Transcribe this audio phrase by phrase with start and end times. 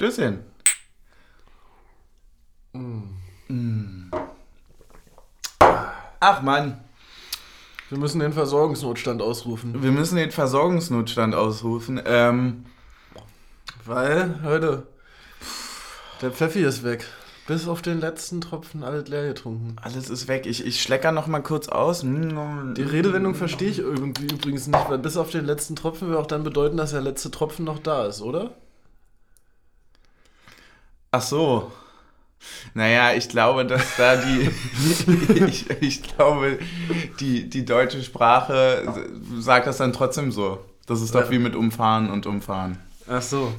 [0.00, 0.38] Stößchen.
[2.72, 4.10] Mm.
[6.20, 6.80] Ach Mann.
[7.90, 9.82] Wir müssen den Versorgungsnotstand ausrufen.
[9.82, 12.00] Wir müssen den Versorgungsnotstand ausrufen.
[12.06, 12.64] Ähm,
[13.84, 14.86] Weil, Leute,
[16.22, 17.04] der Pfeffi ist weg.
[17.46, 19.76] Bis auf den letzten Tropfen alles leer getrunken.
[19.82, 20.46] alles ist weg.
[20.46, 22.00] Ich, ich schlecker noch mal kurz aus.
[22.00, 26.26] Die Redewendung verstehe ich irgendwie übrigens nicht, weil bis auf den letzten Tropfen will auch
[26.26, 28.54] dann bedeuten, dass der letzte Tropfen noch da ist, oder?
[31.12, 31.72] Ach so.
[32.74, 34.50] Naja, ich glaube, dass da die.
[35.46, 36.58] ich, ich glaube,
[37.18, 40.64] die, die deutsche Sprache sagt das dann trotzdem so.
[40.86, 42.78] Das ist doch wie mit Umfahren und Umfahren.
[43.08, 43.52] Ach so.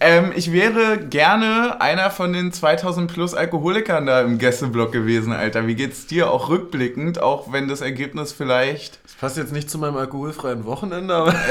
[0.00, 5.66] Ähm, ich wäre gerne einer von den 2000 plus Alkoholikern da im Gästeblock gewesen, Alter.
[5.66, 9.00] Wie geht's dir auch rückblickend, auch wenn das Ergebnis vielleicht.
[9.04, 11.34] Das passt jetzt nicht zu meinem alkoholfreien Wochenende, aber.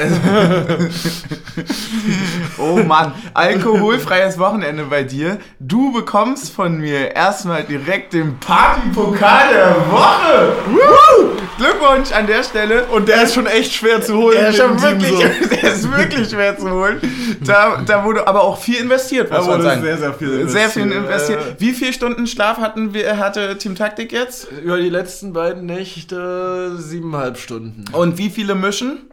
[2.58, 5.40] Oh Mann, alkoholfreies Wochenende bei dir.
[5.60, 10.54] Du bekommst von mir erstmal direkt den Partypokal der Woche.
[10.68, 11.32] Woo!
[11.58, 12.86] Glückwunsch an der Stelle.
[12.86, 14.38] Und der ist schon echt schwer zu holen.
[14.38, 15.20] Der ist, schon wirklich, so.
[15.50, 17.02] der ist wirklich schwer zu holen.
[17.42, 19.82] Da, da wurde aber auch viel investiert, muss man sagen.
[19.82, 21.06] sehr, sehr viel Sehr viel investiert.
[21.06, 21.56] investiert.
[21.60, 24.48] Wie viele Stunden Schlaf hatten wir, hatte Team Taktik jetzt?
[24.64, 27.86] Über die letzten beiden Nächte siebeneinhalb Stunden.
[27.92, 29.10] Und wie viele mischen?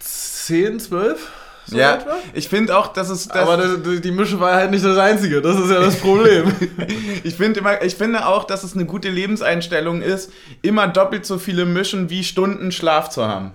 [0.00, 1.30] Zehn, zwölf?
[1.66, 2.16] So ja, etwa?
[2.32, 3.28] ich finde auch, dass es.
[3.28, 5.42] Dass Aber das, die Mische war halt nicht das Einzige.
[5.42, 6.50] Das ist ja das Problem.
[7.24, 11.36] ich, finde immer, ich finde auch, dass es eine gute Lebenseinstellung ist, immer doppelt so
[11.38, 13.52] viele Mischen wie Stunden Schlaf zu haben.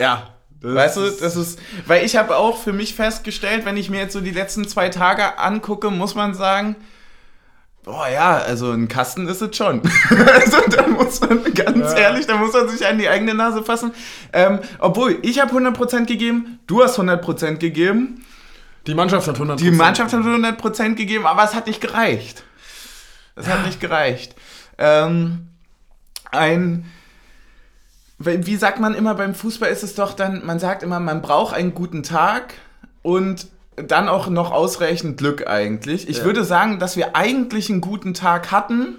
[0.00, 0.33] ja.
[0.64, 4.12] Weißt du, das ist, weil ich habe auch für mich festgestellt, wenn ich mir jetzt
[4.14, 6.74] so die letzten zwei Tage angucke, muss man sagen,
[7.82, 9.82] boah ja, also ein Kasten ist es schon.
[10.10, 11.98] also da muss man, ganz Ja.
[11.98, 13.92] ehrlich, da muss man sich an die eigene Nase fassen.
[14.32, 18.24] Ähm, obwohl, ich habe 100% gegeben, du hast 100% gegeben,
[18.86, 22.42] Die Mannschaft hat 100 die Mannschaft hat 100% gegeben, aber es hat nicht gereicht.
[23.36, 24.34] Es hat nicht gereicht.
[24.78, 25.48] Ähm,
[26.30, 26.84] ein,
[28.24, 31.54] wie sagt man immer beim Fußball ist es doch dann, man sagt immer, man braucht
[31.54, 32.54] einen guten Tag
[33.02, 33.46] und
[33.76, 36.08] dann auch noch ausreichend Glück eigentlich.
[36.08, 36.24] Ich Ja.
[36.24, 38.96] würde sagen, dass wir eigentlich einen guten Tag hatten,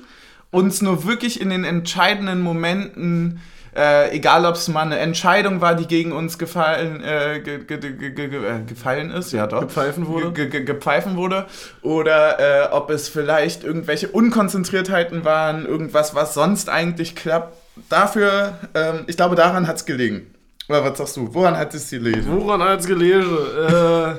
[0.52, 3.40] uns nur wirklich in den entscheidenden Momenten,
[3.76, 7.78] äh, egal ob es mal eine Entscheidung war, die gegen uns gefallen, äh, ge, ge,
[7.78, 10.32] ge, äh, gefallen ist, ja doch, Gepfeifen wurde.
[10.32, 11.46] ge, ge, gepfeifen wurde,
[11.82, 17.58] oder äh, ob es vielleicht irgendwelche Unkonzentriertheiten waren, irgendwas, was sonst eigentlich klappt.
[17.90, 20.34] Dafür, ähm, ich glaube, daran hat es gelegen.
[20.70, 21.34] Oder was sagst du?
[21.34, 22.26] Woran hat es gelegen?
[22.28, 23.38] Woran als gelesen?
[23.70, 24.16] äh,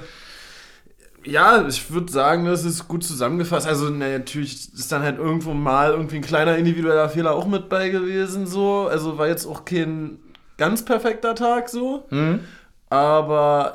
[1.27, 3.67] ja, ich würde sagen, das ist gut zusammengefasst.
[3.67, 7.69] Also na, natürlich ist dann halt irgendwo mal irgendwie ein kleiner individueller Fehler auch mit
[7.69, 8.47] bei gewesen.
[8.47, 8.87] So.
[8.89, 10.19] Also war jetzt auch kein
[10.57, 12.05] ganz perfekter Tag so.
[12.11, 12.41] Hm?
[12.89, 13.75] Aber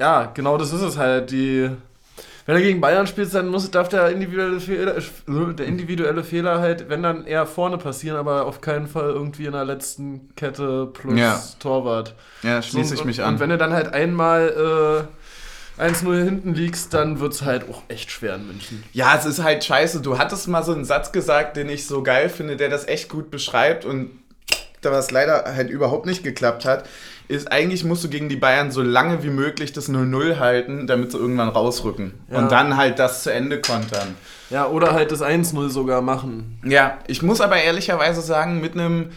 [0.00, 1.32] ja, genau das ist es halt.
[1.32, 1.70] Die,
[2.48, 6.60] wenn er gegen Bayern spielt, dann muss, darf der individuelle, Fehler, äh, der individuelle Fehler
[6.60, 10.88] halt, wenn dann eher vorne passieren, aber auf keinen Fall irgendwie in der letzten Kette
[10.90, 11.42] plus Ja.
[11.58, 12.14] Torwart.
[12.42, 13.34] Ja, schließe ich und, mich an.
[13.34, 15.06] Und wenn du dann halt einmal
[15.78, 18.82] äh, 1-0 hinten liegst, dann wird es halt auch echt schwer in München.
[18.94, 20.00] Ja, es ist halt scheiße.
[20.00, 23.10] Du hattest mal so einen Satz gesagt, den ich so geil finde, der das echt
[23.10, 24.10] gut beschreibt und
[24.80, 26.88] da was leider halt überhaupt nicht geklappt hat,
[27.28, 31.12] ist eigentlich musst du gegen die Bayern so lange wie möglich das 0-0 halten, damit
[31.12, 32.14] sie irgendwann rausrücken.
[32.30, 32.38] Ja.
[32.38, 34.14] Und dann halt das zu Ende kontern.
[34.50, 36.58] Ja, oder halt das 1-0 sogar machen.
[36.64, 39.10] Ja, ich muss aber ehrlicherweise sagen, mit einem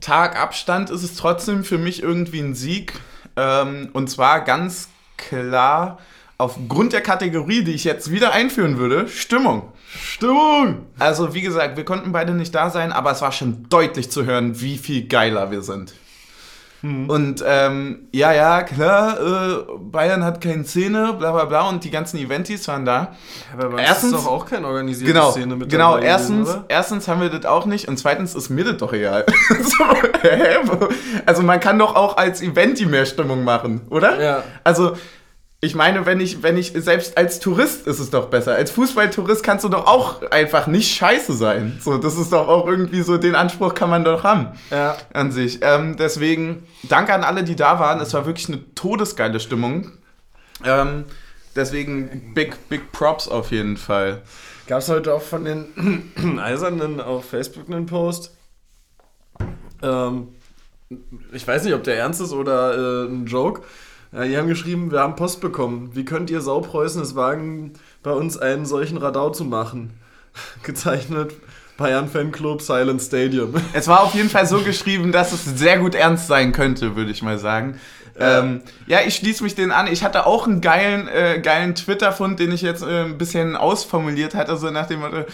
[0.00, 2.92] Tag Abstand ist es trotzdem für mich irgendwie ein Sieg.
[3.36, 5.98] Ähm, und zwar ganz klar
[6.36, 9.72] aufgrund der Kategorie, die ich jetzt wieder einführen würde, Stimmung.
[9.96, 10.86] Stimmung!
[10.98, 14.26] Also wie gesagt, wir konnten beide nicht da sein, aber es war schon deutlich zu
[14.26, 15.94] hören, wie viel geiler wir sind.
[16.84, 21.90] Und ähm, ja, ja, klar, äh, Bayern hat keine Szene, bla bla bla und die
[21.90, 23.14] ganzen Eventis waren da.
[23.54, 25.94] Aber bei Erstens- ist doch auch keine organisierte Genau, Szene mit genau.
[25.94, 26.64] dabei Erstens, oder?
[26.68, 29.24] erstens haben wir das auch nicht und zweitens ist mir das doch egal.
[29.62, 29.84] so,
[31.24, 34.22] also man kann doch auch als Eventi mehr Stimmung machen, oder?
[34.22, 34.42] Ja.
[34.62, 34.92] Also
[35.64, 38.54] ich meine, wenn ich, wenn ich, selbst als Tourist ist es doch besser.
[38.54, 41.78] Als Fußballtourist kannst du doch auch einfach nicht scheiße sein.
[41.82, 44.96] So, das ist doch auch irgendwie so, den Anspruch kann man doch haben Ja.
[45.12, 45.60] an sich.
[45.62, 48.00] Ähm, deswegen, danke an alle, die da waren.
[48.00, 49.92] Es war wirklich eine todesgeile Stimmung.
[50.64, 51.04] Ähm,
[51.56, 54.22] deswegen, big, big Props auf jeden Fall.
[54.66, 58.36] Gab es heute auch von den Eisernen auf Facebook einen Post?
[59.82, 60.28] Ähm,
[61.32, 63.62] ich weiß nicht, ob der ernst ist oder äh, ein Joke.
[64.14, 65.90] Ja, die haben geschrieben, wir haben Post bekommen.
[65.94, 67.72] Wie könnt ihr Saupreußen es wagen,
[68.04, 69.90] bei uns einen solchen Radau zu machen?
[70.62, 71.34] Gezeichnet
[71.76, 73.54] Bayern Fanclub Silent Stadium.
[73.72, 77.10] Es war auf jeden Fall so geschrieben, dass es sehr gut ernst sein könnte, würde
[77.10, 77.80] ich mal sagen.
[78.16, 79.88] Ähm, ja, ich schließe mich den an.
[79.88, 84.36] Ich hatte auch einen geilen, äh, geilen Twitter-Fund, den ich jetzt äh, ein bisschen ausformuliert
[84.36, 85.24] hatte, so nach dem Motto,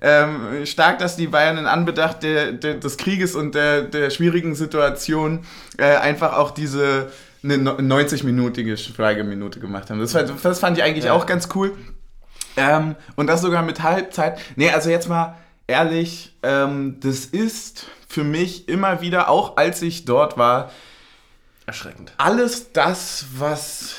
[0.00, 4.54] ähm, stark, dass die Bayern in Anbedacht der, der, des Krieges und der, der schwierigen
[4.54, 5.40] Situation
[5.76, 7.08] äh, einfach auch diese
[7.42, 10.00] eine 90-minütige Schweigeminute gemacht haben.
[10.00, 11.12] Das, das fand ich eigentlich ja.
[11.12, 11.76] auch ganz cool.
[12.56, 14.40] Ähm, und das sogar mit Halbzeit.
[14.56, 20.04] Nee, also jetzt mal ehrlich, ähm, das ist für mich immer wieder, auch als ich
[20.04, 20.70] dort war,
[21.66, 22.12] erschreckend.
[22.18, 23.96] Alles das, was,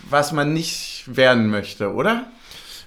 [0.00, 2.26] was man nicht werden möchte, oder?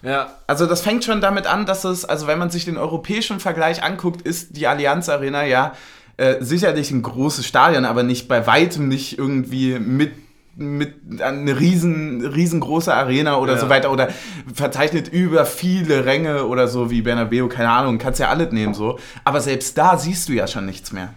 [0.04, 0.38] Ja.
[0.48, 3.84] Also das fängt schon damit an, dass es, also wenn man sich den europäischen Vergleich
[3.84, 5.74] anguckt, ist die Allianz Arena ja
[6.22, 10.12] äh, sicherlich ein großes Stadion, aber nicht bei weitem nicht irgendwie mit
[10.56, 13.60] mit eine riesen, riesengroße Arena oder ja.
[13.60, 14.10] so weiter oder
[14.54, 19.00] verzeichnet über viele Ränge oder so wie Bernabeu, keine Ahnung, kannst ja alles nehmen so.
[19.24, 21.14] Aber selbst da siehst du ja schon nichts mehr.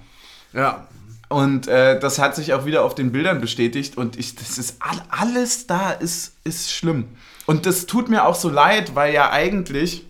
[0.52, 0.86] Ja.
[1.28, 4.78] Und äh, das hat sich auch wieder auf den Bildern bestätigt und ich, das ist
[5.10, 7.08] alles da ist, ist schlimm.
[7.44, 10.06] Und das tut mir auch so leid, weil ja eigentlich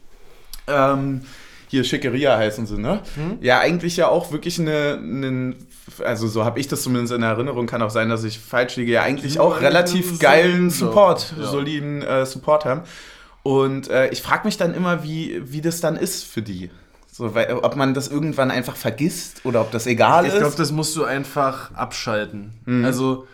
[0.69, 1.23] ähm,
[1.75, 3.01] hier Schickeria heißen sie, ne?
[3.17, 3.39] Hm?
[3.41, 5.55] Ja, eigentlich ja auch wirklich eine, eine
[6.05, 8.93] also so habe ich das zumindest in Erinnerung, kann auch sein, dass ich falsch liege,
[8.93, 11.47] ja eigentlich auch relativ geilen Support, ja.
[11.47, 12.83] soliden äh, Support haben.
[13.43, 16.71] Und äh, ich frage mich dann immer, wie, wie das dann ist für die.
[17.11, 20.35] So, weil, ob man das irgendwann einfach vergisst oder ob das egal ich ist.
[20.35, 22.55] Ich glaube, das musst du einfach abschalten.
[22.65, 22.85] Mhm.
[22.85, 23.27] Also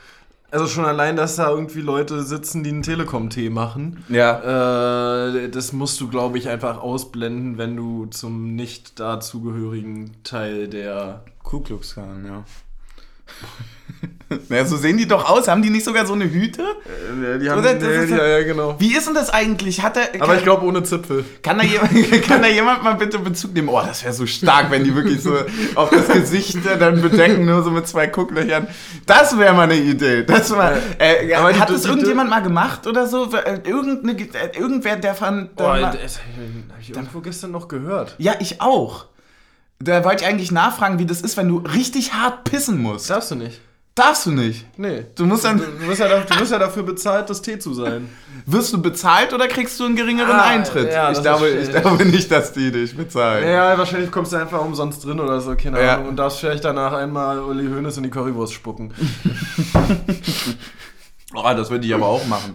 [0.51, 4.05] also schon allein, dass da irgendwie Leute sitzen, die einen Telekom-Tee machen.
[4.09, 5.27] Ja.
[5.29, 11.25] Äh, das musst du, glaube ich, einfach ausblenden, wenn du zum nicht dazugehörigen Teil der
[11.43, 12.45] Ku Klux Klan, ja.
[14.49, 15.49] naja, so sehen die doch aus.
[15.49, 16.63] Haben die nicht sogar so eine Hüte?
[16.63, 18.77] Äh, die haben, nee, ja, ja, genau.
[18.79, 19.83] Wie ist denn das eigentlich?
[19.83, 21.25] Hat er, Aber ich glaube ohne Zipfel.
[21.43, 21.91] Kann da, jemand,
[22.27, 23.69] kann da jemand mal bitte Bezug nehmen?
[23.69, 25.35] Oh, das wäre so stark, wenn die wirklich so
[25.75, 28.69] auf das Gesicht dann bedecken, nur so mit zwei Gucklöchern.
[29.07, 30.25] Das wäre mal eine Idee.
[30.25, 33.31] Das war, äh, Aber hat das irgendjemand mal gemacht oder so?
[33.33, 35.51] Äh, irgendeine, äh, irgendwer, der fand...
[35.57, 38.15] Oh, das habe ich irgendwo gestern noch gehört.
[38.19, 39.07] Ja, ich auch.
[39.83, 43.09] Da wollte ich eigentlich nachfragen, wie das ist, wenn du richtig hart pissen musst.
[43.09, 43.61] Darfst du nicht.
[43.95, 44.67] Darfst du nicht?
[44.79, 45.07] Nee.
[45.17, 48.09] Du musst, dann, du, wirst ja, du wirst ja dafür bezahlt, das Tee zu sein.
[48.47, 50.93] Wirst du bezahlt oder kriegst du einen geringeren ah, Eintritt?
[50.93, 53.49] Ja, ich, glaube, ich glaube nicht, dass die dich bezahlen.
[53.49, 55.95] Ja, wahrscheinlich kommst du einfach umsonst drin oder so, keine ja.
[55.95, 56.09] Ahnung.
[56.11, 58.95] Und darfst vielleicht danach einmal Uli Hoeneß in die Currywurst spucken.
[61.35, 62.55] oh, das würde ich aber auch machen.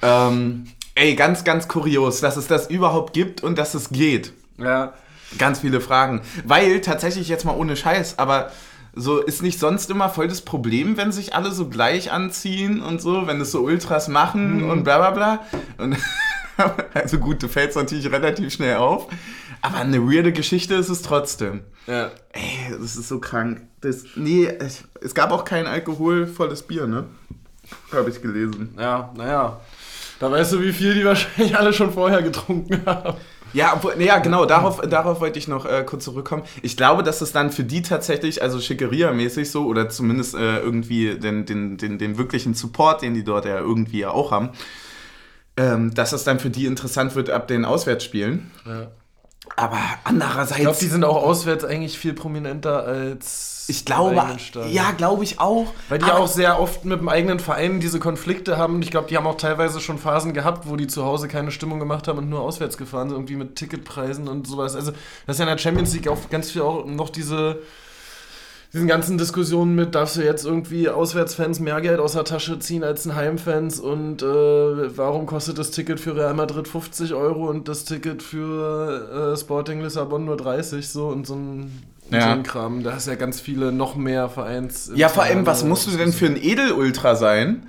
[0.00, 4.32] Ähm, ey, ganz, ganz kurios, dass es das überhaupt gibt und dass es geht.
[4.58, 4.94] Ja.
[5.38, 6.22] Ganz viele Fragen.
[6.44, 8.50] Weil tatsächlich jetzt mal ohne Scheiß, aber
[8.94, 13.00] so ist nicht sonst immer voll das Problem, wenn sich alle so gleich anziehen und
[13.00, 14.70] so, wenn es so Ultras machen mhm.
[14.70, 15.60] und bla bla bla.
[15.76, 15.96] Und
[16.94, 19.08] also gut, du fällst natürlich relativ schnell auf.
[19.62, 21.60] Aber eine weirde Geschichte ist es trotzdem.
[21.86, 22.10] Ja.
[22.32, 23.62] Ey, das ist so krank.
[23.80, 24.48] Das, nee,
[25.00, 27.04] es gab auch kein alkoholvolles Bier, ne?
[27.92, 28.74] Habe ich gelesen.
[28.78, 29.60] Ja, naja.
[30.18, 33.16] Da weißt du, wie viel die wahrscheinlich alle schon vorher getrunken haben.
[33.52, 36.42] Ja, ja, genau, darauf, darauf wollte ich noch äh, kurz zurückkommen.
[36.62, 41.18] Ich glaube, dass es dann für die tatsächlich, also Schickeria-mäßig so, oder zumindest äh, irgendwie
[41.18, 44.50] den, den, den, den wirklichen Support, den die dort ja irgendwie auch haben,
[45.56, 48.50] ähm, dass es dann für die interessant wird ab den Auswärtsspielen.
[48.66, 48.88] Ja.
[49.54, 50.58] Aber andererseits.
[50.58, 53.64] Ich glaube, die sind auch auswärts eigentlich viel prominenter als.
[53.68, 54.22] Ich glaube,
[54.70, 55.66] ja, glaube ich auch.
[55.88, 58.76] Weil die auch sehr oft mit dem eigenen Verein diese Konflikte haben.
[58.76, 61.50] Und ich glaube, die haben auch teilweise schon Phasen gehabt, wo die zu Hause keine
[61.50, 64.76] Stimmung gemacht haben und nur auswärts gefahren sind, irgendwie mit Ticketpreisen und sowas.
[64.76, 64.92] Also,
[65.26, 67.60] das ist ja in der Champions League auch ganz viel auch noch diese
[68.72, 72.84] diesen ganzen Diskussionen mit, darfst du jetzt irgendwie Auswärtsfans mehr Geld aus der Tasche ziehen
[72.84, 77.68] als ein Heimfans und äh, warum kostet das Ticket für Real Madrid 50 Euro und
[77.68, 82.22] das Ticket für äh, Sporting Lissabon nur 30 so und so ein, ja.
[82.22, 82.82] so ein Kram.
[82.82, 84.90] Da hast ja ganz viele noch mehr Vereins.
[84.94, 87.66] Ja, vor allem, was musst du denn für ein Edelultra sein?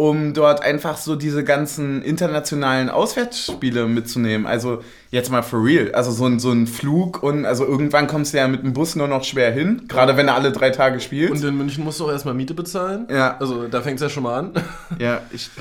[0.00, 4.46] Um dort einfach so diese ganzen internationalen Auswärtsspiele mitzunehmen.
[4.46, 5.92] Also jetzt mal for real.
[5.92, 8.96] Also so ein, so ein Flug und also irgendwann kommst du ja mit dem Bus
[8.96, 11.30] nur noch schwer hin, gerade wenn er alle drei Tage spielt.
[11.30, 13.08] Und in München musst du auch erstmal Miete bezahlen.
[13.10, 13.36] Ja.
[13.38, 14.52] Also da fängt es ja schon mal an.
[14.98, 15.50] Ja, ich.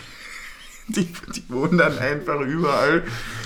[0.91, 3.03] Die, die wohnen dann einfach überall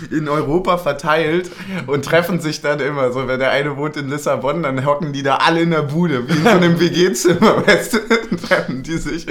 [0.10, 1.52] in Europa verteilt
[1.88, 3.28] und treffen sich dann immer so.
[3.28, 6.38] Wenn der eine wohnt in Lissabon, dann hocken die da alle in der Bude, wie
[6.38, 8.00] in so einem WG-Zimmer, weißt du,
[8.38, 9.26] treffen die sich.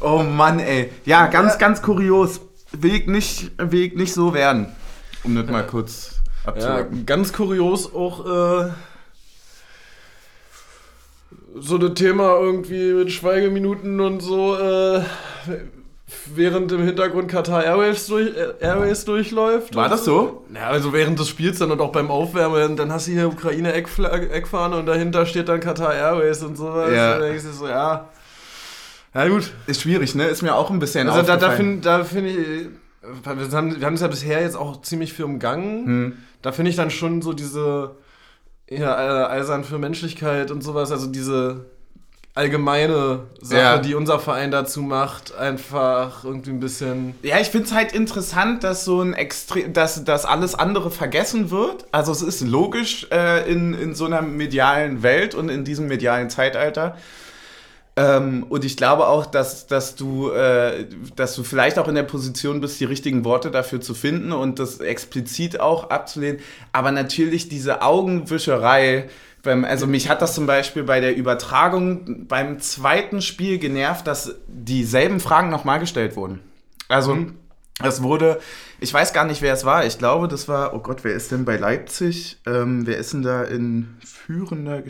[0.00, 0.90] Oh Mann, ey.
[1.04, 2.40] Ja, ganz, ganz kurios.
[2.72, 4.66] Weg nicht, Weg nicht so werden.
[5.24, 6.98] Um das mal kurz abzuhaken.
[6.98, 8.70] Ja, ganz kurios auch äh,
[11.58, 14.56] so das Thema irgendwie mit Schweigeminuten und so.
[14.56, 15.02] Äh,
[16.26, 19.74] während im Hintergrund Qatar Airways, durch, äh, Airways durchläuft.
[19.74, 20.44] War das so?
[20.54, 23.72] Ja, also während des Spiels dann und auch beim Aufwärmen, dann hast du hier Ukraine
[23.72, 26.92] Eckfahne und dahinter steht dann Qatar Airways und sowas.
[26.94, 27.14] Ja.
[27.14, 28.08] Und dann denkst du so, ja,
[29.14, 29.52] Ja, gut.
[29.66, 30.26] Ist schwierig, ne?
[30.26, 32.36] Ist mir auch ein bisschen Also da, da finde da find ich,
[33.24, 35.86] wir haben, wir haben es ja bisher jetzt auch ziemlich viel umgangen.
[35.86, 36.12] Hm.
[36.42, 37.96] Da finde ich dann schon so diese
[38.70, 41.64] ja, äh, Eisern für Menschlichkeit und sowas, also diese
[42.34, 43.78] allgemeine Sache, Ja.
[43.78, 47.14] die unser Verein dazu macht, einfach irgendwie ein bisschen.
[47.22, 51.50] Ja, ich finde es halt interessant, dass so ein extrem, dass, dass alles andere vergessen
[51.50, 51.86] wird.
[51.90, 56.30] Also es ist logisch äh, in, in so einer medialen Welt und in diesem medialen
[56.30, 56.96] Zeitalter.
[57.98, 60.86] Ähm, und ich glaube auch, dass, dass, du, äh,
[61.16, 64.60] dass du vielleicht auch in der Position bist, die richtigen Worte dafür zu finden und
[64.60, 66.38] das explizit auch abzulehnen.
[66.70, 69.08] Aber natürlich diese Augenwischerei,
[69.42, 74.32] beim, also mich hat das zum Beispiel bei der Übertragung beim zweiten Spiel genervt, dass
[74.46, 76.38] dieselben Fragen nochmal gestellt wurden.
[76.88, 77.16] Also
[77.82, 78.40] es wurde,
[78.78, 79.84] ich weiß gar nicht, wer es war.
[79.84, 82.38] Ich glaube, das war, oh Gott, wer ist denn bei Leipzig?
[82.46, 84.82] Ähm, wer ist denn da in führender,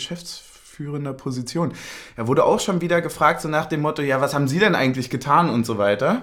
[0.79, 1.73] geschäftsführender Position?
[2.17, 4.75] Er wurde auch schon wieder gefragt, so nach dem Motto, ja, was haben Sie denn
[4.75, 6.23] eigentlich getan und so weiter.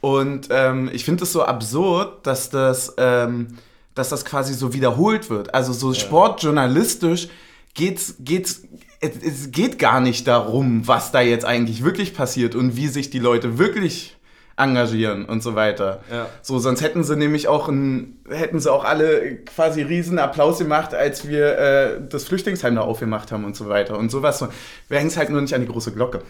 [0.00, 3.58] Und ähm, ich finde es so absurd, dass das, ähm,
[3.94, 5.54] dass das quasi so wiederholt wird.
[5.54, 7.28] Also so sportjournalistisch
[7.74, 8.62] geht's, geht's,
[9.00, 13.10] es, es geht gar nicht darum, was da jetzt eigentlich wirklich passiert und wie sich
[13.10, 14.16] die Leute wirklich
[14.56, 16.00] engagieren und so weiter.
[16.10, 16.26] Ja.
[16.42, 20.94] So, sonst hätten sie nämlich auch ein, hätten sie auch alle quasi riesen Applaus gemacht,
[20.94, 23.98] als wir äh, das Flüchtlingsheim da aufgemacht haben und so weiter.
[23.98, 24.38] Und sowas.
[24.38, 24.48] So.
[24.88, 26.22] Wir hängen es halt nur nicht an die große Glocke.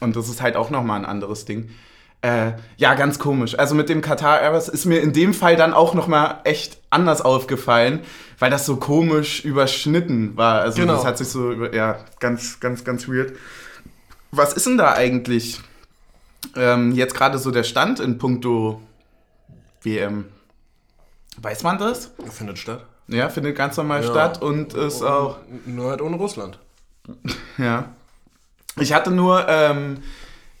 [0.00, 1.70] Und das ist halt auch nochmal ein anderes Ding.
[2.22, 3.58] Äh, ja, ganz komisch.
[3.58, 7.22] Also mit dem Qatar Airways ist mir in dem Fall dann auch nochmal echt anders
[7.22, 8.00] aufgefallen,
[8.38, 10.60] weil das so komisch überschnitten war.
[10.60, 10.96] Also Genau.
[10.96, 13.32] das hat sich so, ja, ganz, ganz, ganz weird.
[14.32, 15.60] Was ist denn da eigentlich
[16.56, 18.80] ähm, jetzt gerade so der Stand in puncto
[19.82, 20.26] WM?
[21.40, 22.10] Weiß man das?
[22.30, 22.84] Findet statt.
[23.08, 24.10] Ja, findet ganz normal Ja.
[24.10, 25.38] statt und ist auch.
[25.66, 26.58] Nur halt ohne Russland.
[27.58, 27.86] Ja.
[28.78, 29.98] Ich hatte nur, ähm,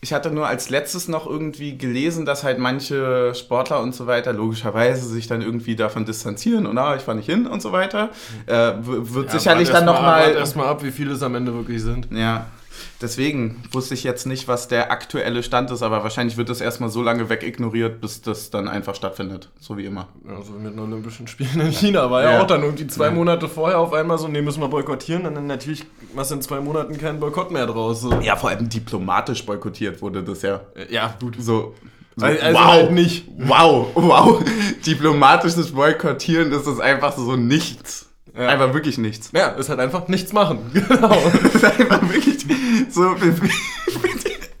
[0.02, 4.32] ich hatte nur als letztes noch irgendwie gelesen, dass halt manche Sportler und so weiter
[4.32, 8.10] logischerweise sich dann irgendwie davon distanzieren und ah, ich fahre nicht hin und so weiter.
[8.46, 10.32] Äh, wird sicherlich dann nochmal.
[10.32, 12.08] Erstmal ab, wie viele es am Ende wirklich sind.
[12.10, 12.46] Ja,
[13.00, 16.90] deswegen wusste ich jetzt nicht, was der aktuelle Stand ist, aber wahrscheinlich wird das erstmal
[16.90, 20.08] so lange wegignoriert, bis das dann einfach stattfindet, so wie immer.
[20.28, 22.42] Also mit den Olympischen Spielen in China war ja, Ja.
[22.42, 23.10] auch dann irgendwie zwei Ja.
[23.12, 25.26] Monate vorher auf einmal so, nee, müssen wir boykottieren.
[25.26, 25.84] Und dann natürlich
[26.14, 28.00] machst du in zwei Monaten keinen Boykott mehr draus.
[28.02, 28.12] So.
[28.20, 30.60] Ja, vor allem diplomatisch boykottiert wurde das ja.
[30.74, 31.36] Äh, Ja, gut.
[31.38, 31.74] So,
[32.16, 33.26] so Also- also halt nicht.
[33.38, 34.42] Wow, wow.
[34.86, 38.06] Diplomatisches Boykottieren, das ist einfach so nichts.
[38.40, 38.48] Ja.
[38.48, 39.30] Einfach wirklich nichts.
[39.34, 40.58] Ja, ist halt einfach nichts machen.
[40.72, 41.14] Genau.
[41.54, 42.46] Ist einfach wirklich
[42.90, 43.14] so.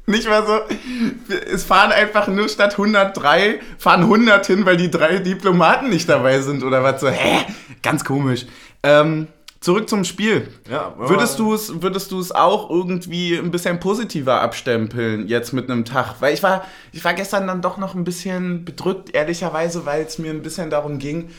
[0.06, 1.34] Nicht mal so.
[1.52, 6.40] Es fahren einfach nur statt 103, fahren 100 hin, weil die drei Diplomaten nicht dabei
[6.40, 7.08] sind oder was so.
[7.08, 7.46] Hä?
[7.82, 8.44] Ganz komisch.
[8.82, 9.28] Ähm,
[9.60, 10.48] zurück zum Spiel.
[10.68, 15.70] Ja, Würdest du es würdest du es auch irgendwie ein bisschen positiver abstempeln jetzt mit
[15.70, 16.16] einem Tag?
[16.20, 20.18] Weil ich war ich war gestern dann doch noch ein bisschen bedrückt ehrlicherweise, weil es
[20.18, 21.30] mir ein bisschen darum ging,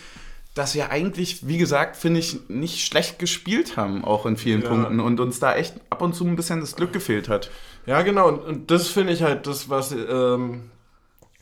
[0.53, 4.69] dass wir eigentlich, wie gesagt, finde ich, nicht schlecht gespielt haben, auch in vielen Ja.
[4.69, 7.49] Punkten und uns da echt ab und zu ein bisschen das Glück gefehlt hat.
[7.85, 8.27] Ja, genau.
[8.27, 10.69] Und, und das finde ich halt das, was ähm,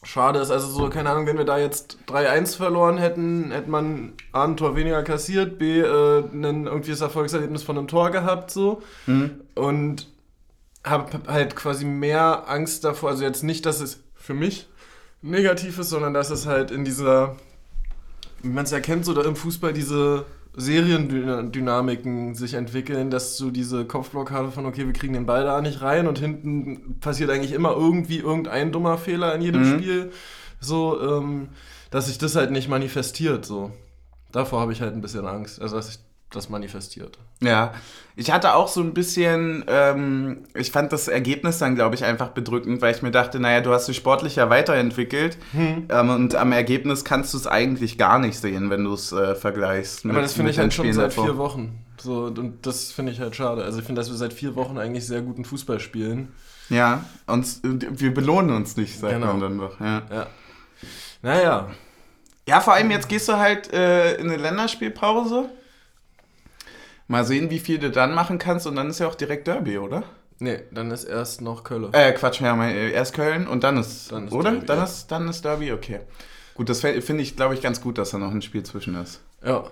[0.03, 0.51] schade ist.
[0.51, 4.57] Also so, keine Ahnung, wenn wir da jetzt 3-1 verloren hätten, hätte man A, ein
[4.57, 8.81] Tor weniger kassiert, B, äh, ein irgendwelches Erfolgserlebnis von einem Tor gehabt, so.
[9.55, 10.07] Und
[10.85, 14.67] habe halt quasi mehr Angst davor, also jetzt nicht, dass es für mich
[15.21, 17.35] negativ ist, sondern dass es halt in dieser,
[18.43, 23.51] wie man es ja kennt, so da im Fußball diese Seriendynamiken sich entwickeln, dass du
[23.51, 27.53] diese Kopfblockade von, okay, wir kriegen den Ball da nicht rein und hinten passiert eigentlich
[27.53, 29.79] immer irgendwie irgendein dummer Fehler in jedem Mhm.
[29.79, 30.11] Spiel,
[30.59, 31.49] so, ähm,
[31.91, 33.71] dass sich das halt nicht manifestiert, so.
[34.31, 35.99] Davor habe ich halt ein bisschen Angst, also dass sich
[36.31, 37.17] das manifestiert.
[37.41, 37.73] Ja,
[38.15, 42.29] ich hatte auch so ein bisschen, ähm, ich fand das Ergebnis dann, glaube ich, einfach
[42.29, 46.51] bedrückend, weil ich mir dachte, naja, du hast dich sportlich ja weiterentwickelt ähm, und am
[46.51, 50.05] Ergebnis kannst du es eigentlich gar nicht sehen, wenn du es äh, vergleichst.
[50.05, 51.25] Aber mit- das finde ich halt schon seit davor.
[51.25, 51.83] vier Wochen.
[51.99, 53.63] So, und das finde ich halt schade.
[53.63, 56.31] Also ich finde, dass wir seit vier Wochen eigentlich sehr guten Fußball spielen.
[56.69, 59.27] Ja, uns, wir belohnen uns nicht, sagt Genau.
[59.33, 59.79] man dann doch.
[59.79, 60.03] Ja.
[60.11, 60.27] Ja.
[61.21, 61.67] Naja.
[62.47, 65.49] ja, vor allem jetzt gehst du halt äh, in eine Länderspielpause.
[67.09, 69.77] Mal sehen, wie viel du dann machen kannst und dann ist ja auch direkt Derby,
[69.79, 70.03] oder?
[70.37, 71.89] Nee, dann ist erst noch Kölle.
[71.91, 74.51] Äh, Quatsch, ja, mein, äh, erst Köln und dann ist, Dann ist oder?
[74.51, 74.83] Derby, dann, ja.
[74.85, 75.99] ist, dann ist Derby, okay.
[76.53, 79.21] Gut, das finde ich, glaube ich, ganz gut, dass da noch ein Spiel zwischen ist.
[79.43, 79.63] Ja.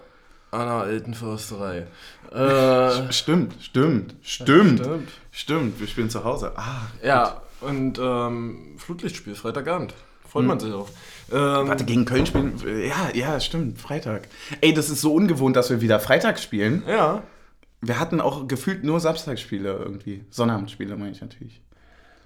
[0.52, 1.88] Anna alten Försterei.
[2.32, 5.08] Äh, Stimmt, stimmt, stimmt, stimmt.
[5.32, 5.80] stimmt.
[5.80, 6.52] Wir spielen zu Hause.
[6.58, 9.94] Ah, Ja, und ähm, Flutlichtspiel, Freitagabend.
[10.28, 10.90] Freut man sich auch.
[11.32, 12.54] Ähm, warte, gegen Köln spielen.
[12.88, 14.28] Ja, ja, stimmt, Freitag.
[14.62, 16.84] Ey, das ist so ungewohnt, dass wir wieder Freitag spielen.
[16.88, 17.24] Ja.
[17.82, 20.24] Wir hatten auch gefühlt nur Samstagsspiele irgendwie.
[20.30, 21.62] Sonnabendspiele meine ich natürlich.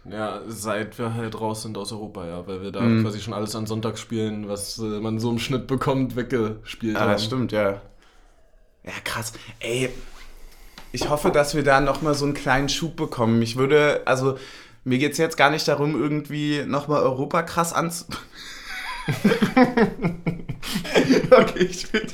[0.09, 3.03] Ja, seit wir halt raus sind aus Europa, ja, weil wir da Mhm.
[3.03, 7.11] quasi schon alles an Sonntagsspielen, was äh, man so im Schnitt bekommt, weggespielt Ah, haben.
[7.11, 7.81] das stimmt, ja.
[8.83, 9.33] Ja, krass.
[9.59, 9.89] Ey,
[10.91, 13.41] ich hoffe, dass wir da nochmal so einen kleinen Schub bekommen.
[13.43, 14.37] Ich würde, also,
[14.83, 18.05] mir geht es jetzt gar nicht darum, irgendwie nochmal Europa krass anzu...
[21.31, 22.01] okay, ich will...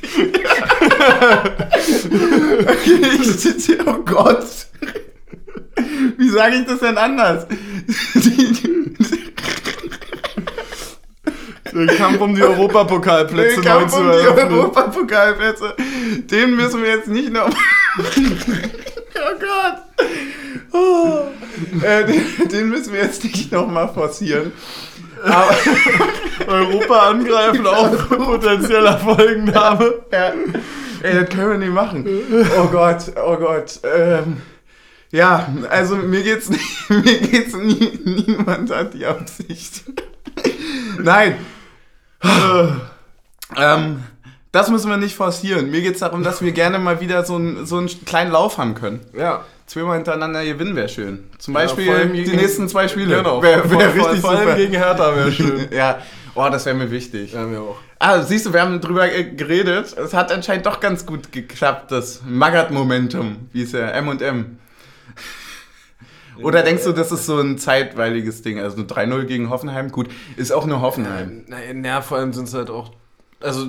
[2.61, 4.45] okay, ich sitze hier, oh Gott.
[6.17, 7.45] Wie sage ich das denn anders?
[11.73, 14.27] Den Kampf um die Europapokalplätze neu Kampf zu um die.
[14.27, 15.75] Europapokalplätze,
[16.31, 17.49] den müssen wir jetzt nicht noch.
[17.99, 19.77] oh Gott.
[20.71, 21.27] Oh.
[21.85, 24.51] Äh, den, den müssen wir jetzt nicht nochmal forcieren.
[26.47, 29.93] Europa angreifen, auch potenzieller Folgenname.
[30.11, 30.31] ja,
[31.01, 32.05] ey, das können wir nicht machen.
[32.57, 33.79] Oh Gott, oh Gott.
[33.83, 34.37] Ähm,
[35.11, 39.83] ja, also mir geht's nicht, mir geht's nie, niemand hat die Absicht.
[40.99, 41.37] Nein.
[43.55, 44.03] ähm,
[44.51, 45.69] das müssen wir nicht forcieren.
[45.71, 48.75] Mir geht's darum, dass wir gerne mal wieder so, einen- so einen kleinen Lauf haben
[48.75, 49.01] können.
[49.17, 49.43] Ja.
[49.67, 51.25] Zweimal hintereinander gewinnen wäre schön.
[51.39, 53.17] Zum Ja, Beispiel allem die nächsten zwei Spiele.
[53.17, 53.43] Genau.
[53.43, 54.55] Wäre wär vor, richtig vor allem super.
[54.55, 55.67] gegen Hertha wäre schön.
[55.71, 55.99] ja,
[56.35, 57.33] oh, das wäre mir wichtig.
[57.33, 57.77] Ja, mir auch.
[57.99, 59.93] Ah, siehst du, wir haben drüber äh, geredet.
[59.97, 64.57] Es hat anscheinend doch ganz gut geklappt, das Magath-Momentum, wie es ja M&M.
[66.43, 68.59] Oder denkst du, das ist so ein zeitweiliges Ding?
[68.59, 70.07] Also ein 3-0 gegen Hoffenheim, gut,
[70.37, 71.43] ist auch nur Hoffenheim.
[71.47, 72.91] Na, na, vor allem sind es halt auch.
[73.39, 73.67] Also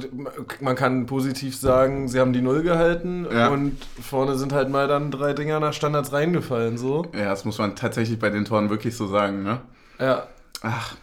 [0.61, 3.49] man kann positiv sagen, sie haben die Null gehalten Ja.
[3.49, 7.07] und vorne sind halt mal dann drei Dinger nach Standards reingefallen, so.
[7.15, 9.61] Ja, das muss man tatsächlich bei den Toren wirklich so sagen, ne?
[9.99, 10.27] Ja.
[10.63, 10.95] Ach.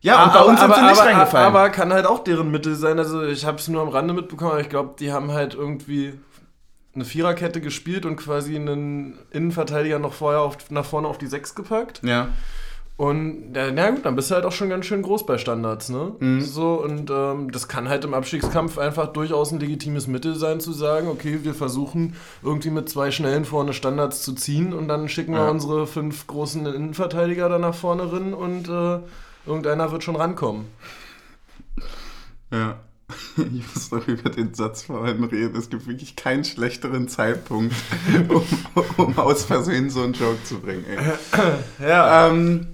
[0.00, 1.46] Ja, und bei uns sind sie nicht aber, reingefallen.
[1.46, 2.98] Aber kann halt auch deren Mittel sein.
[2.98, 6.14] Also ich habe es nur am Rande mitbekommen, aber ich glaube, die haben halt irgendwie
[6.94, 11.54] eine Viererkette gespielt und quasi einen Innenverteidiger noch vorher auf, nach vorne auf die Sechs
[11.54, 12.00] gepackt.
[12.04, 12.28] ja.
[12.98, 16.16] Und na gut, dann bist du halt auch schon ganz schön groß bei Standards, ne?
[16.18, 16.40] Mhm.
[16.40, 20.72] So, und ähm, das kann halt im Abstiegskampf einfach durchaus ein legitimes Mittel sein, zu
[20.72, 25.32] sagen, okay, wir versuchen irgendwie mit zwei Schnellen vorne Standards zu ziehen und dann schicken
[25.32, 25.48] wir Ja.
[25.48, 28.98] unsere fünf großen Innenverteidiger da nach vorne rein und äh,
[29.46, 30.64] irgendeiner wird schon rankommen.
[32.52, 32.74] Ja.
[33.36, 35.56] Ich muss noch über den Satz vorhin reden.
[35.56, 37.74] Es gibt wirklich keinen schlechteren Zeitpunkt,
[38.28, 38.42] um,
[38.96, 40.84] um aus Versehen so einen Joke zu bringen.
[40.84, 41.88] Ey.
[41.88, 42.28] Ja.
[42.28, 42.66] Ähm,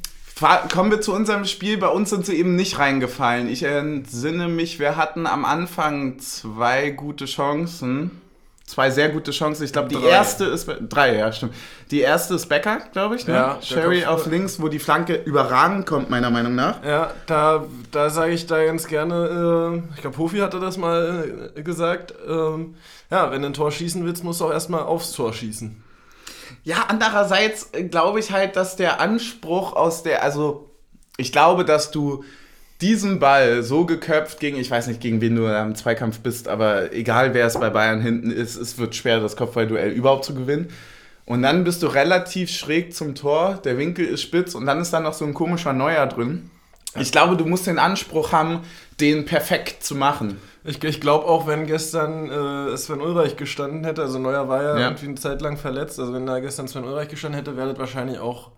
[0.73, 1.79] kommen wir zu unserem Spiel.
[1.79, 3.49] Bei uns sind sie eben nicht reingefallen.
[3.49, 8.21] Ich entsinne mich, wir hatten am Anfang zwei gute Chancen.
[8.67, 9.63] Zwei sehr gute Chancen.
[9.65, 10.09] Ich glaube, die Drei.
[10.09, 10.71] erste ist.
[10.89, 11.53] Drei, ja, stimmt.
[11.91, 13.27] Die erste ist Becker, glaube ich.
[13.27, 13.35] Ne?
[13.35, 16.83] Ja, Sherry auf links, wo die Flanke überragend kommt, meiner Meinung nach.
[16.83, 21.53] Ja, da, da sage ich da ganz gerne, äh, ich glaube, Hofi hatte das mal
[21.55, 22.75] äh, gesagt, ähm,
[23.11, 25.84] ja, wenn du ein Tor schießen willst, musst du auch erstmal aufs Tor schießen.
[26.65, 30.71] Ja, andererseits glaube ich halt, dass der Anspruch aus der, also
[31.19, 32.25] ich glaube, dass du
[32.81, 36.93] diesen Ball so geköpft gegen, ich weiß nicht, gegen wen du im Zweikampf bist, aber
[36.93, 40.69] egal wer es bei Bayern hinten ist, es wird schwer, das Kopfballduell überhaupt zu gewinnen.
[41.27, 44.93] Und dann bist du relativ schräg zum Tor, der Winkel ist spitz und dann ist
[44.93, 46.51] da noch so ein komischer Neuer drin.
[47.01, 48.61] Ich glaube, du musst den Anspruch haben,
[49.01, 50.39] den perfekt zu machen.
[50.65, 54.79] Ich, ich glaube auch, wenn gestern äh, Sven Ulreich gestanden hätte, also Neuer war ja,
[54.79, 54.87] Ja.
[54.89, 57.79] irgendwie eine Zeit lang verletzt, also wenn da gestern Sven Ulreich gestanden hätte, wäre das
[57.79, 58.51] wahrscheinlich auch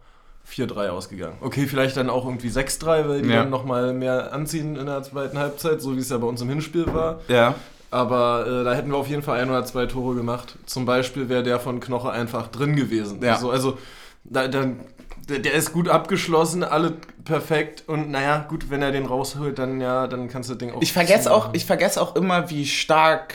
[0.49, 1.38] 4-3 ausgegangen.
[1.40, 3.37] Okay, vielleicht dann auch irgendwie 6-3, weil die Ja.
[3.40, 6.49] dann nochmal mehr anziehen in der zweiten Halbzeit, so wie es ja bei uns im
[6.49, 7.20] Hinspiel war.
[7.29, 7.55] Ja.
[7.90, 10.57] Aber äh, da hätten wir auf jeden Fall ein oder zwei Tore gemacht.
[10.66, 13.20] Zum Beispiel wäre der von Knoche einfach drin gewesen.
[13.22, 13.38] Ja.
[13.38, 13.79] So, also
[14.25, 14.81] da, dann,
[15.29, 17.85] der, der ist gut abgeschlossen, alle perfekt.
[17.87, 20.83] Und naja, gut, wenn er den rausholt, dann ja, dann kannst du das Ding auch.
[20.83, 23.35] Ich vergesse auch, ich vergesse auch immer, wie stark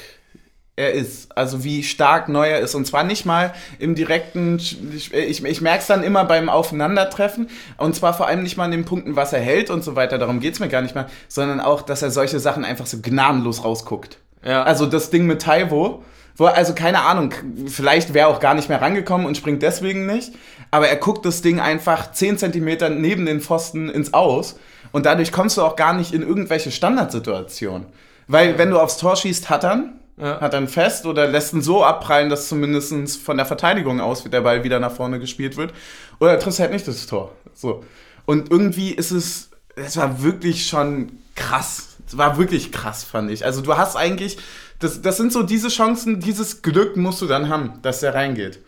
[0.75, 1.37] er ist.
[1.37, 2.75] Also wie stark Neuer ist.
[2.75, 7.49] Und zwar nicht mal im direkten, ich, ich merke es dann immer beim Aufeinandertreffen.
[7.77, 10.17] Und zwar vor allem nicht mal an den Punkten, was er hält und so weiter.
[10.17, 11.07] Darum geht es mir gar nicht mal.
[11.27, 14.17] Sondern auch, dass er solche Sachen einfach so gnadenlos rausguckt.
[14.43, 14.63] Ja.
[14.63, 16.03] Also das Ding mit Taiwo,
[16.35, 17.33] wo, also keine Ahnung,
[17.67, 20.33] vielleicht wäre auch gar nicht mehr rangekommen und springt deswegen nicht.
[20.71, 24.57] Aber er guckt das Ding einfach 10 Zentimeter neben den Pfosten ins Aus.
[24.93, 27.87] Und dadurch kommst du auch gar nicht in irgendwelche Standardsituationen.
[28.27, 30.39] Weil wenn du aufs Tor schießt, hat er ihn, Ja.
[30.39, 34.41] hat ihn fest oder lässt ihn so abprallen, dass zumindest von der Verteidigung aus der
[34.41, 35.73] Ball wieder nach vorne gespielt wird.
[36.19, 37.31] Oder er trifft halt nicht das Tor.
[37.53, 37.83] So.
[38.25, 41.97] Und irgendwie ist es, es war wirklich schon krass.
[42.07, 43.43] Es war wirklich krass, fand ich.
[43.45, 44.37] Also du hast eigentlich,
[44.79, 48.59] das, das sind so diese Chancen, dieses Glück musst du dann haben, dass der reingeht.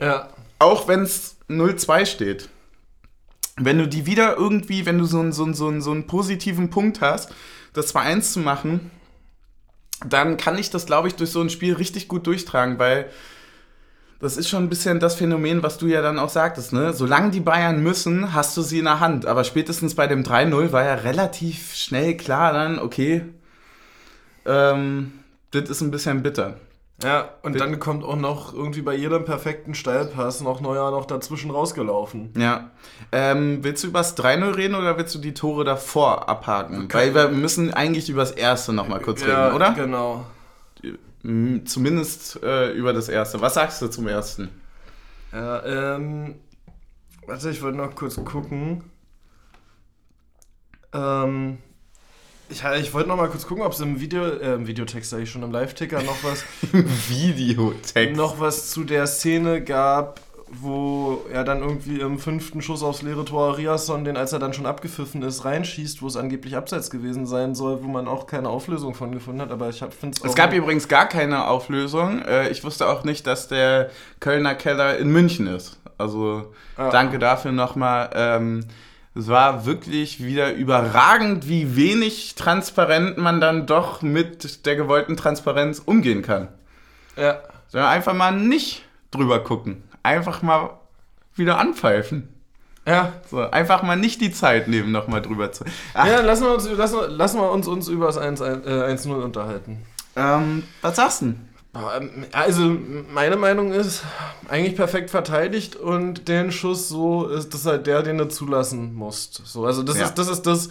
[0.00, 0.28] ja.
[0.60, 2.48] Auch wenn es 0-2 steht.
[3.56, 6.06] Wenn du die wieder irgendwie, wenn du so einen, so einen, so einen, so einen
[6.06, 7.32] positiven Punkt hast,
[7.72, 8.90] das 2-1 zu machen,
[10.06, 13.10] dann kann ich das, glaube ich, durch so ein Spiel richtig gut durchtragen, weil
[14.20, 16.92] das ist schon ein bisschen das Phänomen, was du ja dann auch sagtest, ne?
[16.92, 19.24] Solange die Bayern müssen, hast du sie in der Hand.
[19.24, 23.24] Aber spätestens bei dem 3-0 war ja relativ schnell klar dann, okay,
[24.44, 25.12] ähm,
[25.52, 26.56] das ist ein bisschen bitter.
[27.02, 31.50] Ja, und dann kommt auch noch irgendwie bei jedem perfekten Steilpass noch Neuer noch dazwischen
[31.50, 32.32] rausgelaufen.
[32.36, 32.70] Ja.
[33.10, 36.88] Ähm, willst du über das 3-0 reden oder willst du die Tore davor abhaken?
[36.92, 39.72] Weil wir müssen eigentlich über das erste nochmal kurz Ja, reden, oder?
[39.72, 40.26] Genau.
[41.64, 43.40] Zumindest äh, über das erste.
[43.40, 44.48] Was sagst du zum ersten?
[45.32, 46.36] Ja, ähm.
[47.26, 48.84] Warte, ich wollte noch kurz gucken.
[50.92, 51.58] Ähm.
[52.50, 55.20] Ich, ich wollte noch mal kurz gucken, ob es im Video, äh, im Videotext, sag
[55.20, 56.44] ich schon, im Live-Ticker noch was,
[57.08, 58.16] Videotext.
[58.16, 60.20] noch was zu der Szene gab,
[60.52, 64.52] wo er dann irgendwie im fünften Schuss aufs leere Tor Riasson, den als er dann
[64.52, 68.48] schon abgepfiffen ist, reinschießt, wo es angeblich abseits gewesen sein soll, wo man auch keine
[68.48, 72.20] Auflösung von gefunden hat, aber ich finde es Es gab übrigens gar keine Auflösung.
[72.22, 75.78] Äh, Ich wusste auch nicht, dass der Kölner Keller in München ist.
[75.98, 76.90] Also Ah.
[76.90, 78.10] danke dafür nochmal.
[78.14, 78.64] Ähm,
[79.14, 85.80] es war wirklich wieder überragend, wie wenig transparent man dann doch mit der gewollten Transparenz
[85.84, 86.48] umgehen kann.
[87.16, 87.40] Ja.
[87.68, 89.82] Sondern einfach mal nicht drüber gucken.
[90.02, 90.78] Einfach mal
[91.34, 92.28] wieder anpfeifen.
[92.86, 95.64] Ja, So, einfach mal nicht die Zeit nehmen, nochmal drüber zu.
[95.92, 99.22] Ach, ja lassen wir uns, lassen lassen wir uns, uns über das 1 äh, 1-0
[99.22, 99.84] unterhalten.
[100.16, 101.26] ähm, was sagst du?
[101.26, 101.49] denn?
[101.74, 102.76] Ähm, Also,
[103.12, 104.02] meine Meinung ist,
[104.48, 109.42] eigentlich perfekt verteidigt und den Schuss so ist das halt der, den du zulassen musst.
[109.46, 110.06] So, also, das, Ja.
[110.06, 110.70] ist, das ist das,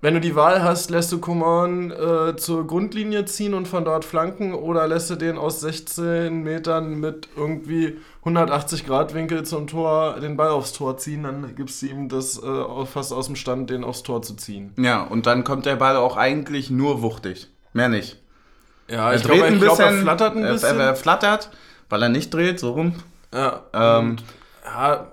[0.00, 4.04] wenn du die Wahl hast, lässt du Coman äh, zur Grundlinie ziehen und von dort
[4.04, 10.18] flanken oder lässt du den aus 16 Metern mit irgendwie 180 Grad Winkel zum Tor
[10.20, 13.70] den Ball aufs Tor ziehen, dann gibst du ihm das äh, fast aus dem Stand,
[13.70, 14.72] den aufs Tor zu ziehen.
[14.76, 17.46] Ja, und dann kommt der Ball auch eigentlich nur wuchtig.
[17.72, 18.21] Mehr nicht.
[18.92, 20.78] Ja, Er ich glaube, glaub, er flattert ein bisschen.
[20.80, 21.50] Er, er flattert,
[21.88, 22.94] weil er nicht dreht, so rum.
[23.34, 24.16] Ja, Ähm,
[24.64, 25.06] ja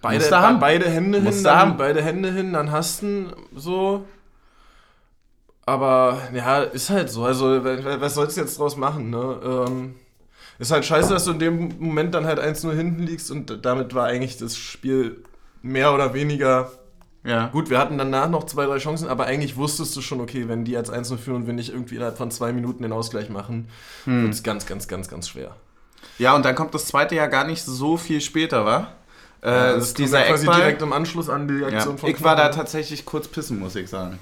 [0.00, 0.60] beide, du haben.
[0.60, 1.76] beide Hände Musst hin, dann, haben.
[1.76, 4.04] beide Hände hin, dann hast du ihn so.
[5.64, 7.24] Aber ja, ist halt so.
[7.24, 9.40] Also, wa- was sollst du jetzt draus machen, ne?
[9.44, 9.94] Ähm,
[10.58, 13.94] ist halt scheiße, dass du in dem Moment dann halt 1-0 hinten liegst und damit
[13.94, 15.24] war eigentlich das Spiel
[15.62, 16.70] mehr oder weniger.
[17.24, 17.46] Ja.
[17.48, 20.64] Gut, wir hatten danach noch zwei, drei Chancen, aber eigentlich wusstest du schon, okay, wenn
[20.64, 23.68] die jetzt 1-0 führen und wir nicht irgendwie innerhalb von zwei Minuten den Ausgleich machen,
[24.04, 24.24] Hm.
[24.24, 25.54] wird es ganz, ganz, ganz, ganz schwer.
[26.18, 28.88] ja, und dann kommt das zweite ja gar nicht so viel später, wa?
[29.42, 31.66] Äh, Ja, das ist dieser ja quasi direkt im Anschluss an die Ja.
[31.68, 32.56] Aktion von Ich war da Knochen.
[32.58, 34.18] tatsächlich kurz pissen, muss ich sagen.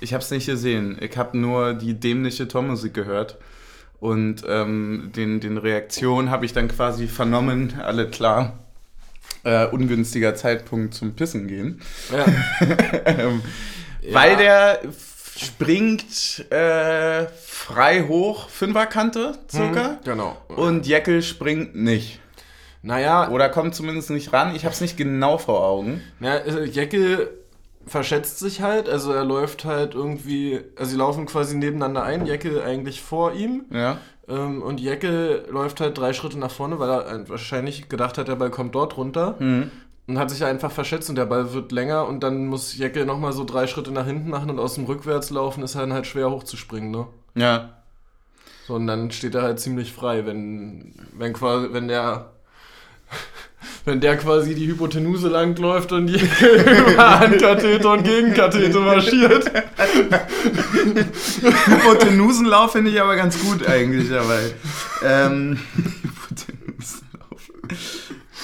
[0.00, 0.96] Ich habe es nicht gesehen.
[1.00, 3.38] Ich habe nur die dämliche Tormusik gehört.
[4.00, 8.63] Und ähm, den, den Reaktionen habe ich dann quasi vernommen, alle klar.
[9.44, 11.80] Äh, ungünstiger Zeitpunkt zum Pissen gehen.
[12.12, 12.24] Ja.
[13.04, 13.42] ähm,
[14.02, 14.14] Ja.
[14.14, 14.80] Weil der
[15.36, 19.84] springt äh, frei hoch, Fünferkante circa.
[19.84, 20.36] Hm, genau.
[20.48, 22.20] Und Jeckel springt nicht.
[22.82, 24.54] naja, Oder kommt zumindest nicht ran.
[24.54, 26.02] Ich habe es nicht genau vor Augen.
[26.20, 27.30] ja, äh, Jeckel
[27.86, 32.62] verschätzt sich halt, also er läuft halt irgendwie, also sie laufen quasi nebeneinander ein, Jeckel
[32.62, 33.98] eigentlich vor ihm Ja.
[34.28, 38.36] Ähm, und Jeckel läuft halt drei Schritte nach vorne, weil er wahrscheinlich gedacht hat, der
[38.36, 39.70] Ball kommt dort runter Mhm.
[40.06, 43.32] und hat sich einfach verschätzt und der Ball wird länger und dann muss Jeckel nochmal
[43.32, 46.90] so drei Schritte nach hinten machen und aus dem Rückwärtslaufen ist dann halt schwer hochzuspringen,
[46.90, 47.06] ne?
[47.34, 47.70] Ja.
[48.66, 52.30] So, und dann steht er halt ziemlich frei, wenn, wenn quasi, wenn der,
[53.84, 59.50] wenn der quasi die Hypotenuse langläuft und die über Ankathete und Gegenkathete marschiert.
[61.66, 64.52] Hypotenusenlauf finde ich aber ganz gut eigentlich dabei.
[65.04, 65.58] Ähm,
[66.02, 67.50] Hypotenusenlauf.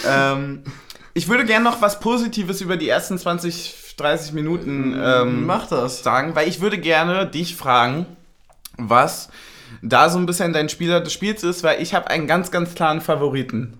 [0.06, 0.62] ähm,
[1.14, 6.02] ich würde gerne noch was Positives über die ersten 20, 30 Minuten ähm, Mach das.
[6.02, 8.06] sagen, weil ich würde gerne dich fragen,
[8.76, 9.28] was
[9.82, 12.74] da so ein bisschen dein Spieler des Spiels ist, weil ich habe einen ganz, ganz
[12.74, 13.78] klaren Favoriten.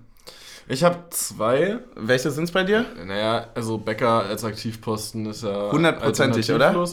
[0.71, 1.79] Ich habe zwei.
[1.95, 2.85] Welche sind es bei dir?
[3.05, 6.85] Naja, also Becker als Aktivposten ist ja Hundertprozentig, oder?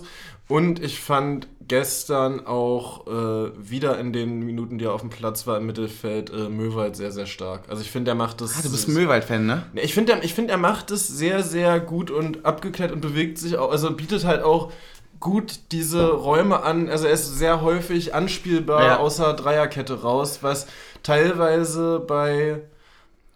[0.48, 5.46] Und ich fand gestern auch äh, wieder in den Minuten, die er auf dem Platz
[5.46, 7.68] war im Mittelfeld, äh, Möwald sehr, sehr stark.
[7.68, 8.58] Also ich finde, der macht das.
[8.58, 9.66] Ah, du bist Möwald-Fan, ne?
[9.74, 13.38] Ich finde, er, ich find, er macht es sehr, sehr gut und abgeklärt und bewegt
[13.38, 14.72] sich auch, also bietet halt auch
[15.20, 16.88] gut diese Räume an.
[16.88, 18.96] Also er ist sehr häufig anspielbar Ja.
[18.96, 20.66] außer Dreierkette raus, was
[21.04, 22.62] teilweise bei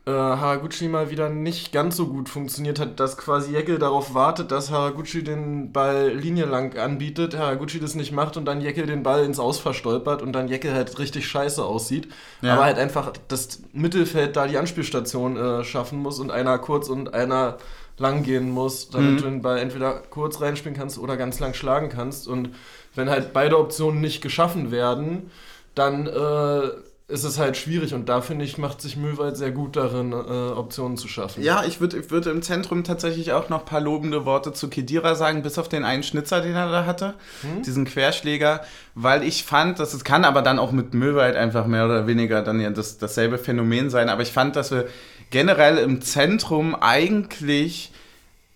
[0.05, 4.51] äh, Haraguchi mal wieder nicht ganz so gut funktioniert hat, dass quasi Jeckel darauf wartet,
[4.51, 9.25] dass Haraguchi den Ball linielang anbietet, Haraguchi das nicht macht und dann Jeckel den Ball
[9.25, 12.09] ins Aus verstolpert und dann Jeckel halt richtig scheiße aussieht.
[12.41, 12.55] Ja.
[12.55, 17.15] Aber halt einfach das Mittelfeld da die Anspielstation äh, schaffen muss und einer kurz und
[17.15, 17.59] einer
[17.99, 19.17] lang gehen muss, damit Mhm.
[19.19, 22.27] du den Ball entweder kurz reinspielen kannst oder ganz lang schlagen kannst.
[22.27, 22.49] Und
[22.97, 25.31] wenn halt beide Optionen nicht geschaffen werden,
[25.77, 26.71] dann äh,
[27.13, 30.17] ist es halt schwierig und da finde ich, macht sich Möwald sehr gut darin, äh,
[30.17, 31.43] Optionen zu schaffen.
[31.43, 35.15] Ja, ich würde würd im Zentrum tatsächlich auch noch ein paar lobende Worte zu Kedira
[35.15, 37.63] sagen, bis auf den einen Schnitzer, den er da hatte, hm?
[37.63, 38.63] diesen Querschläger,
[38.95, 42.41] weil ich fand, dass es kann aber dann auch mit Möwald einfach mehr oder weniger
[42.41, 44.87] dann ja das, dasselbe Phänomen sein, aber ich fand, dass wir
[45.31, 47.93] generell im Zentrum eigentlich,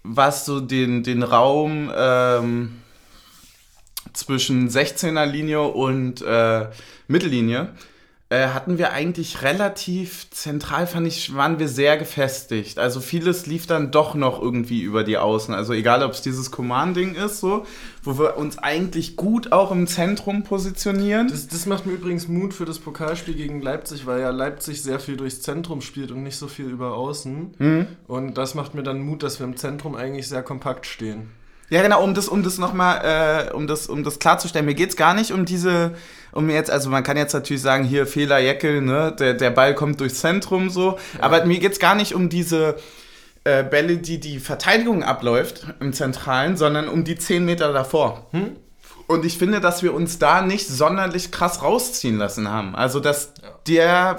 [0.03, 2.81] was so den, den Raum ähm,
[4.14, 6.69] zwischen 16er Linie und äh,
[7.07, 7.69] Mittellinie,
[8.29, 12.77] äh, hatten wir eigentlich relativ zentral, fand ich, waren wir sehr gefestigt.
[12.79, 15.55] Also vieles lief dann doch noch irgendwie über die Außen.
[15.55, 17.65] Also egal, ob es dieses Command-Ding ist, so,
[18.03, 21.29] wo wir uns eigentlich gut auch im Zentrum positionieren.
[21.29, 24.99] Das, das macht mir übrigens Mut für das Pokalspiel gegen Leipzig, weil ja Leipzig sehr
[24.99, 27.55] viel durchs Zentrum spielt und nicht so viel über Außen.
[27.59, 27.87] Mhm.
[28.09, 31.31] Und das macht mir dann Mut, dass wir im Zentrum eigentlich sehr kompakt stehen.
[31.68, 34.90] Ja, genau, um das, um das nochmal, äh, um das, um das klarzustellen, mir geht
[34.90, 35.94] es gar nicht um diese,
[36.33, 39.74] um jetzt, also man kann jetzt natürlich sagen, hier Fehler Jeckel, ne, der, der Ball
[39.74, 41.24] kommt durchs Zentrum so, ja.
[41.24, 42.76] aber mir geht es gar nicht um diese
[43.42, 48.26] äh, Bälle, die die Verteidigung abläuft im Zentralen, sondern um die 10 Meter davor.
[48.31, 48.57] Hm?
[49.07, 52.74] Und ich finde, dass wir uns da nicht sonderlich krass rausziehen lassen haben.
[52.74, 53.48] Also, dass ja.
[53.68, 54.16] der,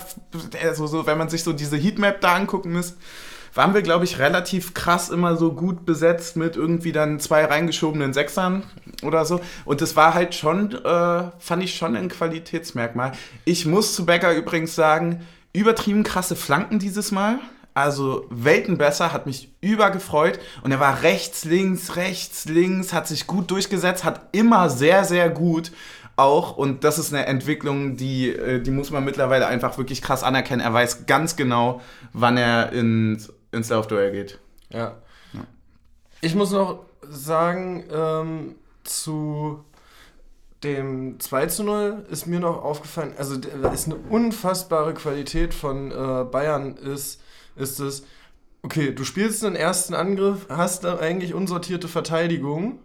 [0.54, 2.96] der so, so, wenn man sich so diese Heatmap da angucken muss,
[3.58, 8.14] waren wir, glaube ich, relativ krass immer so gut besetzt mit irgendwie dann zwei reingeschobenen
[8.14, 8.64] Sechsern
[9.04, 9.42] oder so.
[9.66, 13.14] Und das war halt schon, äh, fand ich schon ein Qualitätsmerkmal.
[13.46, 17.40] Ich muss zu Becker übrigens sagen, übertrieben krasse Flanken dieses Mal.
[17.74, 20.40] Also Welten besser, hat mich übergefreut.
[20.62, 25.30] Und er war rechts, links, rechts, links, hat sich gut durchgesetzt, hat immer sehr, sehr
[25.30, 25.72] gut
[26.16, 26.58] auch.
[26.58, 30.62] Und das ist eine Entwicklung, die, äh, die muss man mittlerweile einfach wirklich krass anerkennen.
[30.62, 31.82] Er weiß ganz genau,
[32.14, 34.40] wann er ins ins Laufduell geht.
[34.70, 34.98] Ja.
[35.34, 35.46] ja.
[36.22, 39.64] Ich muss noch sagen, ähm, zu
[40.64, 43.36] dem 2 zu 0 ist mir noch aufgefallen, also
[43.74, 47.22] ist eine unfassbare Qualität von äh, Bayern ist,
[47.56, 48.04] ist es,
[48.64, 52.80] okay, du spielst einen ersten Angriff, hast dann eigentlich unsortierte Verteidigung,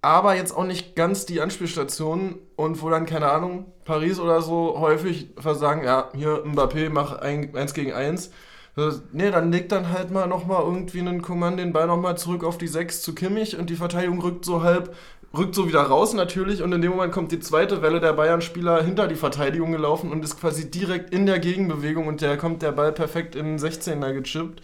[0.00, 4.78] aber jetzt auch nicht ganz die Anspielstation und wo dann, keine Ahnung, Paris oder so
[4.80, 8.30] häufig versagen, ja, hier Mbappé, mach ein, eins gegen eins
[8.74, 12.56] Ne, dann legt dann halt mal nochmal irgendwie einen Kommand den Ball nochmal zurück auf
[12.56, 14.96] die 6 zu Kimmich und die Verteidigung rückt so halb,
[15.36, 18.82] rückt so wieder raus natürlich und in dem Moment kommt die zweite Welle der Bayern-Spieler
[18.82, 22.72] hinter die Verteidigung gelaufen und ist quasi direkt in der Gegenbewegung und der kommt der
[22.72, 24.62] Ball perfekt in den 16er gechippt.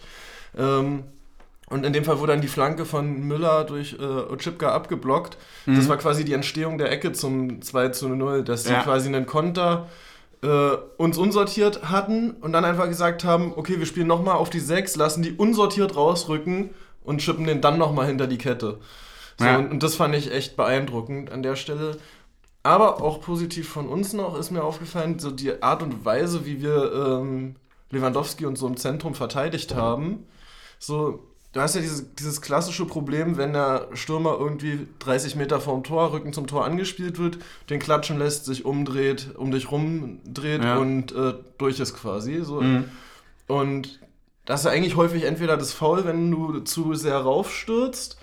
[0.57, 1.03] Ähm,
[1.69, 5.37] und in dem Fall wurde dann die Flanke von Müller durch äh, Ochipka abgeblockt.
[5.67, 5.75] Mhm.
[5.75, 8.81] Das war quasi die Entstehung der Ecke zum 2 zu 0, dass sie ja.
[8.81, 9.87] quasi einen Konter
[10.41, 14.59] äh, uns unsortiert hatten und dann einfach gesagt haben, okay, wir spielen nochmal auf die
[14.59, 16.71] 6, lassen die unsortiert rausrücken
[17.03, 18.79] und schippen den dann nochmal hinter die Kette.
[19.37, 19.57] So, ja.
[19.57, 21.97] und, und, das fand ich echt beeindruckend an der Stelle.
[22.61, 26.61] Aber auch positiv von uns noch ist mir aufgefallen, so die Art und Weise, wie
[26.61, 27.55] wir ähm,
[27.89, 30.25] Lewandowski und so im Zentrum verteidigt haben.
[30.77, 35.83] So, du hast ja dieses, dieses klassische Problem, wenn der Stürmer irgendwie 30 Meter vorm
[35.83, 40.77] Tor, Rücken zum Tor angespielt wird, den klatschen lässt, sich umdreht, um dich rumdreht ja.
[40.77, 42.41] und äh, durch ist quasi.
[42.43, 42.61] So.
[42.61, 42.85] Mhm.
[43.47, 43.99] Und
[44.45, 48.17] das ist ja eigentlich häufig entweder das Foul, wenn du zu sehr raufstürzt,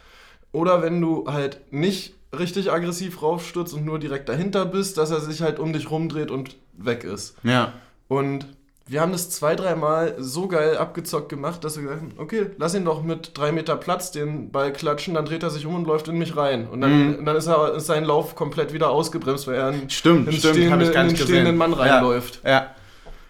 [0.56, 5.20] oder wenn du halt nicht richtig aggressiv raufstürzt und nur direkt dahinter bist, dass er
[5.20, 7.36] sich halt um dich rumdreht und weg ist.
[7.42, 7.74] Ja.
[8.08, 8.46] Und
[8.88, 12.74] wir haben das zwei, dreimal so geil abgezockt gemacht, dass wir gesagt haben, okay, lass
[12.74, 15.86] ihn doch mit drei Meter Platz den Ball klatschen, dann dreht er sich um und
[15.86, 16.68] läuft in mich rein.
[16.68, 17.24] Und dann, mhm.
[17.24, 20.54] dann ist, er, ist sein Lauf komplett wieder ausgebremst, weil er in, stimmt, in, stimmt,
[20.54, 22.40] stehende, in den stehenden Mann reinläuft.
[22.44, 22.70] Ja, ja.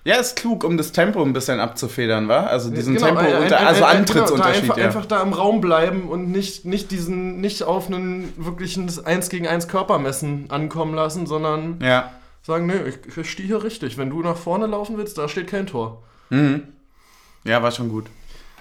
[0.04, 2.44] Ja, ist klug, um das Tempo ein bisschen abzufedern, wa?
[2.44, 4.62] Also diesen genau, Tempo, ein, ein, also ein, Antrittsunterschied.
[4.62, 4.84] Genau, da einfach, ja.
[4.84, 9.48] einfach, da im Raum bleiben und nicht, nicht diesen, nicht auf einen wirklichen 1 gegen
[9.48, 12.12] 1 Körpermessen ankommen lassen, sondern ja
[12.46, 13.98] sagen, nee, ich, ich stehe hier richtig.
[13.98, 16.04] Wenn du nach vorne laufen willst, da steht kein Tor.
[16.30, 16.62] Mhm.
[17.44, 18.06] Ja, war schon gut.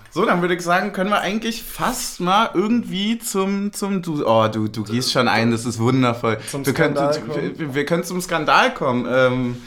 [0.09, 4.47] So, dann würde ich sagen, können wir eigentlich fast mal irgendwie zum, zum du, oh,
[4.47, 6.39] du, du gehst schon ein, das ist wundervoll.
[6.49, 9.05] Zum wir, können, wir, wir, können zum Skandal kommen.
[9.09, 9.57] Ähm,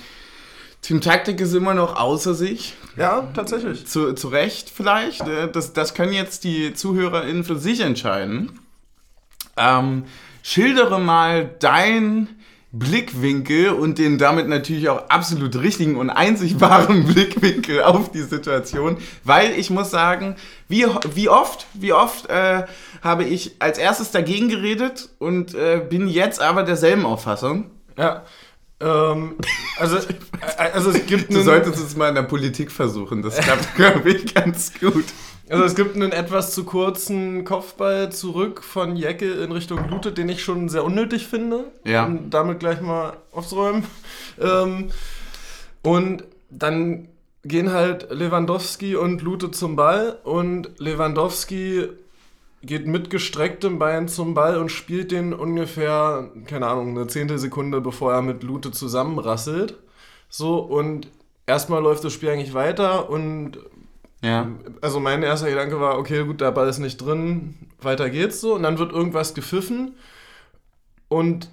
[0.80, 2.74] Team Taktik ist immer noch außer sich.
[2.96, 3.86] Ja, tatsächlich.
[3.86, 5.28] Zu, zu Recht vielleicht.
[5.28, 8.58] Äh, das, das können jetzt die ZuhörerInnen für sich entscheiden.
[9.56, 10.04] Ähm,
[10.42, 12.37] schildere mal dein
[12.70, 18.98] Blickwinkel und den damit natürlich auch absolut richtigen und einzig wahren Blickwinkel auf die Situation,
[19.24, 20.36] weil ich muss sagen,
[20.68, 22.64] wie, wie oft, wie oft äh,
[23.02, 27.70] habe ich als erstes dagegen geredet und äh, bin jetzt aber derselben Auffassung.
[27.96, 28.24] Ja.
[28.80, 29.36] Ähm,
[29.78, 31.32] also, äh, also es gibt.
[31.32, 35.04] Du solltest es mal in der Politik versuchen, das klappt, glaube ich, ganz gut.
[35.50, 40.28] Also es gibt einen etwas zu kurzen Kopfball zurück von Jecke in Richtung Lute, den
[40.28, 41.64] ich schon sehr unnötig finde.
[41.84, 42.04] Ja.
[42.04, 43.84] Und damit gleich mal aufräumen.
[44.40, 44.90] Ähm,
[45.82, 47.08] Und dann
[47.44, 51.88] gehen halt Lewandowski und Lute zum Ball und Lewandowski
[52.62, 58.12] geht mit gestrecktem Bein zum Ball und spielt den ungefähr, keine Ahnung, eine Zehntelsekunde, bevor
[58.12, 59.76] er mit Lute zusammenrasselt.
[60.28, 61.08] So, und
[61.46, 63.58] erstmal läuft das Spiel eigentlich weiter und
[64.22, 64.48] Ja.
[64.80, 68.54] also mein erster Gedanke war, okay, gut, der Ball ist nicht drin, weiter geht's so.
[68.54, 69.94] Und dann wird irgendwas gepfiffen.
[71.08, 71.48] Und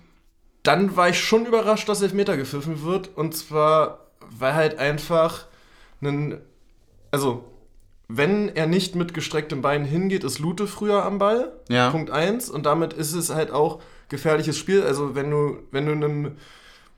[0.64, 3.12] dann war ich schon überrascht, dass Elfmeter gepfiffen wird.
[3.16, 5.46] Und zwar, weil halt einfach
[6.02, 6.40] ein,
[7.12, 7.46] also
[8.08, 11.52] wenn er nicht mit gestrecktem Bein hingeht, ist Lute früher am Ball.
[11.70, 11.90] Ja.
[11.90, 12.50] Punkt 1.
[12.50, 14.84] Und damit ist es halt auch gefährliches Spiel.
[14.84, 16.32] Also wenn du, wenn du einem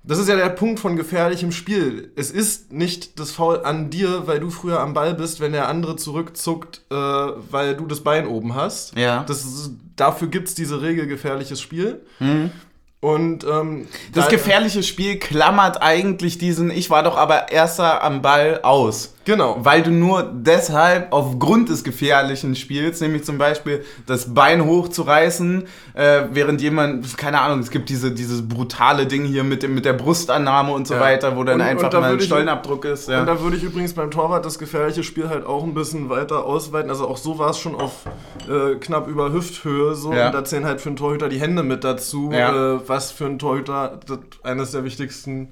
[0.04, 2.13] das ist ja der Punkt von gefährlichem Spiel.
[2.15, 5.67] Es ist nicht das Foul an dir, weil du früher am Ball bist, wenn der
[5.67, 8.96] andere zurückzuckt, äh, weil du das Bein oben hast.
[8.98, 9.26] Ja.
[9.28, 12.06] Das ist, dafür gibt es diese Regel gefährliches Spiel.
[13.02, 18.22] Und ähm, Das da- gefährliche Spiel klammert eigentlich diesen Ich war doch aber erster am
[18.22, 19.13] Ball aus.
[19.27, 19.57] Genau.
[19.59, 26.21] Weil du nur deshalb aufgrund des gefährlichen Spiels, nämlich zum Beispiel das Bein hochzureißen, äh,
[26.31, 29.91] während jemand, keine Ahnung, es gibt diese, dieses brutale Ding hier mit, dem, mit der
[29.91, 31.01] Brustannahme und so Ja.
[31.01, 33.09] weiter, wo dann Und- einfach und da mal ein würde ich- Stollenabdruck ist.
[33.09, 33.19] Ja.
[33.19, 36.45] Und da würde ich übrigens beim Torwart das gefährliche Spiel halt auch ein bisschen weiter
[36.45, 36.89] ausweiten.
[36.89, 38.05] Also auch so war es schon auf
[38.49, 40.13] äh, knapp über Hüfthöhe so.
[40.13, 40.27] Ja.
[40.27, 43.39] Und da zählen halt für einen Torhüter die Hände mit dazu, äh, was für einen
[43.39, 43.99] Torhüter
[44.43, 45.51] eines der wichtigsten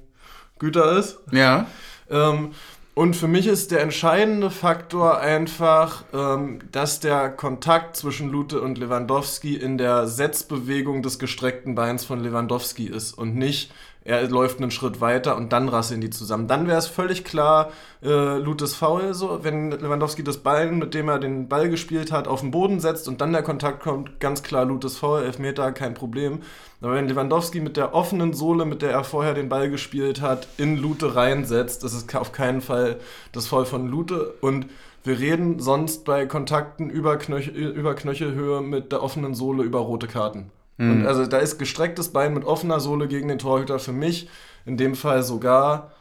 [0.58, 1.18] Güter ist.
[1.30, 1.66] ja.
[2.08, 2.52] Ähm,
[2.96, 8.78] und für mich ist der entscheidende Faktor einfach, ähm, dass der Kontakt zwischen Lute und
[8.78, 13.70] Lewandowski in der Setzbewegung des gestreckten Beins von Lewandowski ist und nicht,
[14.06, 16.46] er läuft einen Schritt weiter und dann rasseln die zusammen.
[16.46, 21.08] Dann wäre es völlig klar, äh, Lutes Foul, so, wenn Lewandowski das Bein, mit dem
[21.08, 24.42] er den Ball gespielt hat, auf den Boden setzt und dann der Kontakt kommt, ganz
[24.44, 26.40] klar Lutes Foul, Elfmeter, kein Problem.
[26.80, 30.46] Aber wenn Lewandowski mit der offenen Sohle, mit der er vorher den Ball gespielt hat,
[30.56, 33.00] in Lute reinsetzt, das ist auf keinen Fall
[33.32, 34.34] das Foul von Lute.
[34.40, 34.66] Und
[35.02, 40.06] wir reden sonst bei Kontakten über, Knöch über Knöchelhöhe mit der offenen Sohle über rote
[40.06, 40.50] Karten.
[40.78, 44.28] Und also da ist gestrecktes Bein mit offener Sohle gegen den Torhüter für mich
[44.66, 45.92] in dem Fall sogar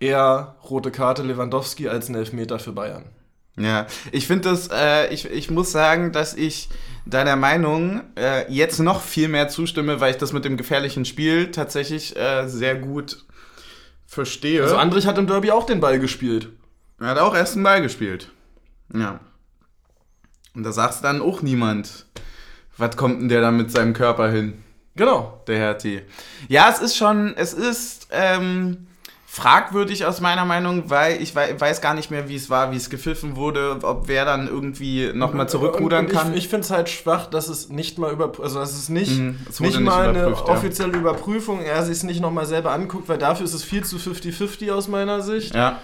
[0.00, 3.04] eher rote Karte Lewandowski als ein Elfmeter für Bayern.
[3.56, 6.70] Ja, ich finde das, äh, ich, ich muss sagen, dass ich
[7.04, 11.50] deiner Meinung äh, jetzt noch viel mehr zustimme, weil ich das mit dem gefährlichen Spiel
[11.50, 13.26] tatsächlich äh, sehr gut
[14.06, 14.62] verstehe.
[14.62, 16.48] Also Andrich hat im Derby auch den Ball gespielt.
[16.98, 18.30] er hat auch erst einen Ball gespielt.
[18.94, 19.20] Ja.
[20.54, 22.06] Und da sagst dann auch niemand,
[22.76, 24.62] was kommt denn der da mit seinem Körper hin?
[24.94, 25.40] Genau.
[25.46, 26.02] der Herr T.
[26.48, 28.86] Ja, es ist schon, es ist ähm,
[29.26, 32.76] fragwürdig aus meiner Meinung, weil ich wei weiß gar nicht mehr, wie es war, wie
[32.76, 36.34] es gepfiffen wurde, ob wer dann irgendwie nochmal zurückrudern Und ich, kann.
[36.34, 39.38] Ich finde es halt schwach, dass es nicht mal über, also dass es nicht, Mhm,
[39.48, 40.54] es nicht nicht mal eine überprüft, ja.
[40.54, 43.96] offizielle Überprüfung, er sich es nicht nochmal selber anguckt, weil dafür ist es viel zu
[43.96, 45.54] 50-50 aus meiner Sicht.
[45.54, 45.78] ja.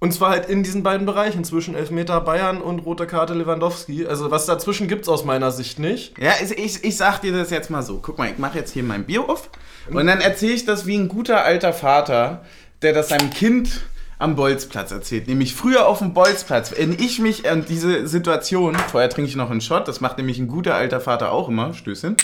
[0.00, 4.06] Und zwar halt in diesen beiden Bereichen, zwischen Elfmeter Bayern und rote Karte Lewandowski.
[4.06, 6.18] Also was dazwischen gibt es aus meiner Sicht nicht.
[6.18, 7.98] Ja, ich, ich, sag dir das jetzt mal so.
[8.00, 9.50] Guck mal, ich mache jetzt hier mein Bier auf
[9.90, 12.46] und dann erzähle ich das wie ein guter alter Vater,
[12.80, 13.82] der das seinem Kind
[14.18, 15.28] am Bolzplatz erzählt.
[15.28, 19.50] Nämlich früher auf dem Bolzplatz, wenn ich mich an diese Situation, vorher trinke ich noch
[19.50, 22.16] einen Shot, das macht nämlich ein guter alter Vater auch immer, Stößchen.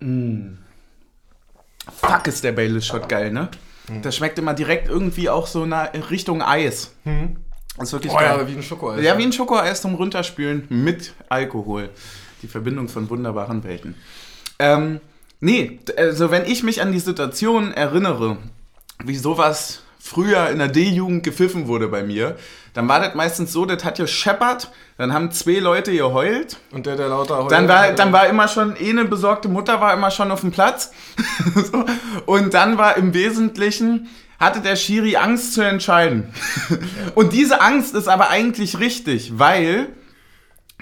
[0.00, 0.58] Mm.
[1.96, 3.48] Fuck ist der Baileys-Shot geil, ne?
[4.02, 6.92] Das schmeckt immer direkt irgendwie auch so nach Richtung Eis.
[7.76, 8.38] Das ist wirklich Oh geil.
[8.38, 9.02] ja, wie ein Schokoeis.
[9.04, 11.90] Ja, wie ein Schokoeis zum Runterspülen mit Alkohol.
[12.42, 13.94] Die Verbindung von wunderbaren Welten.
[14.58, 15.00] Ähm,
[15.40, 18.36] nee, also wenn ich mich an die Situation erinnere,
[19.04, 22.36] wie sowas früher in der D-Jugend gepfiffen wurde bei mir,
[22.72, 26.96] dann war das meistens so, das hat gescheppert, dann haben zwei Leute geheult, Und der,
[26.96, 30.10] der lauter heult, dann war, dann war immer schon, eh eine besorgte Mutter war immer
[30.10, 30.92] schon auf dem Platz.
[31.54, 31.84] so.
[32.26, 36.32] Und dann war im Wesentlichen, hatte der Schiri Angst zu entscheiden.
[37.14, 39.88] Und diese Angst ist aber eigentlich richtig, weil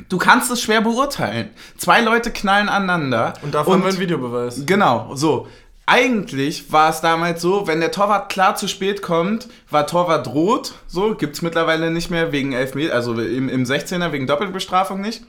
[0.08, 1.50] du kannst es schwer beurteilen.
[1.76, 3.34] Zwei Leute knallen aneinander.
[3.42, 4.62] Und davon haben wir einen Videobeweis.
[4.64, 5.48] Genau, so.
[5.90, 10.74] Eigentlich war es damals so, wenn der Torwart klar zu spät kommt, war Torwart rot.
[10.86, 15.22] So, gibt es mittlerweile nicht mehr wegen Elfmeter, also im, im 16er wegen Doppelbestrafung nicht.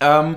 [0.00, 0.34] Ähm,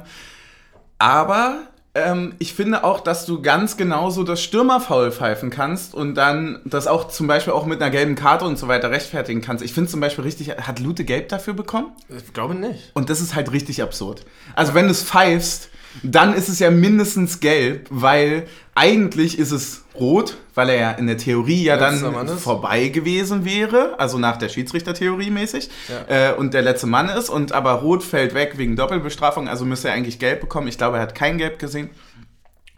[0.99, 1.63] aber
[1.95, 6.85] ähm, ich finde auch, dass du ganz genauso das Stürmerfoul pfeifen kannst und dann das
[6.85, 9.63] auch zum Beispiel auch mit einer gelben Karte und so weiter rechtfertigen kannst.
[9.63, 11.91] Ich finde zum Beispiel richtig, hat Lute gelb dafür bekommen?
[12.15, 12.91] Ich glaube nicht.
[12.93, 14.23] Und das ist halt richtig absurd.
[14.55, 15.70] Also wenn du es pfeifst,
[16.03, 21.07] dann ist es ja mindestens gelb, weil eigentlich ist es rot, weil er ja in
[21.07, 25.69] der Theorie ja dann vorbei gewesen wäre, also nach der Schiedsrichtertheorie mäßig,
[26.07, 29.89] äh, und der letzte Mann ist, und aber rot fällt weg wegen Doppelbestrafung, also müsste
[29.89, 30.67] er eigentlich gelb bekommen.
[30.67, 31.89] Ich glaube, er hat kein Gelb gesehen.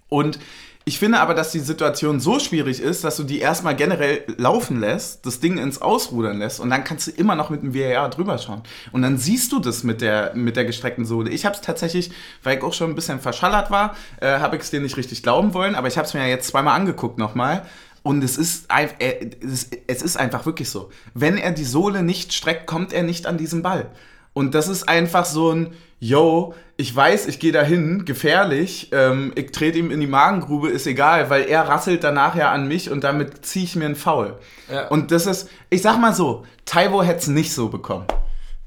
[0.09, 0.39] Und
[0.85, 4.81] Ich finde aber, dass die Situation so schwierig ist, dass du die erstmal generell laufen
[4.81, 8.09] lässt, das Ding ins Ausrudern lässt und dann kannst du immer noch mit dem VAR
[8.09, 8.63] drüber schauen.
[8.91, 11.29] Und dann siehst du das mit der, mit der gestreckten Sohle.
[11.29, 12.11] Ich habe es tatsächlich,
[12.43, 15.23] weil ich auch schon ein bisschen verschallert war, äh, habe ich es dir nicht richtig
[15.23, 17.65] glauben wollen, aber ich habe es mir ja jetzt zweimal angeguckt nochmal.
[18.01, 20.89] Und es ist, es ist einfach wirklich so.
[21.13, 23.89] Wenn er die Sohle nicht streckt, kommt er nicht an diesen Ball.
[24.33, 29.51] Und das ist einfach so ein, yo, ich weiß, ich gehe dahin, gefährlich, ähm, ich
[29.51, 33.03] trete ihm in die Magengrube, ist egal, weil er rasselt danach ja an mich und
[33.03, 34.37] damit ziehe ich mir einen Foul.
[34.71, 34.87] Ja.
[34.87, 38.05] Und das ist, ich sag mal so, Taiwo hätte es nicht so bekommen.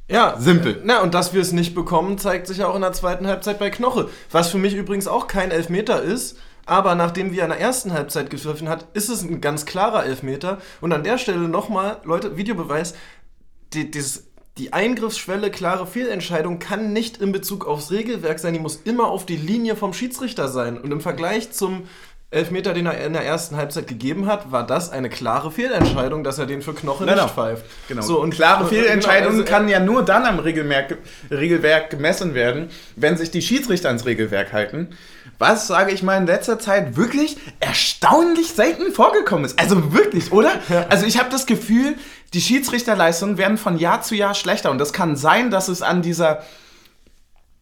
[0.09, 0.81] Ja, simpel.
[0.85, 3.71] Na, und dass wir es nicht bekommen, zeigt sich auch in der zweiten Halbzeit bei
[3.71, 4.09] Knoche.
[4.31, 8.31] Was für mich übrigens auch kein Elfmeter ist, aber nachdem wir in der ersten Halbzeit
[8.31, 10.59] gepfiffen hat, ist es ein ganz klarer Elfmeter.
[10.81, 12.95] Und an der Stelle nochmal, Leute, Videobeweis,
[13.73, 14.29] die, dieses
[14.59, 19.27] die Eingriffsschwelle klare Fehlentscheidung kann nicht in Bezug aufs Regelwerk sein, die muss immer auf
[19.27, 20.79] die Linie vom Schiedsrichter sein.
[20.79, 21.87] Und im Vergleich zum
[22.31, 26.39] Elfmeter, den er in der ersten Halbzeit gegeben hat, war das eine klare Fehlentscheidung, dass
[26.39, 27.25] er den für Knoche genau.
[27.25, 27.65] nicht pfeift.
[27.89, 28.03] Genau.
[28.03, 30.99] So, und klare genau, Fehlentscheidung genau, also, kann ja nur dann am Regelwerk,
[31.31, 34.89] Regelwerk gemessen werden, wenn sich die Schiedsrichter ans Regelwerk halten.
[35.39, 39.59] Was, sage ich mal, in letzter Zeit wirklich erstaunlich selten vorgekommen ist.
[39.59, 40.53] Also wirklich, oder?
[40.89, 41.97] Also ich habe das Gefühl,
[42.32, 44.70] die Schiedsrichterleistungen werden von Jahr zu Jahr schlechter.
[44.70, 46.43] Und das kann sein, dass es an dieser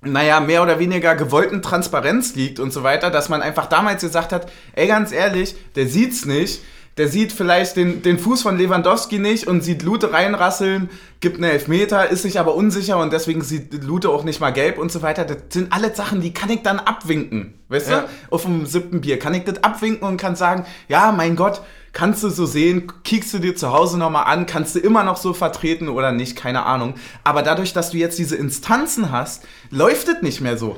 [0.07, 4.33] naja, mehr oder weniger gewollten Transparenz liegt und so weiter, dass man einfach damals gesagt
[4.33, 6.61] hat, ey, ganz ehrlich, der sieht's nicht,
[6.97, 10.89] der sieht vielleicht den, den Fuß von Lewandowski nicht und sieht Lute reinrasseln,
[11.21, 14.79] gibt einen Elfmeter, ist sich aber unsicher und deswegen sieht Lute auch nicht mal gelb
[14.79, 15.25] und so weiter.
[15.25, 17.55] Das sind alle Sachen, die kann ich dann abwinken.
[17.69, 18.01] Weißt ja.
[18.01, 18.09] du?
[18.31, 22.23] Auf dem siebten Bier kann ich das abwinken und kann sagen, ja, mein Gott, kannst
[22.23, 25.33] du so sehen, kiekst du dir zu Hause nochmal an, kannst du immer noch so
[25.33, 26.95] vertreten oder nicht, keine Ahnung.
[27.23, 30.77] Aber dadurch, dass du jetzt diese Instanzen hast, läuft es nicht mehr so.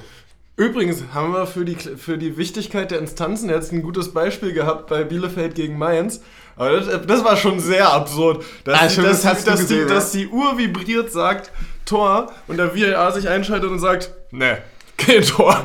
[0.56, 4.86] Übrigens haben wir für die, für die Wichtigkeit der Instanzen jetzt ein gutes Beispiel gehabt
[4.86, 6.22] bei Bielefeld gegen Mainz.
[6.56, 8.42] Aber das, das war schon sehr absurd.
[8.64, 11.52] Dass, ah, die, dass, das dass, gesehen, die, dass die Uhr vibriert, sagt
[11.84, 14.62] Tor und der VAR sich einschaltet und sagt, ne,
[14.96, 15.62] kein Tor.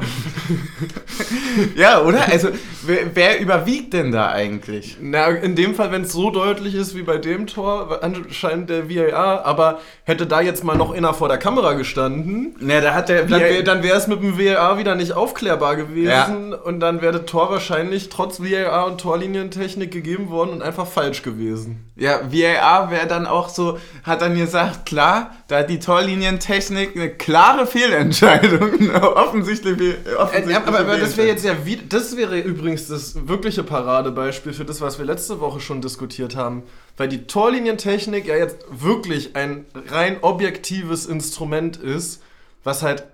[1.76, 2.28] ja, oder?
[2.28, 2.50] Also,
[2.86, 4.98] wer, wer, überwiegt denn da eigentlich?
[5.00, 8.90] Na, in dem Fall, wenn es so deutlich ist wie bei dem Tor, anscheinend der
[8.90, 13.10] VAR, aber hätte da jetzt mal noch einer vor der Kamera gestanden, na, da hat
[13.10, 13.24] der
[13.64, 16.58] dann wäre es mit dem VAR wieder nicht aufklärbar gewesen ja.
[16.58, 21.24] und dann wäre das Tor wahrscheinlich trotz VAR und Torlinientechnik gegeben worden und einfach falsch
[21.24, 21.92] gewesen.
[21.96, 27.10] Ja, VAR wäre dann auch so, hat dann gesagt, klar, da hat die Torlinientechnik eine
[27.10, 29.96] klare Fehlentscheidung offensichtlich.
[30.18, 31.56] offensichtlich äh, aber, aber das wäre jetzt ja
[31.90, 36.64] das wäre übrigens das wirkliche Paradebeispiel für das, was wir letzte Woche schon diskutiert haben.
[36.98, 42.22] Weil die Torlinientechnik ja jetzt wirklich ein rein objektives Instrument ist,
[42.64, 43.06] was halt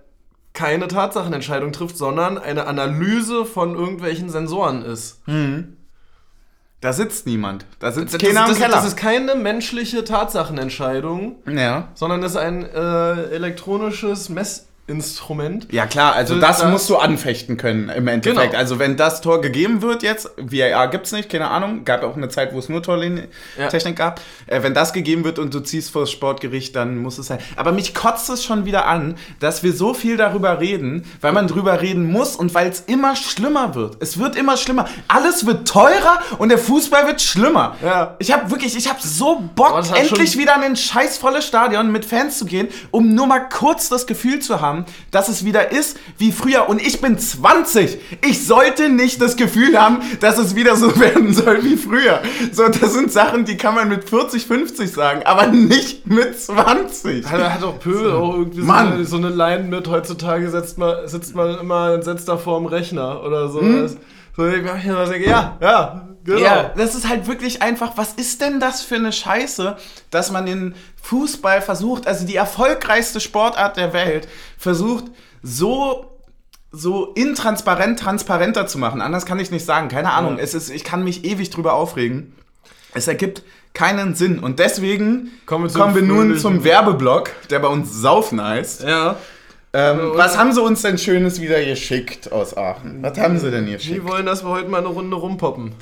[0.53, 5.27] keine Tatsachenentscheidung trifft, sondern eine Analyse von irgendwelchen Sensoren ist.
[5.27, 5.77] Mhm.
[6.81, 7.65] Da sitzt niemand.
[7.79, 8.75] Da sitzt das, keiner das, das, Keller.
[8.75, 11.89] Das ist keine menschliche Tatsachenentscheidung, ja.
[11.95, 15.67] sondern das ist ein äh, elektronisches Mess Instrument.
[15.71, 18.51] Ja klar, also das, das, musst du anfechten können im Endeffekt.
[18.51, 18.57] Genau.
[18.57, 22.15] Also wenn das Tor gegeben wird jetzt, VAR gibt es nicht, keine Ahnung, gab auch
[22.15, 24.05] eine Zeit, wo es nur Torlinientechnik ja.
[24.05, 24.21] gab.
[24.45, 27.39] Äh, wenn das gegeben wird und du ziehst vor das Sportgericht, dann muss es sein.
[27.57, 31.47] Aber mich kotzt es schon wieder an, dass wir so viel darüber reden, weil man
[31.47, 33.97] drüber reden muss und weil es immer schlimmer wird.
[33.99, 34.87] Es wird immer schlimmer.
[35.09, 37.75] Alles wird teurer und der Fußball wird schlimmer.
[37.83, 38.15] Ja.
[38.19, 42.37] Ich habe wirklich, ich habe so Bock, endlich wieder in ein scheißvolles Stadion mit Fans
[42.37, 45.99] zu gehen, um nur mal kurz das Gefühl zu haben, haben, dass es wieder ist
[46.17, 46.69] wie früher.
[46.69, 47.97] Und ich bin 20.
[48.25, 52.21] Ich sollte nicht das Gefühl haben, dass es wieder so werden soll wie früher.
[52.51, 57.25] So, das sind Sachen, die kann man mit 40, 50 sagen, aber nicht mit 20.
[57.29, 61.07] Hat, hat auch Pöbel auch irgendwie so eine, so eine, Line mit, heutzutage sitzt man,
[61.07, 63.61] sitzt man immer und setzt da vor dem Rechner oder so.
[63.61, 63.89] Hm?
[64.35, 66.39] So, ich denke, ja, ja, genau.
[66.39, 69.77] Ja, das ist halt wirklich einfach, was ist denn das für eine Scheiße,
[70.11, 75.05] dass man den Fußball versucht, also die erfolgreichste Sportart der Welt, versucht
[75.41, 76.13] so
[76.69, 79.01] so intransparent transparenter zu machen.
[79.01, 79.87] Anders kann ich nicht sagen.
[79.87, 80.37] Keine Ahnung.
[80.37, 80.43] Ja.
[80.43, 82.35] Es ist, ich kann mich ewig drüber aufregen.
[82.93, 83.41] Es ergibt
[83.73, 84.39] keinen Sinn.
[84.39, 88.83] Und deswegen kommen wir, kommen wir nun zum Werbeblock, der bei uns Saufen heißt.
[88.83, 89.15] Ja.
[89.73, 93.01] Ähm, was haben sie uns denn Schönes wieder geschickt aus Aachen?
[93.01, 93.95] Was haben sie denn hier geschickt?
[93.95, 95.73] Die wollen, dass wir heute mal eine Runde rumpoppen.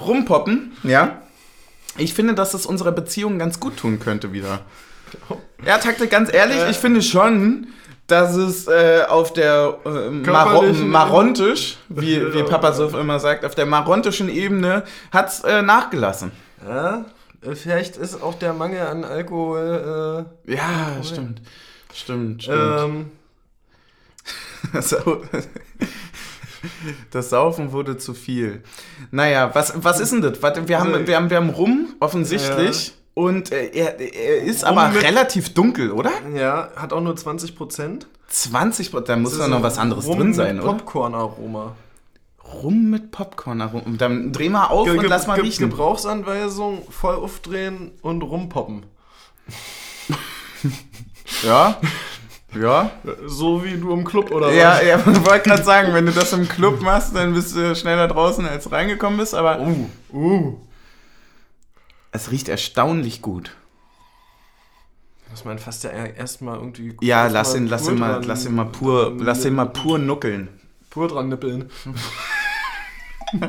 [0.00, 0.72] Rumpoppen?
[0.82, 1.22] Ja.
[1.96, 4.60] Ich finde, dass es unserer Beziehung ganz gut tun könnte wieder.
[5.64, 6.70] Ja, Taktik, ganz ehrlich, äh.
[6.70, 7.68] ich finde schon,
[8.06, 13.54] dass es äh, auf der äh, Maron Marontisch, wie, wie Papa so immer sagt, auf
[13.54, 16.32] der marontischen Ebene hat es äh, nachgelassen.
[16.66, 17.04] Ja,
[17.54, 20.26] vielleicht ist auch der Mangel an Alkohol.
[20.46, 21.40] Äh, ja, stimmt.
[21.94, 22.58] Stimmt, stimmt.
[22.58, 23.10] Ähm,
[24.80, 25.22] so.
[27.10, 28.62] Das Saufen wurde zu viel.
[29.10, 30.40] Naja, was, was ist denn das?
[30.42, 32.94] Wir, haben, wir, haben, wir haben Rum, offensichtlich.
[33.14, 36.10] Und äh, er, er ist aber mit- relativ dunkel, oder?
[36.34, 38.08] Ja, hat auch nur 20 Prozent.
[38.28, 40.72] 20 Prozent, da muss doch noch was anderes drin sein, oder?
[40.72, 41.76] Popcorn-Aroma.
[42.62, 43.60] Rum mit Popcorn.
[43.60, 43.96] herum.
[43.98, 45.70] Dann dreh mal auf und Ge- lass mal Ge- riechen.
[45.70, 48.84] Gebrauchsanweisung, voll aufdrehen und rumpoppen.
[51.42, 51.78] Ja.
[52.60, 52.90] Ja.
[53.26, 56.32] So wie du im Club oder Ja, ja, ich wollte gerade sagen, wenn du das
[56.32, 60.58] im Club machst, dann bist du schneller draußen, als reingekommen bist, aber Uh, uh.
[62.12, 63.50] es riecht erstaunlich gut.
[65.30, 66.94] Muss man fast ja erstmal irgendwie.
[67.00, 69.54] Ja, erst lass ihn, lass ihn mal, dran- lass ihn mal pur, dran- lass ihn
[69.54, 70.48] mal pur nuckeln.
[70.90, 71.70] pur dran nippeln.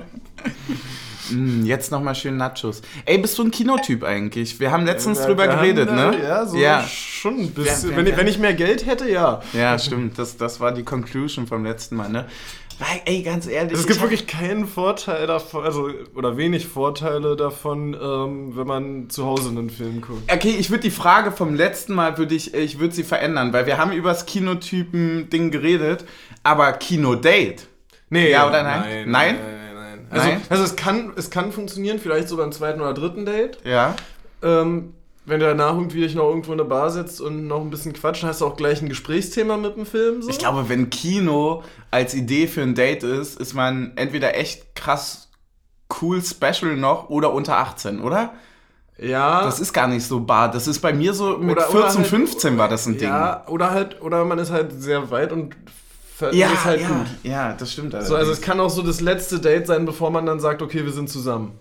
[1.32, 2.82] Mm, jetzt nochmal schön Nachos.
[3.05, 4.59] Ey, bist du ein Kinotyp eigentlich?
[4.59, 6.17] Wir haben letztens Wir- drüber wir geredet, haben, ne?
[6.17, 6.84] äh, Ja, so Ja.
[6.88, 7.89] schon ein bisschen.
[7.91, 9.41] Wer- wenn, ich, wenn ich mehr Geld hätte, ja.
[9.53, 10.17] Ja, stimmt.
[10.19, 12.26] Das, das war die Conclusion vom letzten Mal, ne?
[12.78, 13.71] Weil, ey, ganz ehrlich.
[13.73, 19.09] Es ich gibt wirklich keinen Vorteil davon, also, oder wenig Vorteile davon, ähm, wenn man
[19.09, 20.30] zu Hause einen Film guckt.
[20.30, 23.65] Okay, ich würde die Frage vom letzten Mal, würde ich, ich würde sie verändern, weil
[23.65, 26.03] wir haben über das Kinotypen-Ding geredet,
[26.43, 27.63] aber Kinodate.
[28.09, 28.82] Nee, Ja oder nein?
[28.82, 29.36] Nein, Nein?
[29.36, 29.55] nein,
[30.10, 30.41] Also, Nein?
[30.49, 33.58] also es, kann, es kann funktionieren, vielleicht so beim zweiten oder dritten Date.
[33.64, 33.95] Ja.
[34.43, 34.93] Ähm,
[35.26, 37.93] wenn du danach irgendwie dich noch irgendwo in der Bar sitzt und noch ein bisschen
[37.93, 40.22] quatschen, hast du auch gleich ein Gesprächsthema mit dem Film.
[40.22, 40.30] So.
[40.30, 45.30] Ich glaube, wenn Kino als Idee für ein Date ist, ist man entweder echt krass
[46.01, 48.34] cool special noch oder unter 18, oder?
[48.97, 49.43] ja.
[49.43, 50.49] Das ist gar nicht so bar.
[50.51, 53.10] Das ist bei mir so mit Oder- oder 14, halt- 15 war das ein Ding.
[53.10, 55.56] Ja, oder halt, oder man ist halt sehr weit und
[56.34, 57.07] ja, ist halt ja, gut.
[57.24, 57.91] ja, das stimmt.
[57.91, 58.38] So, also allerdings.
[58.39, 61.09] es kann auch so das letzte Date sein, bevor man dann sagt, okay, wir sind
[61.09, 61.57] zusammen.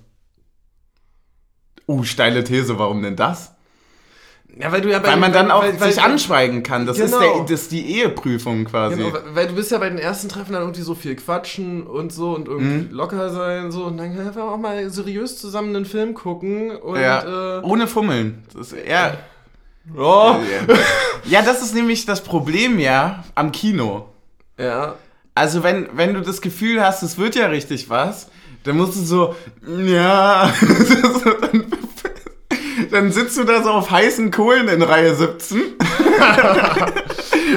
[1.88, 3.50] uh, steile These, warum denn das?
[4.56, 6.86] Ja, weil du ja bei Weil man dann auch weil, weil, sich anschweigen kann.
[6.86, 7.38] Das, ist Genau.
[7.38, 8.96] der, das ist die Eheprüfung quasi.
[8.96, 12.12] Genau, weil- du bist ja bei den ersten Treffen dann irgendwie so viel quatschen und
[12.12, 12.90] so und irgendwie Mhm.
[12.92, 17.58] locker sein so und dann einfach auch mal seriös zusammen einen Film gucken und ja,
[17.58, 18.44] äh, ohne Fummeln.
[18.54, 19.18] Das ist eher,
[19.98, 20.36] oh,
[21.24, 24.08] ja, das ist nämlich das Problem ja am Kino.
[24.58, 24.94] Ja.
[25.34, 28.28] Also wenn, wenn du das Gefühl hast, es wird ja richtig was,
[28.62, 29.34] dann musst du so,
[29.66, 30.52] ja,
[31.40, 31.64] dann,
[32.90, 35.60] dann sitzt du da so auf heißen Kohlen in Reihe 17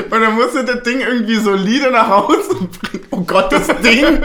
[0.09, 3.05] und dann musst du das Ding irgendwie solide nach Hause bringen.
[3.11, 4.05] Oh Gott, das Ding!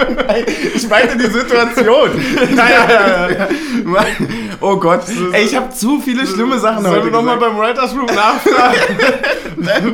[0.74, 2.10] Ich meine die Situation.
[2.56, 3.48] Ja, ja, ja.
[4.60, 5.02] Oh Gott,
[5.32, 8.76] ey, ich habe zu viele schlimme Sachen Sollen heute wir nochmal beim Writers Room nachfragen,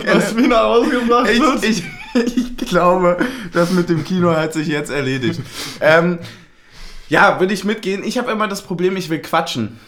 [0.07, 1.65] was mir nach Hause gebracht wird?
[1.65, 1.85] Ich, ich,
[2.37, 3.19] ich glaube,
[3.53, 5.41] das mit dem Kino hat sich jetzt erledigt.
[5.81, 6.19] ähm,
[7.09, 8.05] ja, würde ich mitgehen.
[8.05, 9.79] Ich habe immer das Problem, ich will quatschen.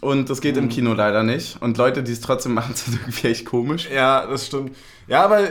[0.00, 0.64] Und das geht Mhm.
[0.64, 1.60] im Kino leider nicht.
[1.62, 3.88] Und Leute, die es trotzdem machen, sind irgendwie echt komisch.
[3.90, 4.76] Ja, das stimmt.
[5.06, 5.48] Ja, aber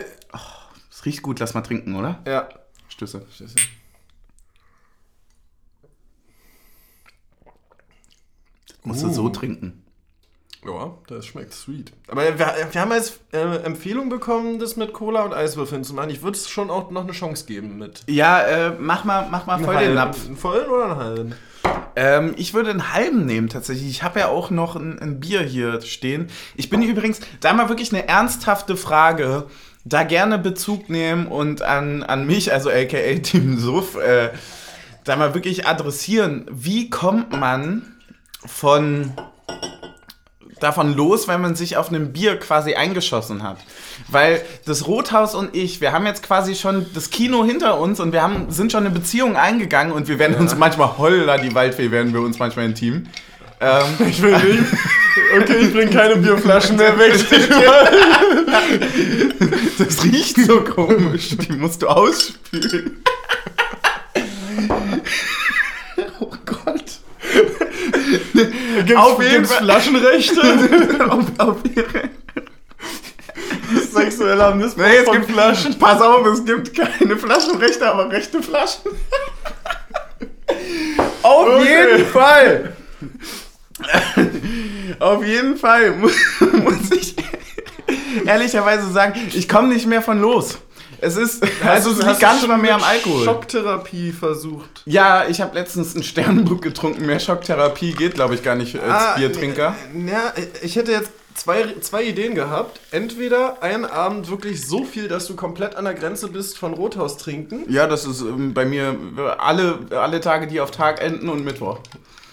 [0.92, 2.20] Es riecht gut, lass mal trinken, oder?
[2.28, 2.48] ja.
[2.90, 3.22] Stöße.
[8.84, 9.14] Musst du Uh.
[9.14, 9.84] so trinken.
[10.66, 11.93] Ja, das schmeckt sweet.
[12.08, 12.39] Aber wir,
[12.72, 16.10] wir haben als äh, Empfehlung bekommen, das mit Cola und Eiswürfeln zu machen.
[16.10, 18.03] Ich würde es schon auch noch eine Chance geben mit.
[18.08, 19.93] Ja, äh, mach mal, mach mal voll den halben.
[19.95, 20.26] Napf.
[20.26, 21.36] Einen vollen oder einen halben?
[21.95, 23.89] Ähm, ich würde einen halben nehmen tatsächlich.
[23.89, 26.28] Ich habe ja auch noch ein, ein Bier hier stehen.
[26.55, 29.45] Ich bin übrigens, da mal wirklich eine ernsthafte Frage,
[29.84, 34.32] da gerne Bezug nehmen und an, an mich, also aka Team Suff, äh,
[35.05, 36.45] da mal wirklich adressieren.
[36.51, 37.95] Wie kommt man
[38.45, 39.14] von
[40.60, 43.58] davon los, wenn man sich auf einem Bier quasi eingeschossen hat.
[44.08, 48.12] Weil das Rothaus und ich, wir haben jetzt quasi schon das Kino hinter uns und
[48.12, 51.91] wir haben, sind schon eine Beziehung eingegangen und wir werden uns manchmal, holla, die Waldfee
[51.91, 53.08] werden wir uns manchmal intim.
[53.60, 54.64] Ähm, Ich will nicht.
[55.36, 57.14] Okay, ich bring keine Bierflaschen mehr weg.
[59.78, 63.03] das riecht so komisch, die musst du ausspülen.
[66.20, 66.84] oh Gott.
[68.44, 69.64] Gibt's, Auf jeden gibt's Fall.
[69.64, 70.42] Flaschenrechte?
[71.10, 72.10] auf, auf ihre
[73.92, 75.80] Sexueller Missbrauch Nee, es von gibt Flaschen.
[75.80, 78.92] Pass auf, es gibt keine Flaschenrechte, aber rechte Flaschen.
[81.24, 81.92] Auf Okay.
[81.94, 82.74] jeden Fall.
[85.00, 87.16] Auf jeden Fall muss, muss ich
[88.26, 90.58] ehrlicherweise sagen, ich komme nicht mehr von los.
[91.00, 93.24] Es ist, also es liegt gar nicht mal mehr am Alkohol.
[93.24, 94.82] Schocktherapie versucht.
[94.86, 97.06] Ja, ich habe letztens einen Sternburg getrunken.
[97.06, 99.76] Mehr Schocktherapie geht, glaube ich, gar nicht als Ah, Biertrinker.
[100.08, 102.80] Ja, ich hätte jetzt zwei, zwei Ideen gehabt.
[102.91, 107.18] Entweder einen Abend wirklich so viel, dass du komplett an der Grenze bist von Rothaus
[107.18, 107.64] trinken.
[107.70, 111.45] Ja, das ist ähm, bei mir äh, alle, alle Tage, die auf Tag enden und
[111.45, 111.80] Mittwoch.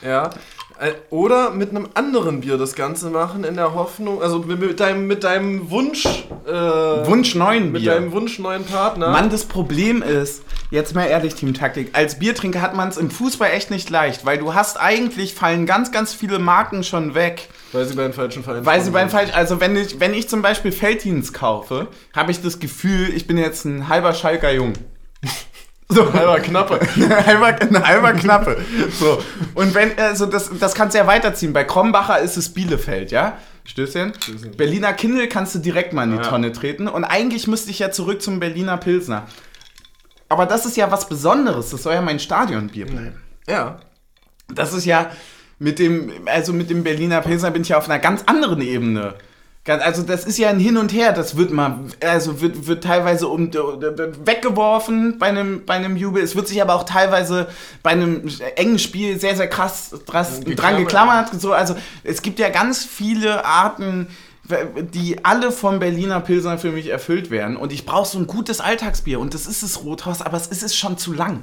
[0.03, 0.31] Ja.
[0.81, 4.81] Äh, Oder mit einem anderen Bier das Ganze machen, in der Hoffnung, also mit, mit
[4.81, 6.05] deinem, mit deinem Wunsch.
[6.47, 7.93] Äh, Wunsch neuen Mit Bier.
[7.95, 9.11] deinem Wunsch neuen Partner.
[9.11, 13.11] Mann, das Problem ist, jetzt mal ehrlich, Team Taktik, als Biertrinker hat man es im
[13.11, 17.49] Fußball echt nicht leicht, weil du hast eigentlich, fallen ganz, ganz viele Marken schon weg.
[17.73, 20.29] Weil sie bei den falschen Vereinen Weil sie beim falsch, also wenn ich, wenn ich
[20.29, 24.73] zum Beispiel Felddienst kaufe, habe ich das Gefühl, ich bin jetzt ein halber Schalker Jung.
[25.95, 26.81] So, Halber Knappe.
[27.27, 28.57] halber, ein halber Knappe.
[28.99, 29.23] So.
[29.55, 31.53] Und wenn, also das, das kannst du ja weiterziehen.
[31.53, 33.39] Bei Krombacher ist es Bielefeld, ja?
[33.65, 34.13] Stößchen.
[34.21, 34.57] Stößchen.
[34.57, 36.23] Berliner Kindle kannst du direkt mal in die Ja.
[36.23, 36.89] Tonne treten.
[36.89, 39.27] Und eigentlich müsste ich ja zurück zum Berliner Pilsner.
[40.29, 41.71] Aber das ist ja was Besonderes.
[41.71, 43.21] Das soll ja mein Stadionbier bleiben.
[43.49, 43.79] Ja.
[44.53, 45.11] Das ist ja
[45.59, 49.15] mit dem, also mit dem Berliner Pilsner bin ich ja auf einer ganz anderen Ebene.
[49.67, 53.29] Also das ist ja ein Hin und Her, das wird mal, also wird, wird teilweise
[53.29, 56.23] um, weggeworfen bei einem, bei einem Jubel.
[56.23, 57.49] Es wird sich aber auch teilweise
[57.83, 61.41] bei einem engen Spiel sehr, sehr krass dras, dran Geklammert.
[61.41, 64.09] So, also es gibt ja ganz viele Arten,
[64.93, 67.57] die alle vom Berliner Pilsner für mich erfüllt werden.
[67.57, 69.19] Und ich brauche so ein gutes Alltagsbier.
[69.19, 71.41] Und das ist es Rothaus, aber es ist es schon zu lang.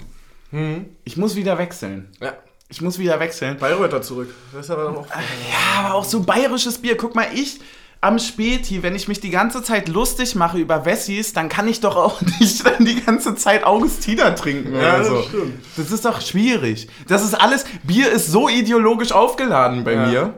[1.05, 2.09] Ich muss wieder wechseln.
[2.21, 2.33] Ja.
[2.69, 3.57] Ich muss wieder wechseln.
[3.57, 4.33] Bayreuther zurück.
[4.53, 5.07] Das ist aber dann auch.
[5.07, 6.95] Ja, aber auch so bayerisches Bier.
[6.95, 7.59] Guck mal, ich
[8.03, 11.81] am Späti, wenn ich mich die ganze Zeit lustig mache über Wessis, dann kann ich
[11.81, 15.53] doch auch nicht dann die ganze Zeit Augustiner trinken Ja, oder das stimmt.
[15.77, 16.87] Das ist doch schwierig.
[17.07, 20.05] Das ist alles, Bier ist so ideologisch aufgeladen bei Ja.
[20.07, 20.33] mir.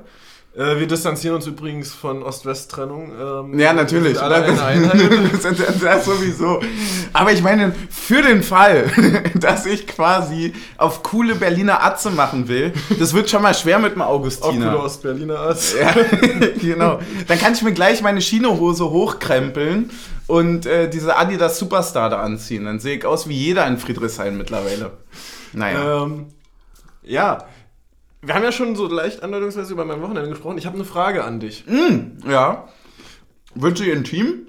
[0.56, 3.12] Äh, wir distanzieren uns übrigens von Ost-West-Trennung.
[3.20, 4.22] Ähm, Ja, natürlich.
[4.22, 4.45] Alle
[5.32, 6.60] das, das, das sowieso.
[7.12, 8.91] Aber ich meine, für den Fall,
[9.34, 13.95] dass ich quasi auf coole Berliner Atze machen will, das wird schon mal schwer mit
[13.95, 14.74] dem Auch Augustiner.
[14.74, 15.76] coole Ost-Berliner Arzt.
[15.80, 15.91] Ja,
[16.62, 16.99] genau.
[17.28, 19.89] Dann kann ich mir gleich meine Chinohose hochkrempeln
[20.28, 22.66] und äh, diese Adidas Superstar da anziehen.
[22.66, 24.91] Dann sehe ich aus wie jeder in Friedrichshain mittlerweile.
[25.51, 26.04] Naja.
[26.04, 26.28] Ähm,
[27.01, 27.45] ja.
[28.26, 30.58] Wir haben ja schon so leicht andeutungsweise über mein Wochenende gesprochen.
[30.58, 31.66] Ich habe eine Frage an dich.
[32.26, 32.70] Ja.
[33.54, 34.48] Wird sie intim?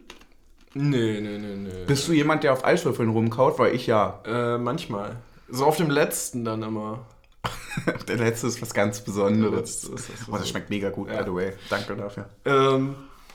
[0.75, 1.85] Nee, nee, nee, nee.
[1.87, 3.59] Bist du jemand, der auf Eiswürfeln rumkaut?
[3.59, 4.21] Weil ich ja.
[4.27, 5.17] Äh, manchmal.
[5.49, 7.07] So auf dem letzten dann immer.
[8.09, 9.91] Der letzte ist was ganz Der Besonderes.
[9.91, 11.19] das Oh, das schmeckt mega gut, Ja.
[11.23, 11.53] by the way.
[11.69, 12.29] Danke dafür.
[12.45, 12.95] Ähm,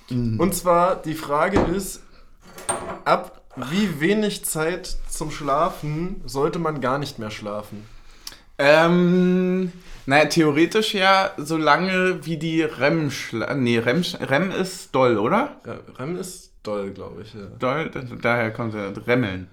[0.09, 2.01] Und zwar, die Frage ist,
[3.05, 7.85] ab wie wenig Zeit zum Schlafen sollte man gar nicht mehr schlafen?
[8.59, 9.71] Ähm,
[10.05, 15.61] naja, theoretisch ja, so lange wie die REM schla Nee, REM, REM ist doll, oder?
[15.65, 17.33] Re- REM ist doll, glaube ich.
[17.33, 17.41] Ja.
[17.57, 19.47] Doll, da- daher kommt der Remmeln.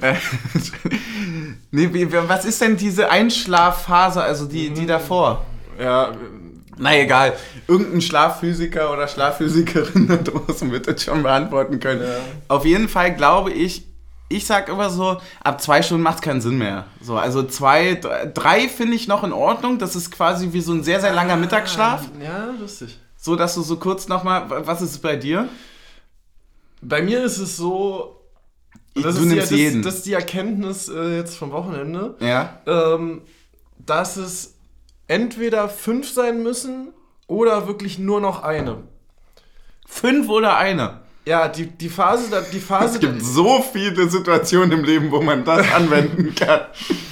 [0.00, 0.14] Äh,
[1.70, 5.44] nee, wie- was ist denn diese Einschlafphase, also die, die davor?
[5.80, 6.12] ja,
[6.80, 7.32] Na egal,
[7.66, 12.02] irgendein Schlafphysiker oder Schlafphysikerin da draußen wird das schon beantworten können.
[12.02, 12.16] Ja.
[12.48, 13.87] Auf jeden Fall glaube ich,
[14.28, 16.86] ich sag immer so, ab zwei Stunden macht es keinen Sinn mehr.
[17.00, 17.94] So, also zwei,
[18.34, 19.78] drei, finde ich noch in Ordnung.
[19.78, 22.02] Das ist quasi wie so ein sehr, sehr langer Mittagsschlaf.
[22.22, 22.98] Ja, lustig.
[23.16, 25.48] So, dass du so kurz nochmal, was ist es bei dir?
[26.80, 28.20] Bei mir ist es so,
[28.94, 29.82] das, du ist, die, nimmst das, jeden.
[29.82, 32.60] das ist die Erkenntnis äh, jetzt vom Wochenende, Ja.
[32.66, 33.22] ähm,
[33.78, 34.54] dass es
[35.08, 36.92] entweder fünf sein müssen
[37.26, 38.82] oder wirklich nur noch eine.
[39.86, 41.00] Fünf oder eine?
[41.28, 45.44] Ja, die, die Phase, die Phase, Es gibt so viele Situationen im Leben, wo man
[45.44, 46.60] das anwenden kann.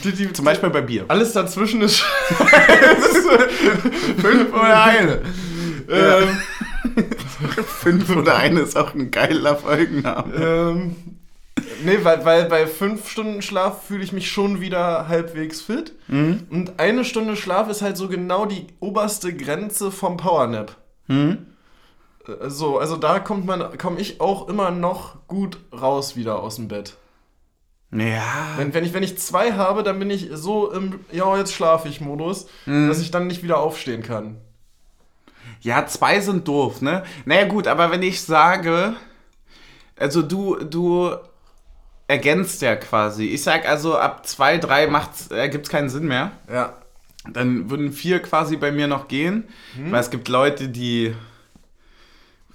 [0.04, 1.04] die, die, Zum Beispiel bei Bier.
[1.08, 2.00] alles dazwischen ist.
[4.18, 5.20] Fünf oder eine.
[5.90, 6.28] ähm,
[7.66, 10.34] Fünf oder eine ist auch ein geiler Folgenname.
[10.34, 10.96] ähm,
[11.84, 15.92] nee, weil, weil bei fünf Stunden Schlaf fühle ich mich schon wieder halbwegs fit.
[16.08, 16.44] Mhm.
[16.50, 20.76] Und eine Stunde Schlaf ist halt so genau die oberste Grenze vom Powernap.
[21.08, 21.38] Hm?
[22.29, 26.57] Äh, So, also da kommt man, komme ich auch immer noch gut raus wieder aus
[26.57, 26.97] dem Bett.
[27.93, 28.55] Ja.
[28.57, 31.89] Wenn, wenn, ich, wenn ich zwei habe, dann bin ich so im Ja, jetzt schlafe
[31.89, 32.89] ich Modus, Mhm.
[32.89, 34.37] dass ich dann nicht wieder aufstehen kann.
[35.61, 37.05] Ja, zwei sind doof, ne?
[37.24, 38.95] Naja, gut, aber wenn ich sage,
[39.99, 41.14] also du, du
[42.09, 43.27] ergänzt ja quasi.
[43.27, 46.33] Ich sag also, ab zwei, drei macht's, äh, gibt's keinen Sinn mehr.
[46.53, 46.74] Ja.
[47.33, 49.49] Dann würden vier quasi bei mir noch gehen.
[49.77, 51.14] Weil es gibt Leute, die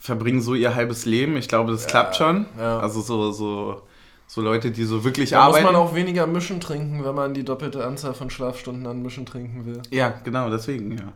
[0.01, 1.37] verbringen so ihr halbes Leben.
[1.37, 2.47] Ich glaube, das klappt schon.
[2.59, 2.79] ja.
[2.79, 3.83] Also so, so,
[4.27, 5.65] so Leute, die so wirklich Da muss arbeiten.
[5.67, 9.65] man auch weniger Mischen trinken, wenn man die doppelte Anzahl von Schlafstunden an Mischen trinken
[9.65, 9.81] will.
[9.91, 11.13] ja, genau, deswegen, ja.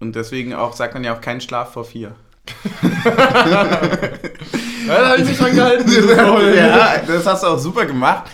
[0.00, 2.14] Und deswegen auch, sagt man ja auch keinen Schlaf vor vier.
[4.86, 5.90] Ja, da habe ich mich dran gehalten.
[6.56, 8.24] ja, das hast du auch super gemacht.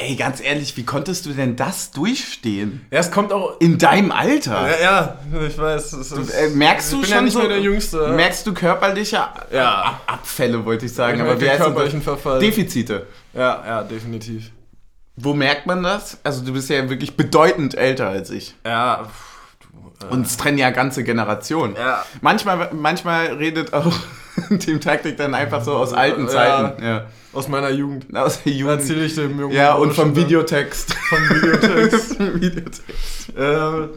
[0.00, 2.86] Ey, ganz ehrlich, wie konntest du denn das durchstehen?
[2.90, 3.58] ja, es kommt auch.
[3.60, 4.68] In deinem Alter?
[4.70, 5.92] Ja, ja ich weiß.
[5.94, 8.08] Es ist, Äh, merkst du schon ja so, der Jüngste.
[8.08, 9.16] Merkst du körperliche
[9.50, 9.82] Ja.
[9.82, 11.16] Ab- Abfälle, wollte ich sagen.
[11.16, 12.00] Ich aber wie heißt körperlichen?
[12.02, 12.38] Verfall.
[12.38, 13.06] Defizite.
[13.34, 14.50] Ja, ja, definitiv.
[15.16, 16.18] Wo merkt man das?
[16.22, 18.54] Also du bist ja wirklich bedeutend älter als ich.
[18.64, 19.04] Ja.
[19.04, 19.27] pff,
[20.22, 21.74] es trennen ja ganze Generationen.
[21.76, 22.04] Ja.
[22.20, 23.92] Manchmal, manchmal redet auch
[24.58, 26.28] Team Taktik dann einfach so aus alten Ja.
[26.28, 26.82] Zeiten.
[26.82, 27.06] Ja.
[27.32, 28.16] aus meiner Jugend.
[28.16, 28.80] Aus der Jugend.
[28.80, 29.54] Erzähle ich dem Jungen.
[29.54, 30.14] Ja, und vom.
[30.14, 30.94] Videotext.
[31.08, 32.20] Vom Videotext.
[32.20, 32.82] Videotext.
[33.36, 33.88] äh,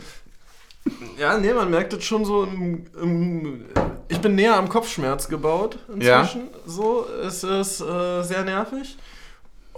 [1.19, 3.65] ja, nee, man merkt es schon so im, im
[4.07, 6.47] Ich bin näher am Kopfschmerz gebaut inzwischen.
[6.65, 8.97] So, es ist äh, sehr nervig.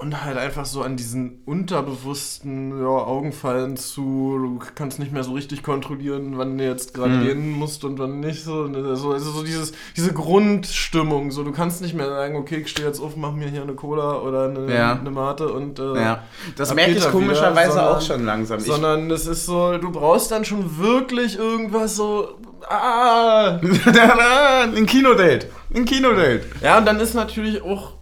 [0.04, 5.32] Und halt einfach so an diesen unterbewussten ja, Augenfallen zu, du kannst nicht mehr so
[5.32, 7.24] richtig kontrollieren, wann du jetzt gerade Mhm.
[7.24, 8.44] gehen musst und wann nicht.
[8.44, 11.32] So, ne, so, also so dieses, diese Grundstimmung.
[11.32, 13.76] So, du kannst nicht mehr sagen, okay, ich stehe jetzt auf, mach mir hier eine
[13.76, 15.00] Cola oder eine, Ja.
[15.00, 16.24] eine Mate und äh, Ja.
[16.58, 18.60] Das merke ich er komischerweise wieder, auch sondern- schon langsam.
[18.60, 22.28] Ich, sondern es ist so, du brauchst dann schon wirklich irgendwas so.
[22.68, 23.58] Ah!
[24.76, 25.48] ein Kinodate.
[25.74, 26.42] Ein Kinodate.
[26.62, 27.93] Ja, und dann ist natürlich auch.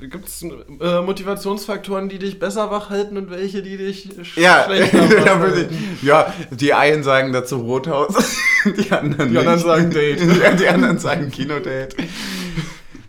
[0.00, 4.64] Gibt es äh, Motivationsfaktoren, die dich besser wach halten und welche, die dich sch Ja,
[4.64, 5.98] schlechter wach halten?
[6.02, 8.14] ja, die einen sagen dazu Rothaus,
[8.64, 10.20] die anderen Die anderen sagen Date.
[10.42, 11.96] Ja, die anderen sagen Kinodate.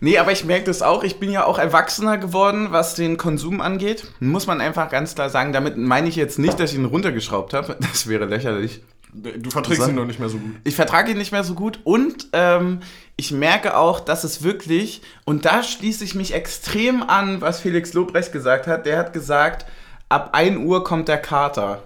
[0.00, 1.04] Nee, aber ich merke das auch.
[1.04, 4.04] Ich bin ja auch erwachsener geworden, was den Konsum angeht.
[4.18, 5.52] Muss man einfach ganz klar sagen.
[5.52, 7.76] Damit meine ich jetzt nicht, dass ich ihn runtergeschraubt habe.
[7.80, 8.82] Das wäre lächerlich.
[9.14, 10.52] Du verträgst ihn noch nicht mehr so gut.
[10.64, 12.80] Ich vertrage ihn nicht mehr so gut und ähm,
[13.16, 17.92] ich merke auch, dass es wirklich, und da schließe ich mich extrem an, was Felix
[17.92, 18.86] Lobrecht gesagt hat.
[18.86, 19.66] Der hat gesagt,
[20.08, 21.82] ab 1 Uhr kommt der Kater.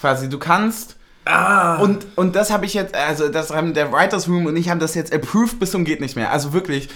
[0.00, 0.96] Quasi, du kannst.
[1.26, 1.76] Ah!
[1.76, 4.80] Und, und das habe ich jetzt, also das haben der Writers Room und ich haben
[4.80, 6.32] das jetzt approved bis zum geht nicht mehr.
[6.32, 6.88] Also wirklich,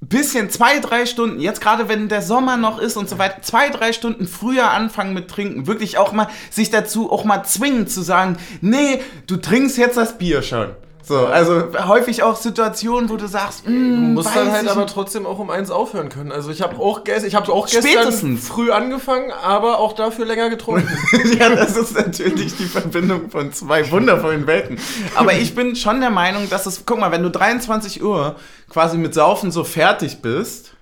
[0.00, 3.70] bisschen, zwei, drei Stunden, jetzt gerade wenn der Sommer noch ist und so weiter, zwei,
[3.70, 5.66] drei Stunden früher anfangen mit Trinken.
[5.66, 10.18] Wirklich auch mal, sich dazu auch mal zwingen zu sagen, nee, du trinkst jetzt das
[10.18, 10.68] Bier schon.
[11.06, 14.86] So, also häufig auch Situationen, wo du sagst, Du mm, musst weiß dann halt aber
[14.86, 16.32] trotzdem auch um eins aufhören können.
[16.32, 18.48] Also ich habe auch, gest ich hab auch gestern Spätestens.
[18.48, 20.88] früh angefangen, aber auch dafür länger getrunken.
[21.38, 24.78] ja, das ist natürlich die Verbindung von zwei wundervollen Welten.
[25.14, 28.34] Aber ich bin schon der Meinung, dass es, guck mal, wenn du 23 Uhr
[28.68, 30.72] quasi mit Saufen so fertig bist,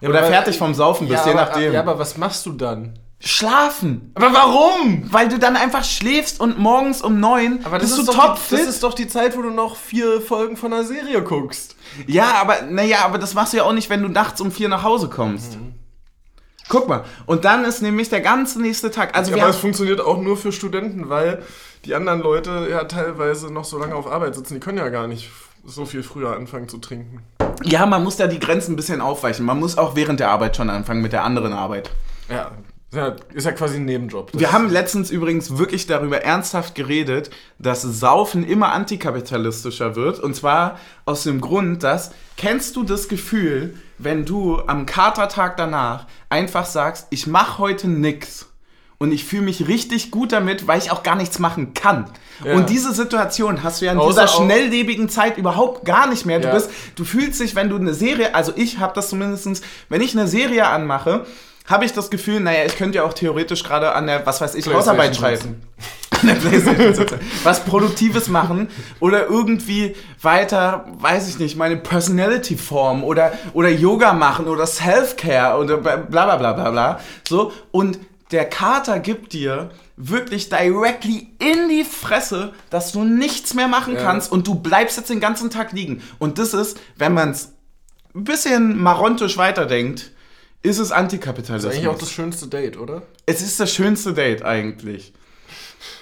[0.00, 1.72] oder aber- fertig vom Saufen bist, je aber, nachdem.
[1.74, 2.98] Ja, aber was machst du dann?
[3.20, 4.12] Schlafen.
[4.14, 5.04] Aber warum?
[5.10, 8.20] Weil du dann einfach schläfst und morgens um neun Aber das bist ist, du doch
[8.20, 8.58] die, topfit.
[8.58, 11.76] das ist doch die Zeit, wo du noch vier Folgen von einer Serie guckst.
[12.06, 14.68] Ja, aber naja, aber das machst du ja auch nicht, wenn du nachts um vier
[14.68, 15.56] nach Hause kommst.
[15.56, 15.74] Mhm.
[16.68, 17.04] Guck mal.
[17.26, 19.16] Und dann ist nämlich der ganze nächste Tag.
[19.16, 21.42] Also wir aber es funktioniert auch nur für Studenten, weil
[21.84, 24.54] die anderen Leute ja teilweise noch so lange auf Arbeit sitzen.
[24.54, 25.30] Die können ja gar nicht
[25.64, 27.22] so viel früher anfangen zu trinken.
[27.62, 29.46] ja, man muss da die Grenzen ein bisschen aufweichen.
[29.46, 31.90] Man muss auch während der Arbeit schon anfangen mit der anderen Arbeit.
[32.28, 32.50] Ja, ja
[33.34, 34.30] ist ja quasi ein Nebenjob.
[34.34, 40.20] Wir haben letztens übrigens wirklich darüber ernsthaft geredet, dass Saufen immer antikapitalistischer wird.
[40.20, 46.06] Und zwar aus dem Grund, dass, kennst du das Gefühl, wenn du am Katertag danach
[46.28, 48.48] einfach sagst, ich mache heute nix
[48.98, 52.10] und ich fühle mich richtig gut damit, weil ich auch gar nichts machen kann.
[52.44, 52.54] Ja.
[52.54, 56.40] Und diese Situation hast du ja in Außer dieser schnelllebigen Zeit überhaupt gar nicht mehr.
[56.40, 56.54] Du, Ja.
[56.54, 60.16] bist, du fühlst dich, wenn du eine Serie, also ich habe das zumindestens, wenn ich
[60.16, 61.26] eine Serie anmache,
[61.66, 64.54] habe ich das Gefühl, naja, ich könnte ja auch theoretisch gerade an der, was weiß
[64.54, 65.62] ich, Hausarbeit schreiben.
[66.20, 67.18] An der Playstation.
[67.42, 68.68] Was Produktives machen
[69.00, 75.58] oder irgendwie weiter, weiß ich nicht, meine Personality formen oder, oder Yoga machen oder Self-Care
[75.58, 77.00] oder bla bla bla bla bla.
[77.26, 77.98] So, und
[78.30, 84.02] der Kater gibt dir wirklich directly in die Fresse, dass du nichts mehr machen Ja.
[84.02, 86.02] kannst und du bleibst jetzt den ganzen Tag liegen.
[86.18, 87.52] Und das ist, wenn man es
[88.14, 90.10] ein bisschen marontisch weiterdenkt,
[90.64, 91.72] ist es Das ist Antikapitalismus.
[91.74, 93.02] eigentlich auch das schönste Date, oder?
[93.26, 95.12] Es ist das schönste Date eigentlich.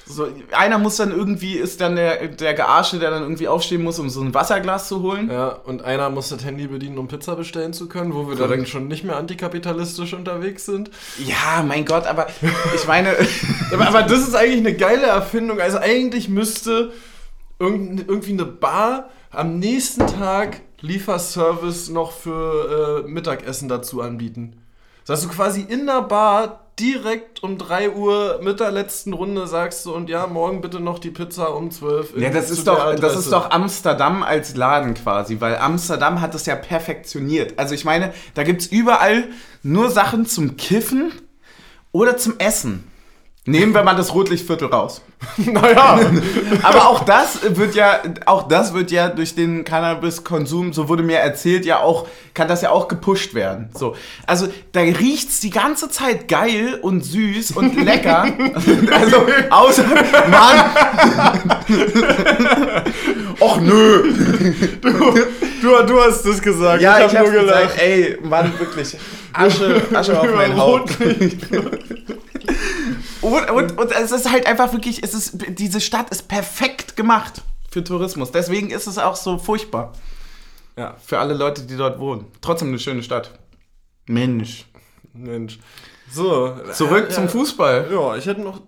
[0.06, 3.98] So, einer muss dann irgendwie, ist dann der, der Gearsche, der dann irgendwie aufstehen muss,
[3.98, 5.30] um so ein Wasserglas zu holen.
[5.30, 8.48] Ja, und einer muss das Handy bedienen, um Pizza bestellen zu können, wo wir dann
[8.48, 8.68] Korrekt.
[8.68, 10.90] schon nicht mehr antikapitalistisch unterwegs sind.
[11.24, 12.26] Ja, mein Gott, aber
[12.74, 13.16] ich meine,
[13.72, 15.60] Aber, aber das ist eigentlich eine geile Erfindung.
[15.60, 16.92] Also eigentlich müsste
[17.58, 24.60] irgend- irgendwie eine Bar am nächsten Tag Lieferservice noch für äh, Mittagessen dazu anbieten.
[25.06, 29.84] Dass du quasi in der Bar direkt um 3 Uhr mit der letzten Runde sagst
[29.84, 33.16] du und ja, morgen bitte noch die Pizza um 12 ja, das ist, doch, das
[33.16, 37.58] ist doch Amsterdam als Laden quasi, weil Amsterdam hat es ja perfektioniert.
[37.58, 39.24] Also ich meine, da gibt es überall
[39.62, 41.12] nur Sachen zum Kiffen
[41.92, 42.91] oder zum Essen.
[43.44, 45.02] Nehmen wir mal das Rotlichtviertel raus.
[45.36, 45.98] Naja.
[46.62, 51.18] Aber auch das wird ja, auch das wird ja durch den Cannabiskonsum, so wurde mir
[51.18, 53.70] erzählt, ja auch, kann das ja auch gepusht werden.
[53.76, 53.96] So.
[54.26, 58.26] Also da riecht's die ganze Zeit geil und süß und lecker.
[58.92, 59.84] also, außer,
[60.30, 60.70] Mann.
[63.40, 64.12] Och nö.
[64.80, 66.80] Du, du hast das gesagt.
[66.82, 67.62] Ja, ich, ich hab habe nur gelacht.
[67.62, 68.96] gesagt, ey, Mann, wirklich.
[69.32, 70.96] Asche, Asche auf mein Haupt.
[73.22, 77.42] Und, und, und es ist halt einfach wirklich, es ist, diese Stadt ist perfekt gemacht
[77.70, 78.32] für Tourismus.
[78.32, 79.92] Deswegen ist es auch so furchtbar.
[80.76, 82.26] Ja, Für alle Leute, die dort wohnen.
[82.40, 83.30] Trotzdem eine schöne Stadt.
[84.06, 84.66] Mensch.
[85.12, 85.58] Mensch.
[86.10, 86.54] So.
[86.72, 87.28] Zurück ja, zum.
[87.28, 87.88] Fußball.
[87.90, 88.60] Ja, ich hätte noch.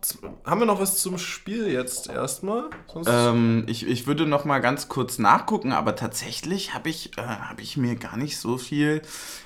[0.44, 2.70] Haben wir noch was zum Spiel jetzt erstmal?
[3.06, 7.60] Ähm, ich, ich würde noch mal ganz kurz nachgucken, aber tatsächlich habe ich, äh, hab
[7.60, 9.02] ich mir gar nicht so viel.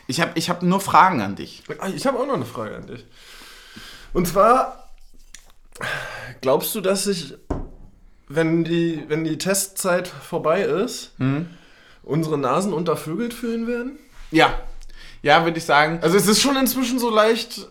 [0.06, 1.64] Ich habe ich hab nur Fragen an dich.
[1.78, 3.04] Ah, Ich habe auch noch eine Frage an dich.
[4.12, 4.77] Und zwar,
[6.40, 7.34] glaubst du, dass sich,
[8.28, 11.12] wenn die, wenn die Testzeit vorbei ist,
[12.02, 13.98] unsere Nasen untervögelt fühlen werden?
[14.30, 14.54] Ja.
[15.22, 15.98] Ja, würde ich sagen.
[16.02, 17.68] Also es ist schon inzwischen so leicht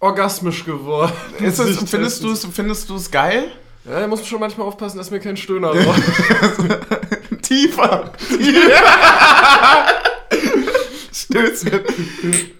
[0.00, 1.12] orgasmisch geworden.
[1.40, 3.50] Es, findest du es findest du's geil?
[3.84, 5.96] Ja, da muss man schon manchmal aufpassen, dass mir kein Stöhner drauf.
[7.42, 8.12] Tiefer.
[11.12, 11.80] Stößchen.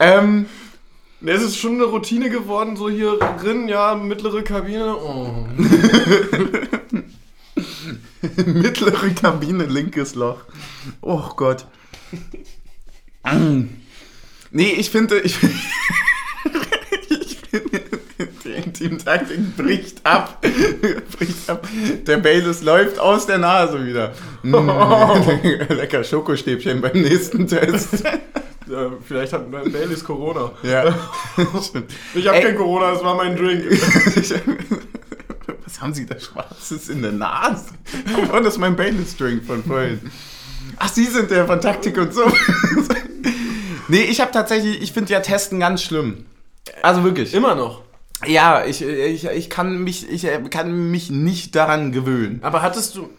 [0.00, 0.46] ähm,
[1.20, 4.96] Ne, es ist schon eine Routine geworden, so hier drin, ja, mittlere Kabine.
[4.96, 5.46] Oh.
[8.46, 10.42] mittlere Kabine, linkes Loch.
[11.00, 11.66] Oh Gott.
[14.50, 15.36] Nee, ich finde, ich,
[17.10, 17.82] ich finde,
[18.44, 20.40] die Intimtaktik bricht ab.
[20.40, 21.68] bricht ab.
[22.06, 24.14] Der Bayless läuft aus der Nase wieder.
[24.42, 24.54] Mm.
[25.68, 28.02] Lecker Schokostäbchen beim nächsten Test.
[28.68, 30.52] Ja, vielleicht hat Baileys Corona.
[30.62, 30.84] ja.
[32.14, 33.64] Ich habe kein Corona, das war mein Drink.
[35.64, 37.66] Was haben Sie da Schwarzes in der Nase?
[38.32, 40.00] Und das ist mein Baileys-Drink von vorhin.
[40.78, 42.24] Ach, Sie sind der von Taktik und so.
[43.88, 46.26] nee, ich habe tatsächlich, ich finde ja Testen ganz schlimm.
[46.82, 47.34] Also wirklich.
[47.34, 47.82] Immer noch.
[48.26, 52.40] Ja, ich, ich, ich, kann mich, ich kann mich nicht daran gewöhnen.
[52.42, 53.10] Aber hattest du,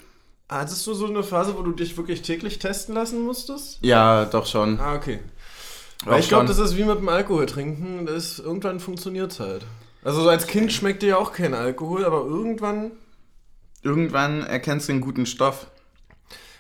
[0.50, 3.80] hattest du so eine Phase, wo du dich wirklich täglich testen lassen musstest?
[3.82, 4.80] Ja, doch schon.
[4.80, 5.20] Ah, okay.
[6.18, 8.06] Ich glaube, das ist wie mit dem Alkohol trinken.
[8.06, 9.66] Das irgendwann funktioniert halt.
[10.04, 12.91] Also so als Kind schmeckt dir ja auch kein Alkohol, aber irgendwann.
[13.82, 15.68] Irgendwann erkennst du den guten Stoff.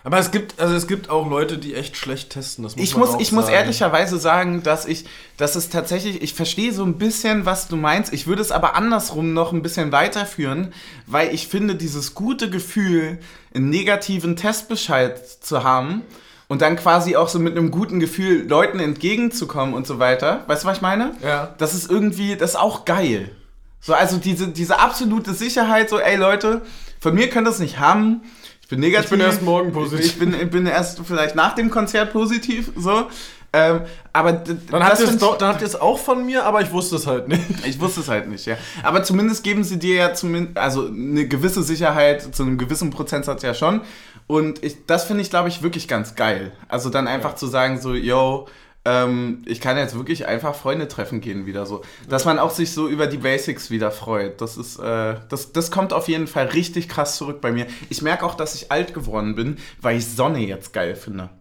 [0.03, 2.63] Aber es gibt, also es gibt auch Leute, die echt schlecht testen.
[2.63, 3.57] Das muss Ich man muss, ich muss sagen.
[3.57, 8.13] ehrlicherweise sagen, dass ich, dass es tatsächlich, ich verstehe so ein bisschen, was du meinst.
[8.13, 10.73] Ich würde es aber andersrum noch ein bisschen weiterführen,
[11.05, 13.19] weil ich finde, dieses gute Gefühl,
[13.53, 16.03] einen negativen Testbescheid zu haben
[16.49, 20.43] und dann quasi auch so mit einem guten Gefühl Leuten entgegenzukommen und so weiter.
[20.47, 21.11] Weißt du, was ich meine?
[21.23, 21.53] Ja.
[21.57, 23.31] Das ist irgendwie, das ist auch geil.
[23.79, 26.61] So, also diese, diese absolute Sicherheit, so, ey Leute,
[26.99, 28.23] von mir könnt ihr es nicht haben.
[28.61, 29.05] Ich bin negativ.
[29.05, 30.05] Ich bin erst morgen positiv.
[30.05, 33.05] Ich bin, ich bin erst vielleicht nach dem Konzert positiv, so.
[33.51, 33.81] Ähm,
[34.13, 37.07] aber Dann habt doch- dann habt ihr es auch von mir, aber ich wusste es
[37.07, 37.41] halt nicht.
[37.49, 38.57] ich, ich wusste es halt nicht, ja.
[38.83, 43.41] Aber zumindest geben sie dir ja zumindest, also eine gewisse Sicherheit zu einem gewissen Prozentsatz
[43.41, 43.81] ja schon.
[44.29, 46.51] Und ich, das finde ich, glaube ich, wirklich ganz geil.
[46.67, 48.45] Also dann einfach zu sagen, so, yo,
[48.85, 51.81] ähm, ich kann jetzt wirklich einfach Freunde treffen gehen wieder so.
[52.07, 54.39] Dass man auch sich so über die Basics wieder freut.
[54.39, 57.65] Das ist, äh, das, das kommt auf jeden Fall richtig krass zurück bei mir.
[57.89, 61.31] Ich merke auch, dass ich alt geworden bin, weil ich Sonne jetzt geil finde.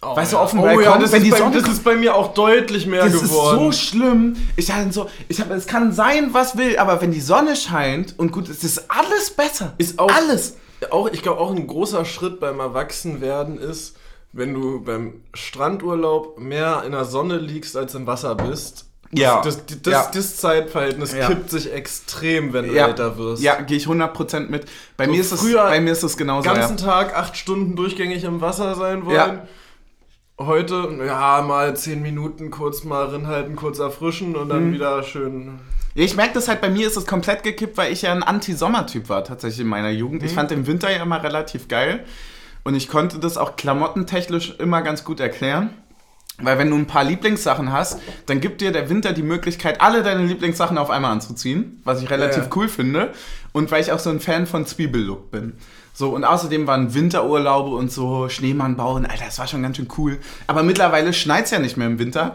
[0.00, 1.84] Weißt du, auf dem oh, Balkon, ja, das, wenn ist die bei, Sonne das ist
[1.84, 3.68] bei mir auch deutlich mehr das geworden.
[3.68, 4.36] ist so schlimm.
[4.56, 8.18] Ich hatte so, ich habe, es kann sein, was will, aber wenn die Sonne scheint
[8.18, 9.74] und gut, es ist alles besser.
[9.76, 10.56] Ist auch- alles.
[10.90, 13.96] Auch, ich glaube, auch ein großer Schritt beim Erwachsenwerden ist,
[14.32, 18.86] wenn du beim Strandurlaub mehr in der Sonne liegst als im Wasser bist.
[19.14, 19.42] Ja.
[19.42, 20.10] Das, das, das, Ja.
[20.14, 21.26] das Zeitverhältnis Ja.
[21.28, 23.42] kippt sich extrem, wenn du Ja, älter wirst.
[23.42, 24.64] ja, gehe ich 100% mit.
[24.96, 26.48] Bei So mir ist es, früher bei mir ist es genauso.
[26.48, 26.78] Den ganzen.
[26.78, 29.40] Tag acht Stunden durchgängig im Wasser sein wollen.
[30.40, 34.48] Heute, ja, mal zehn Minuten kurz mal rinhalten, kurz erfrischen und Mhm.
[34.50, 35.60] dann wieder schön.
[35.94, 38.22] Ja, ich merke das halt, bei mir ist es komplett gekippt, weil ich ja ein
[38.22, 40.22] Anti-Sommer-Typ war tatsächlich in meiner Jugend.
[40.22, 40.28] Mhm.
[40.28, 42.04] Ich fand den Winter ja immer relativ geil
[42.64, 45.70] und ich konnte das auch klamottentechnisch immer ganz gut erklären.
[46.38, 50.02] Weil wenn du ein paar Lieblingssachen hast, dann gibt dir der Winter die Möglichkeit, alle
[50.02, 52.50] deine Lieblingssachen auf einmal anzuziehen, was ich relativ Ja.
[52.56, 53.12] cool finde.
[53.52, 55.52] Und weil ich auch so ein Fan von Zwiebellook bin.
[55.92, 59.88] So, und außerdem waren Winterurlaube und so Schneemann bauen, Alter, das war schon ganz schön
[59.98, 60.18] cool.
[60.46, 62.34] Aber mittlerweile schneit es ja nicht mehr im Winter.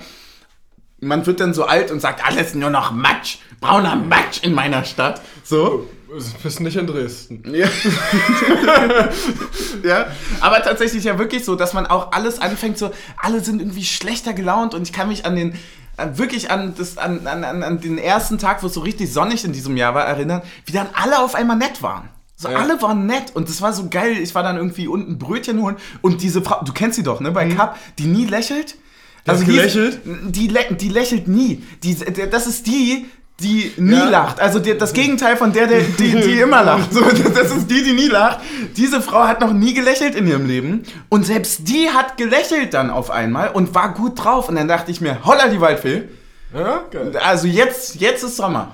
[0.99, 4.83] Man wird dann so alt und sagt, alles nur noch Matsch, brauner Matsch in meiner
[4.83, 5.21] Stadt.
[5.43, 5.87] So.
[6.09, 7.43] Du bist nicht in Dresden.
[7.53, 7.67] Ja.
[9.83, 10.07] ja,
[10.39, 12.91] aber tatsächlich ja wirklich so, dass man auch alles anfängt, so,
[13.21, 15.55] alle sind irgendwie schlechter gelaunt und ich kann mich an den,
[16.13, 19.53] wirklich an, das, an, an, an den ersten Tag, wo es so richtig sonnig in
[19.53, 22.09] diesem Jahr war, erinnern, wie dann alle auf einmal nett waren.
[22.35, 22.57] So, Ja.
[22.59, 24.15] alle waren nett und das war so geil.
[24.17, 27.31] Ich war dann irgendwie unten Brötchen holen und diese Frau, du kennst sie doch, ne,
[27.31, 28.75] bei Cup, die nie lächelt.
[29.27, 29.99] Also die- gelächelt?
[30.05, 31.63] Die, lä- die lächelt nie.
[31.83, 31.95] Die,
[32.29, 33.05] das ist die,
[33.39, 34.09] die nie Ja.
[34.09, 34.39] lacht.
[34.39, 36.91] Also der, das Gegenteil von der, der die, die immer lacht.
[36.93, 38.39] So, das ist die, die nie lacht.
[38.75, 40.83] Diese Frau hat noch nie gelächelt in ihrem Leben.
[41.09, 44.49] Und selbst die hat gelächelt dann auf einmal und war gut drauf.
[44.49, 46.03] Und dann dachte ich mir, holla die Waldfee.
[46.53, 47.11] Ja, geil.
[47.23, 48.73] Also jetzt, jetzt ist Sommer.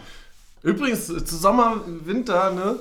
[0.61, 2.75] Übrigens, äh, zu Sommer, Winter, ne?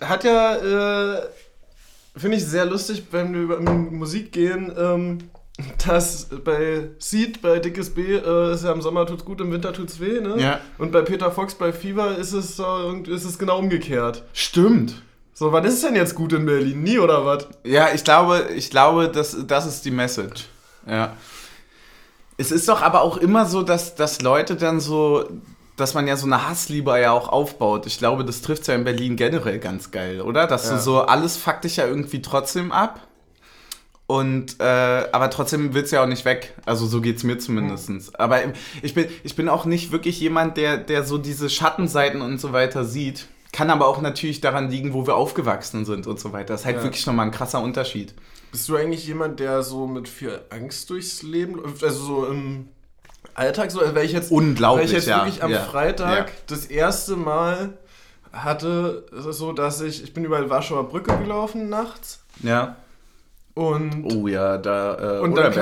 [0.00, 1.20] Hat ja, äh,
[2.16, 5.18] finde ich sehr lustig, wenn wir über Musik gehen, ähm,
[5.86, 9.72] dass bei Seed, bei Dickes B, äh, ist ja im Sommer tut's gut, im Winter
[9.72, 10.34] tut's weh, ne?
[10.40, 10.60] Ja.
[10.78, 14.24] Und bei Peter Fox bei Fever ist es, irgendwie- ist es genau umgekehrt.
[14.32, 15.02] Stimmt.
[15.32, 16.82] So, wann ist es denn jetzt gut in Berlin?
[16.82, 17.46] Nie oder was?
[17.64, 20.44] Ja, ich glaube, ich glaube, das, das ist die Message.
[20.86, 21.14] Ja.
[22.36, 25.28] Es ist doch aber auch immer so, dass, dass Leute dann so,
[25.76, 27.86] dass man ja so eine Hassliebe ja auch aufbaut.
[27.86, 30.46] Ich glaube, das trifft ja in Berlin generell ganz geil, oder?
[30.46, 30.76] Dass Ja.
[30.76, 33.00] du so alles fuckt dich ja irgendwie trotzdem ab.
[34.10, 34.64] Und äh,
[35.12, 36.52] aber trotzdem willst du ja auch nicht weg.
[36.66, 38.18] Also so geht's mir zumindest.
[38.18, 38.40] Aber
[38.82, 42.52] ich bin, ich bin auch nicht wirklich jemand, der, der so diese Schattenseiten und so
[42.52, 43.28] weiter sieht.
[43.52, 46.54] Kann aber auch natürlich daran liegen, wo wir aufgewachsen sind und so weiter.
[46.54, 46.82] Das ist halt Ja.
[46.82, 48.14] wirklich nochmal ein krasser Unterschied.
[48.50, 51.84] Bist du eigentlich jemand, der so mit viel Angst durchs Leben läuft?
[51.84, 52.66] Also so im
[53.34, 53.80] Alltag so?
[53.80, 55.18] Wäre ich jetzt, Unglaublich, ich jetzt ja.
[55.24, 55.60] wirklich am Ja.
[55.60, 56.34] Freitag Ja.
[56.48, 57.78] das erste Mal
[58.32, 62.74] hatte, es so, dass ich, ich bin über die Warschauer Brücke gelaufen nachts Ja.
[63.54, 65.18] Und Oh ja, da.
[65.18, 65.52] Äh, Und dann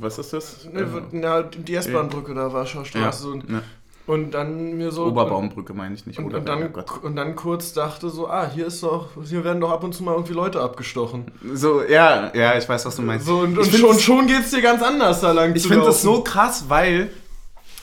[0.00, 0.68] was ist das?
[0.72, 3.62] ne, na, die S-Bahn-Brücke da, Warschauer ja, Straße und, ja.
[4.06, 5.06] und dann mir so...
[5.06, 6.18] Oberbaumbrücke meine ich nicht.
[6.18, 6.72] Und, und, dann,
[7.02, 10.04] und dann kurz dachte so, ah, hier ist doch, hier werden doch ab und zu
[10.04, 11.26] mal irgendwie Leute abgestochen.
[11.52, 13.26] So, ja, ja, ich weiß, was du meinst.
[13.26, 16.22] So, und, und schon, schon geht's dir ganz anders da lang Ich finde das so
[16.22, 17.10] krass, weil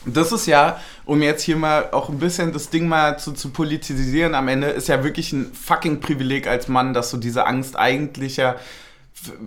[0.06, 3.50] das ist ja, um jetzt hier mal auch ein bisschen das Ding mal zu, zu
[3.50, 7.78] politisieren am Ende, ist ja wirklich ein fucking Privileg als Mann, dass du diese Angst
[7.78, 8.56] eigentlich ja,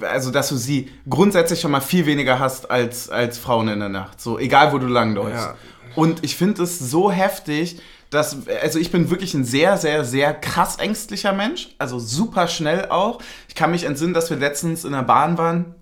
[0.02, 3.90] also dass du sie grundsätzlich schon mal viel weniger hast als, als Frauen in der
[3.90, 4.22] Nacht.
[4.22, 5.46] So, egal wo du langläufst.
[5.46, 5.56] Ja.
[5.96, 10.34] Und ich finde es so heftig, dass, also ich bin wirklich ein sehr, sehr, sehr
[10.34, 13.20] krass ängstlicher Mensch, also super schnell auch.
[13.48, 15.76] Ich kann mich entsinnen, dass wir letztens in der Bahn waren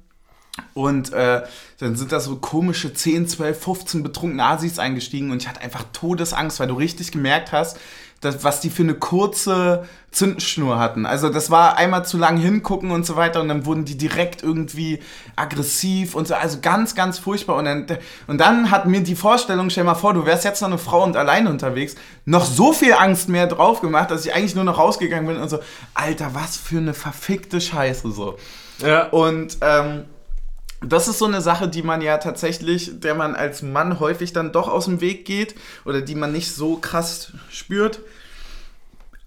[0.73, 1.43] und äh,
[1.79, 5.85] dann sind da so komische 10, 12, 15 betrunkene Asis eingestiegen und ich hatte einfach
[5.93, 7.77] Todesangst, weil du richtig gemerkt hast,
[8.23, 11.05] dass, was die für eine kurze Zündschnur hatten.
[11.05, 14.43] Also das war einmal zu lang hingucken und so weiter und dann wurden die direkt
[14.43, 14.99] irgendwie
[15.35, 16.35] aggressiv und so.
[16.35, 17.57] Also ganz, ganz furchtbar.
[17.57, 17.85] Und dann,
[18.27, 21.03] und dann hat mir die Vorstellung, stell mal vor, du wärst jetzt noch eine Frau
[21.03, 21.95] und alleine unterwegs,
[22.25, 25.49] noch so viel Angst mehr drauf gemacht, dass ich eigentlich nur noch rausgegangen bin und
[25.49, 25.59] so,
[25.93, 28.37] Alter, was für eine verfickte Scheiße so.
[28.79, 29.07] Ja.
[29.09, 30.05] Und ähm,
[30.85, 34.51] das ist so eine Sache, die man ja tatsächlich, der man als Mann häufig dann
[34.51, 35.55] doch aus dem Weg geht
[35.85, 37.99] oder die man nicht so krass spürt.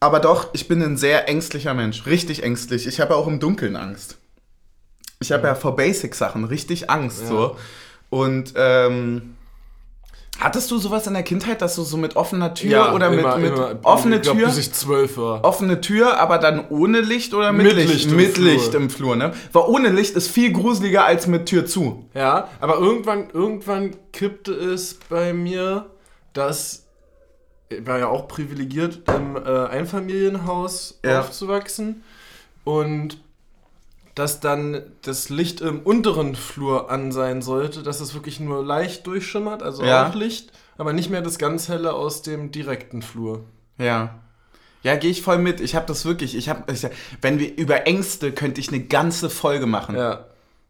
[0.01, 2.87] Aber doch, ich bin ein sehr ängstlicher Mensch, richtig ängstlich.
[2.87, 4.19] Ich habe auch im Dunkeln Angst.
[5.21, 7.29] Ich habe ja vor Basic-Sachen richtig Angst Ja.
[7.29, 7.57] so.
[8.11, 9.36] Und ähm,
[10.39, 13.37] hattest du sowas in der Kindheit, dass du so mit offener Tür oder mit, immer,
[13.39, 13.79] mit immer.
[13.83, 14.47] offene ich glaub, Tür?
[14.47, 15.45] bis ich zwölf war.
[15.45, 17.93] offene Tür, aber dann ohne Licht oder mit, Mit Licht?
[17.93, 18.51] Licht im mit Flur.
[18.53, 19.33] Licht im Flur, ne?
[19.53, 22.05] Weil ohne Licht ist viel gruseliger als mit Tür zu.
[22.15, 25.87] Ja, aber irgendwann, irgendwann kippte es bei mir,
[26.33, 26.83] dass
[27.69, 31.21] ich war ja auch privilegiert, im äh, Einfamilienhaus Ja.
[31.21, 32.05] aufzuwachsen
[32.65, 33.19] und
[34.17, 39.07] dass dann das Licht im unteren Flur an sein sollte, dass es wirklich nur leicht
[39.07, 40.09] durchschimmert, also Ja.
[40.09, 43.45] auch Licht, aber nicht mehr das ganz helle aus dem direkten Flur.
[43.79, 44.17] Ja.
[44.83, 45.61] Ja, gehe ich voll mit.
[45.61, 46.37] Ich habe das wirklich.
[46.37, 46.63] Ich habe,
[47.21, 49.97] wenn wir über Ängste, könnte ich eine ganze Folge machen.
[49.97, 50.27] Ja.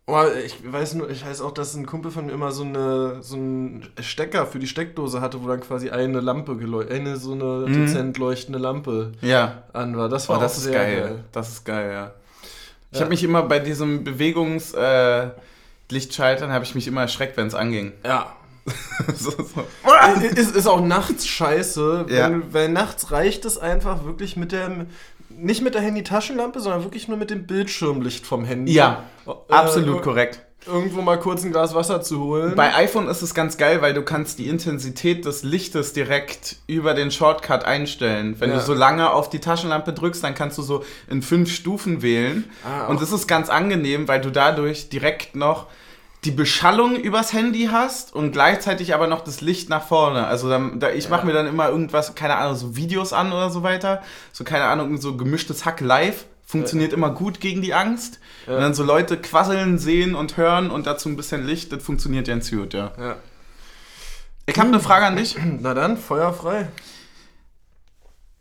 [0.08, 3.22] Oh, ich weiß nur, ich weiß auch, dass ein Kumpel von mir immer so eine
[3.22, 7.32] so einen Stecker für die Steckdose hatte, wo dann quasi eine Lampe geleuchtet, eine so
[7.32, 7.72] eine Mhm.
[7.72, 9.64] dezent leuchtende Lampe Ja.
[9.72, 10.08] an war.
[10.08, 11.00] Das Oh, war das auch ist sehr geil.
[11.00, 11.24] geil.
[11.32, 12.12] Das ist geil, ja.
[12.96, 13.04] Ich Ja.
[13.04, 15.28] habe mich immer bei diesem Bewegungs äh,
[16.50, 17.92] habe ich mich immer erschreckt, wenn es anging.
[18.04, 18.34] Ja.
[19.14, 19.64] so, so.
[20.34, 22.30] ist, ist auch nachts scheiße, Ja.
[22.30, 24.86] wenn, weil nachts reicht es einfach wirklich mit der
[25.28, 28.72] nicht mit der Handy-Taschenlampe, sondern wirklich nur mit dem Bildschirmlicht vom Handy.
[28.72, 30.40] Ja, Äh, absolut ir- korrekt.
[30.66, 32.54] Irgendwo mal kurz ein Glas Wasser zu holen.
[32.56, 36.92] Bei iPhone ist es ganz geil, weil du kannst die Intensität des Lichtes direkt über
[36.94, 38.36] den Shortcut einstellen.
[38.40, 38.56] Wenn Ja.
[38.56, 42.44] du so lange auf die Taschenlampe drückst, dann kannst du so in fünf Stufen wählen.
[42.64, 45.66] Ah, Und das ist ganz angenehm, weil du dadurch direkt noch
[46.24, 50.26] die Beschallung übers Handy hast und gleichzeitig aber noch das Licht nach vorne.
[50.26, 53.50] Also dann, da, ich mache mir dann immer irgendwas, keine Ahnung, so Videos an oder
[53.50, 54.02] so weiter.
[54.32, 58.20] So keine Ahnung, so gemischtes Hack live Funktioniert immer gut gegen die Angst.
[58.46, 62.28] Und dann so Leute quasseln, sehen und hören und dazu ein bisschen Licht, das funktioniert
[62.28, 62.92] ganz gut, ja.
[62.98, 63.16] Ja.
[64.46, 65.36] Ich habe eine Frage an dich.
[65.60, 66.68] Na dann, Feuer frei.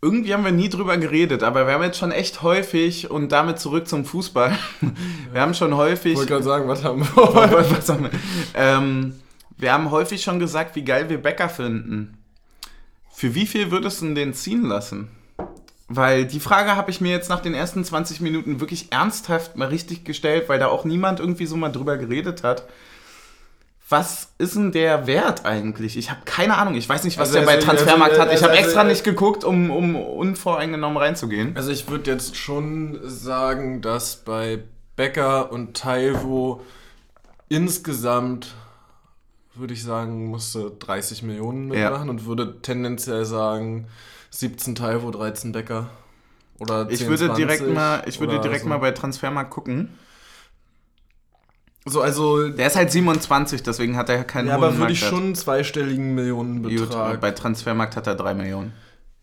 [0.00, 3.58] Irgendwie haben wir nie drüber geredet, aber wir haben jetzt schon echt häufig, und damit
[3.58, 4.56] zurück zum Fußball,
[5.32, 6.12] wir haben schon häufig...
[6.12, 7.70] Ich wollte gerade sagen, was haben wir?
[7.76, 8.10] Was haben wir?
[8.54, 9.16] Ähm,
[9.56, 12.18] wir haben häufig schon gesagt, wie geil wir Bäcker finden.
[13.10, 15.08] Für wie viel würdest du denn den ziehen lassen?
[15.88, 19.68] Weil die Frage habe ich mir jetzt nach den ersten 20 Minuten wirklich ernsthaft mal
[19.68, 22.64] richtig gestellt, weil da auch niemand irgendwie so mal drüber geredet hat.
[23.88, 25.96] Was ist denn der Wert eigentlich?
[25.96, 26.74] Ich habe keine Ahnung.
[26.74, 28.28] Ich weiß nicht, was Also, der bei also, Transfermarkt also, hat.
[28.30, 31.56] Ich also, habe extra also, nicht geguckt, um, um unvoreingenommen reinzugehen.
[31.56, 34.64] Also ich würde jetzt schon sagen, dass bei
[34.96, 36.62] Becker und Taiwo
[37.48, 38.54] insgesamt,
[39.54, 41.90] würde ich sagen, musste 30 Millionen Ja.
[41.90, 43.86] mitmachen und würde tendenziell sagen
[44.40, 45.88] 17 Taiwo, 13 Becker.
[46.58, 48.68] Oder 10, Ich würde 20 direkt mal, ich würde direkt so.
[48.68, 49.90] mal bei Transfermarkt gucken.
[51.88, 55.22] So, also, Der ist halt 27, deswegen hat er keinen ja, aber würde ich schon
[55.22, 57.20] einen zweistelligen Gut, Millionenbetrag.
[57.20, 58.72] bei Transfermarkt hat er 3 Millionen.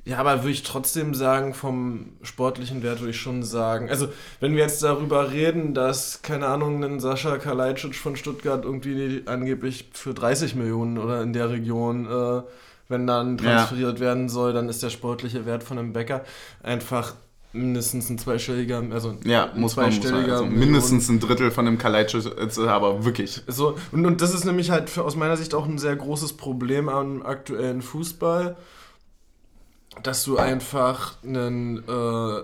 [0.05, 3.89] Ja, aber würde ich trotzdem sagen, vom sportlichen Wert würde ich schon sagen.
[3.89, 4.09] Also,
[4.39, 9.89] wenn wir jetzt darüber reden, dass, keine Ahnung, ein Sascha Kalajdzic von Stuttgart irgendwie angeblich
[9.93, 12.41] für 30 Millionen oder in der Region, äh,
[12.89, 13.43] wenn dann Ja.
[13.57, 16.23] transferiert werden soll, dann ist der sportliche Wert von einem Bäcker
[16.61, 17.13] einfach
[17.53, 21.51] mindestens ein zweistelliger, also Ja, ein muss man, muss man zweistelliger also mindestens ein Drittel
[21.51, 23.41] von dem Kalajdzic, ist aber wirklich.
[23.47, 26.33] So, und, und das ist nämlich halt für, aus meiner Sicht auch ein sehr großes
[26.33, 28.55] Problem am aktuellen Fußball,
[30.01, 32.43] dass du einfach einen, äh, du,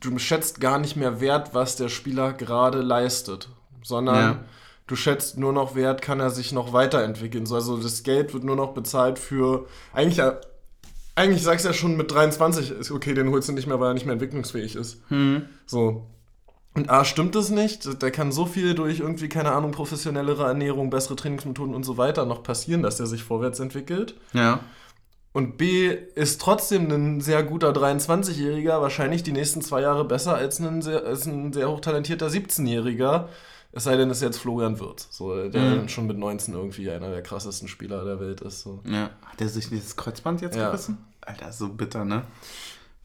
[0.00, 3.48] du schätzt gar nicht mehr wert, was der Spieler gerade leistet,
[3.82, 4.38] sondern Ja.
[4.90, 7.46] Du schätzt nur noch wert, kann er sich noch weiterentwickeln.
[7.46, 10.40] So, also das Geld wird nur noch bezahlt für, eigentlich, ja-
[11.14, 13.90] eigentlich sagst du ja schon mit 23, ist okay, den holst du nicht mehr, weil
[13.90, 15.00] er nicht mehr entwicklungsfähig ist.
[15.66, 16.06] So.
[16.74, 18.00] Und A, stimmt es nicht.
[18.02, 22.26] Der kann so viel durch irgendwie, keine Ahnung, professionellere Ernährung, bessere Trainingsmethoden und so weiter
[22.26, 24.14] noch passieren, dass er sich vorwärts entwickelt.
[24.32, 24.60] Ja.
[25.32, 30.58] Und B, ist trotzdem ein sehr guter 23-Jähriger, wahrscheinlich die nächsten zwei Jahre besser als
[30.58, 33.26] ein sehr, als ein sehr hochtalentierter 17-Jähriger.
[33.72, 35.88] Es sei denn, es ist jetzt Florian Wirth, so, der Mhm.
[35.88, 38.62] schon mit 19 irgendwie einer der krassesten Spieler der Welt ist.
[38.62, 38.80] So.
[38.84, 39.10] ja.
[39.24, 40.66] Hat er sich dieses Kreuzband jetzt Ja.
[40.66, 40.98] gerissen?
[41.20, 42.24] Alter, so bitter, ne?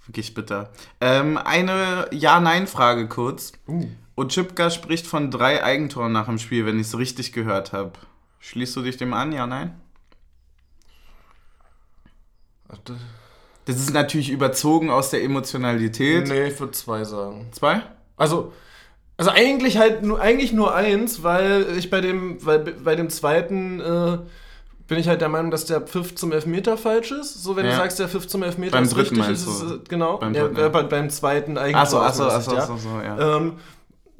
[0.07, 0.71] Wirklich bitter.
[1.01, 3.53] Ähm, eine Ja-Nein-Frage kurz.
[3.67, 3.85] Uh.
[4.15, 7.91] Ochipka spricht von drei Eigentoren nach dem Spiel, wenn ich es richtig gehört habe.
[8.39, 9.33] Schließt du dich dem an?
[9.33, 9.79] Ja, nein?
[13.65, 16.27] Das ist natürlich überzogen aus der Emotionalität.
[16.27, 17.47] Nee, ich würde zwei sagen.
[17.51, 17.81] Zwei?
[18.17, 18.53] Also,
[19.17, 23.79] also eigentlich halt nur, eigentlich nur eins, weil ich bei dem, weil bei dem zweiten
[23.79, 24.17] äh,
[24.87, 27.41] bin ich halt der Meinung, dass der Pfiff zum Elfmeter falsch ist.
[27.43, 27.71] So, wenn Ja.
[27.71, 30.17] du sagst, der Pfiff zum Elfmeter Beim ist dritten richtig, ist es, äh, genau.
[30.17, 30.69] Beim ja, dritten, äh, ja.
[30.69, 31.75] bei, beim zweiten eigentlich.
[31.75, 33.37] Achso, achso, achso, achso, so, ja.
[33.37, 33.53] Ähm,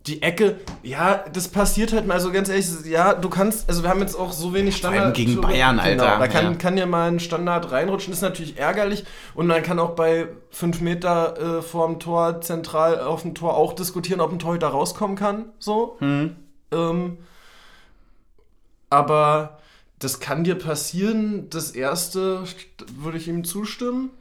[0.07, 3.89] die Ecke, ja, das passiert halt mal, also ganz ehrlich, ja, du kannst, also wir
[3.89, 5.15] haben jetzt auch so wenig allem Standard.
[5.15, 6.05] gegen Bayern, Alter.
[6.05, 6.53] Genau, da kann, Ja.
[6.57, 9.03] kann ja mal ein Standard reinrutschen, ist natürlich ärgerlich
[9.33, 13.73] und man kann auch bei 5 Meter äh, vorm Tor, zentral auf dem Tor auch
[13.73, 15.95] diskutieren, ob ein Torhüter rauskommen kann, so.
[15.99, 16.35] Hm.
[16.71, 17.17] Ähm,
[18.89, 19.59] aber
[19.99, 21.49] das kann dir passieren.
[21.49, 24.11] Das erste st- würde ich ihm zustimmen.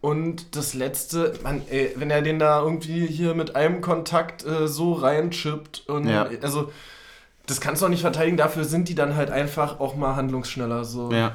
[0.00, 4.68] Und das letzte, man, ey, wenn er den da irgendwie hier mit einem Kontakt äh,
[4.68, 6.28] so reinchippt und Ja.
[6.42, 6.70] also
[7.46, 10.84] das kannst du auch nicht verteidigen, dafür sind die dann halt einfach auch mal handlungsschneller.
[10.84, 11.10] So.
[11.10, 11.32] Ja.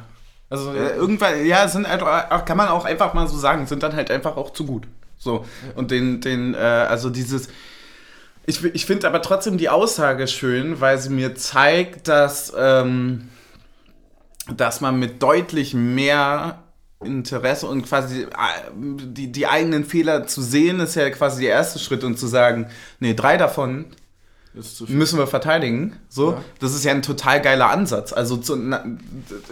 [0.49, 3.83] Also Äh, irgendwann, ja, sind einfach, auch- kann man auch einfach mal so sagen, sind
[3.83, 4.87] dann halt einfach auch zu gut.
[5.17, 5.43] So.
[5.75, 7.49] Und den, den, äh, also dieses.
[8.45, 13.29] Ich, ich finde aber trotzdem die Aussage schön, weil sie mir zeigt, dass, ähm,
[14.55, 16.59] dass man mit deutlich mehr
[17.05, 18.27] Interesse und quasi äh,
[18.75, 22.67] die, die eigenen Fehler zu sehen, ist ja quasi der erste Schritt und zu sagen,
[22.99, 23.85] nee, drei davon
[24.87, 25.97] müssen wir verteidigen.
[26.09, 26.41] So, Ja.
[26.59, 28.13] das ist ja ein total geiler Ansatz.
[28.13, 28.83] Also zu, na,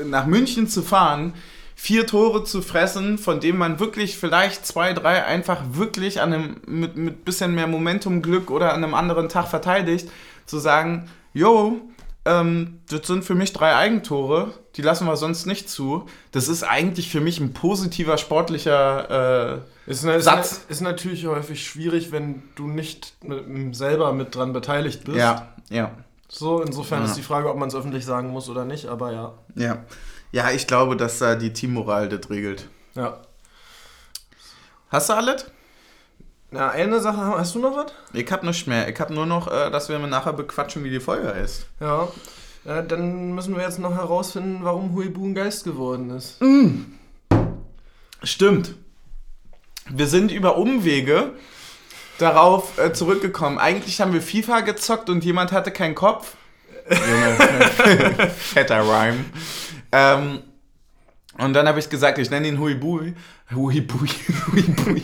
[0.06, 1.34] nach München zu fahren,
[1.76, 6.56] vier Tore zu fressen, von denen man wirklich vielleicht zwei, drei einfach wirklich an einem
[6.68, 10.08] mit mit bisschen mehr Momentum, Glück oder an einem anderen Tag verteidigt,
[10.46, 11.82] zu sagen, yo,
[12.26, 16.06] ähm, das sind für mich drei Eigentore, die lassen wir sonst nicht zu.
[16.32, 20.62] Das ist eigentlich für mich ein positiver sportlicher äh, Ist, ist, Satz.
[20.70, 25.18] ist natürlich häufig schwierig, wenn du nicht mit, selber mit dran beteiligt bist.
[25.18, 25.92] ja, ja.
[26.34, 27.06] So, insofern Ja.
[27.08, 29.34] ist die Frage, ob man es öffentlich sagen muss oder nicht, aber ja.
[29.56, 29.80] Ja.
[30.32, 32.70] Ja, ich glaube, dass da die Teammoral das regelt.
[32.96, 33.18] Ja.
[34.90, 35.46] Hast du alles?
[36.54, 37.94] Na, eine Sache, hast du noch was?
[38.12, 38.90] Ich hab nichts mehr.
[38.90, 41.66] Ich hab nur noch, äh, dass wir nachher bequatschen, wie die Folge ist.
[41.80, 42.10] Ja.
[42.66, 42.82] ja.
[42.82, 46.40] Dann müssen wir jetzt noch herausfinden, warum Huibu ein Geist geworden ist.
[48.22, 48.76] Stimmt.
[49.90, 51.32] Wir sind über Umwege
[52.18, 53.58] darauf äh, zurückgekommen.
[53.58, 56.36] Eigentlich haben wir FIFA gezockt und jemand hatte keinen Kopf.
[56.90, 59.24] Junge, fetter Rhyme.
[59.94, 60.40] Ähm,
[61.38, 63.14] und dann habe ich gesagt, ich nenne ihn Huibui.
[63.54, 64.10] Huibui,
[64.52, 65.02] Huibui.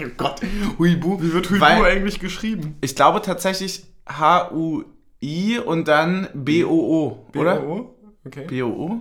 [0.00, 0.40] Oh Gott,
[0.78, 1.20] Huibu.
[1.22, 2.76] Wie wird Huibu eigentlich geschrieben?
[2.80, 7.56] Ich glaube tatsächlich H-U-I und dann B-O-O, oder?
[7.56, 7.94] B-O-O?
[8.26, 8.46] Okay.
[8.46, 9.00] B-O-O?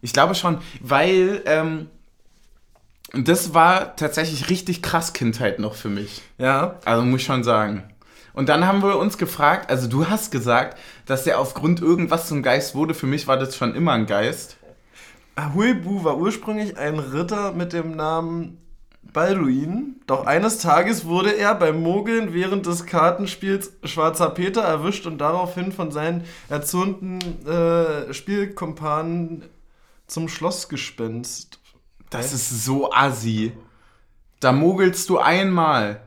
[0.00, 1.88] Ich glaube schon, weil ähm,
[3.12, 6.22] das war tatsächlich richtig krass Kindheit noch für mich.
[6.38, 6.78] Ja.
[6.84, 7.84] Also muss ich schon sagen.
[8.32, 12.42] Und dann haben wir uns gefragt, also du hast gesagt, dass der aufgrund irgendwas zum
[12.42, 12.92] Geist wurde.
[12.92, 14.56] Für mich war das schon immer ein Geist.
[15.36, 18.58] Huibu war ursprünglich ein Ritter mit dem Namen
[19.12, 25.18] Balduin, doch eines Tages wurde er beim Mogeln während des Kartenspiels Schwarzer Peter erwischt und
[25.18, 29.44] daraufhin von seinen erzürnten äh, Spielkumpanen
[30.06, 31.60] zum Schlossgespenst.
[32.10, 33.52] Das ist so assi.
[34.40, 36.00] Da mogelst du einmal.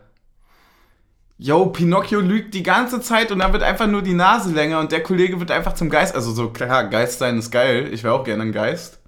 [1.37, 4.91] Yo, Pinocchio lügt die ganze Zeit und dann wird einfach nur die Nase länger und
[4.91, 6.15] der Kollege wird einfach zum Geist.
[6.15, 7.89] Also so, klar, Geist sein ist geil.
[7.93, 8.99] Ich wäre auch gerne ein Geist.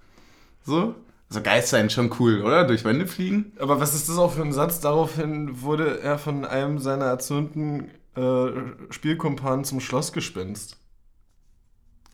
[0.70, 0.96] So.
[1.30, 2.64] Also Geist sein ist schon cool, oder?
[2.64, 3.52] Durch Wände fliegen.
[3.60, 4.80] Aber was ist das auch für ein Satz?
[4.80, 8.48] Daraufhin wurde er von einem seiner erzürnten äh,
[8.92, 10.78] Spielkumpanen zum Schlossgespenst.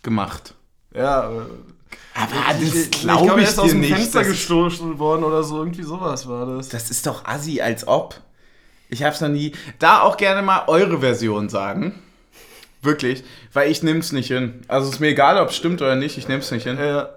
[0.03, 0.55] Gemacht.
[0.93, 1.41] Ja, äh,
[2.13, 3.93] Aber das ich glaube glaube, ich, er ist aus dir dem nicht.
[3.93, 5.57] Fenster Das gestoßen worden oder so.
[5.59, 6.69] Irgendwie sowas war das.
[6.69, 8.19] das ist doch assi, als ob.
[8.89, 9.53] Ich hab's noch nie.
[9.79, 11.95] Da auch gerne mal eure Version sagen.
[12.81, 13.23] Wirklich.
[13.51, 14.61] Weil ich nehm's nicht hin.
[14.67, 16.77] Also ist mir egal, ob es stimmt oder nicht, ich nehm's nicht hin.
[16.77, 17.09] Ja,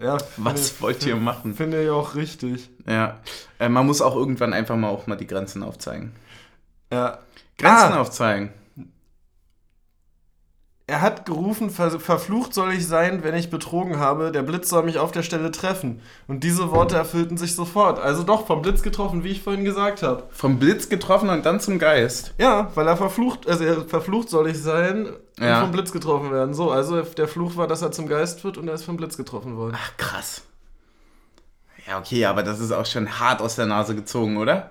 [0.00, 0.18] ja.
[0.36, 1.54] Was finde- wollt ihr machen?
[1.54, 2.70] Finde ich auch richtig.
[2.86, 3.18] Ja.
[3.58, 6.12] Äh, man muss auch irgendwann einfach mal auch mal die Grenzen aufzeigen.
[6.92, 7.18] Ja.
[7.58, 8.00] Grenzen Ah.
[8.00, 8.52] aufzeigen.
[10.90, 14.82] Er hat gerufen, ver verflucht soll ich sein, wenn ich betrogen habe, der Blitz soll
[14.82, 16.00] mich auf der Stelle treffen.
[16.26, 18.00] Und diese Worte erfüllten sich sofort.
[18.00, 20.24] Also doch, vom Blitz getroffen, wie ich vorhin gesagt habe.
[20.32, 22.34] Vom Blitz getroffen und dann zum Geist.
[22.38, 25.06] Ja, weil er verflucht, also er verflucht soll ich sein
[25.38, 25.60] und Ja.
[25.60, 26.54] vom Blitz getroffen werden.
[26.54, 29.16] So, also der Fluch war, dass er zum Geist wird und er ist vom Blitz
[29.16, 29.76] getroffen worden.
[29.80, 30.42] Ach, krass.
[31.86, 34.70] Ja, okay, aber das ist auch schon hart aus der Nase gezogen, oder?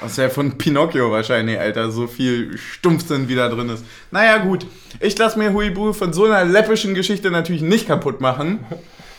[0.00, 1.90] Aus der von Pinocchio wahrscheinlich, Alter.
[1.90, 3.84] So viel Stumpfsinn wieder drin ist.
[4.10, 4.66] Naja, gut.
[5.00, 8.60] Ich lasse mir Huibu von so einer läppischen Geschichte natürlich nicht kaputt machen.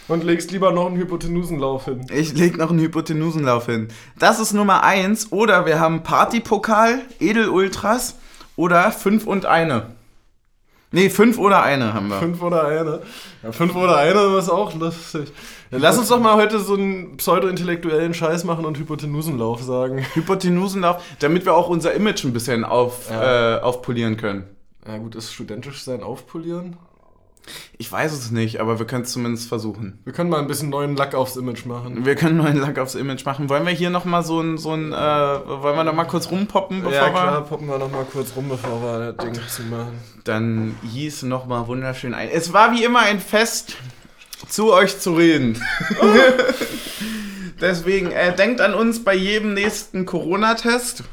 [0.08, 2.06] Und legst lieber noch einen Hypotenusenlauf hin.
[2.14, 3.90] Ich leg noch einen Hypotenusenlauf hin.
[4.18, 5.34] Das ist Nummer 1.
[5.34, 8.16] Oder wir haben Partypokal, Edelultras
[8.56, 9.97] oder 5 und eine.
[10.92, 12.18] Nee, 5 oder eine haben wir.
[12.20, 13.02] Fünf oder eine.
[13.44, 15.32] Ja, fünf oder eine ist auch lustig.
[15.70, 20.06] Ja, lass uns doch mal heute so einen pseudo-intellektuellen Scheiß machen und Hypotenusenlauf sagen.
[20.14, 23.58] Hypotenusenlauf, damit wir auch unser Image ein bisschen auf, Ja.
[23.58, 24.46] äh, aufpolieren können.
[24.88, 26.78] Ja gut, ist studentisch sein aufpolieren?
[27.78, 30.00] Ich weiß es nicht, aber wir können es zumindest versuchen.
[30.04, 32.06] Wir können mal ein bisschen neuen Lack aufs Image machen.
[32.06, 33.50] Wir können neuen Lack aufs Image machen.
[33.50, 36.82] Wollen wir hier nochmal so ein, so ein äh, wollen wir noch mal kurz rumpoppen,
[36.82, 37.42] bevor ja klar, wir...
[37.42, 40.00] poppen wir noch mal kurz rum, bevor wir das Ding zu machen.
[40.24, 42.30] Dann hieß nochmal wunderschön ein.
[42.30, 43.78] Es war wie immer ein Fest,
[44.48, 45.62] zu euch zu reden.
[47.62, 51.04] Deswegen, äh, denkt an uns bei jedem nächsten Corona-Test.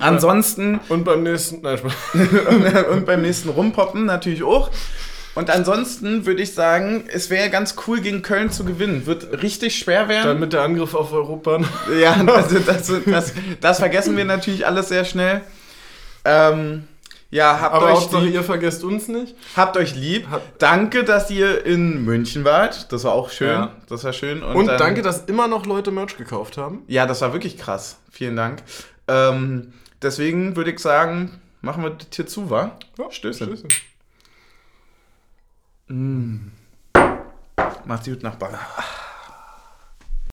[0.00, 1.62] Ansonsten Und beim nächsten...
[1.62, 1.92] Nein, Spaß.
[2.92, 4.70] und beim nächsten Rumpoppen natürlich auch.
[5.38, 9.06] Und ansonsten würde ich sagen, es wäre ganz cool, gegen Köln zu gewinnen.
[9.06, 10.40] Wird richtig schwer Dann werden.
[10.40, 11.60] mit der Angriff auf Europa.
[12.00, 15.42] Ja, also das, das, das vergessen wir natürlich alles sehr schnell.
[16.24, 16.88] Ähm,
[17.30, 19.36] ja, habt Aber euch, Hauptsache, lieb, ihr vergesst uns nicht.
[19.56, 20.26] habt euch lieb.
[20.28, 22.90] Hab- Danke, dass ihr in München wart.
[22.90, 23.48] Das war auch schön.
[23.48, 23.72] Ja.
[23.88, 24.42] Das war schön.
[24.42, 26.82] Und, dann- danke, dass immer noch Leute Merch gekauft haben.
[26.88, 27.98] Ja, das war wirklich krass.
[28.10, 28.64] Vielen Dank.
[29.06, 32.72] Ähm, deswegen würde ich sagen, machen wir das hier zu, wa?
[33.10, 33.46] Stößchen.
[33.46, 33.68] Stößchen.
[37.84, 38.58] Macht's gut, Nachbarn.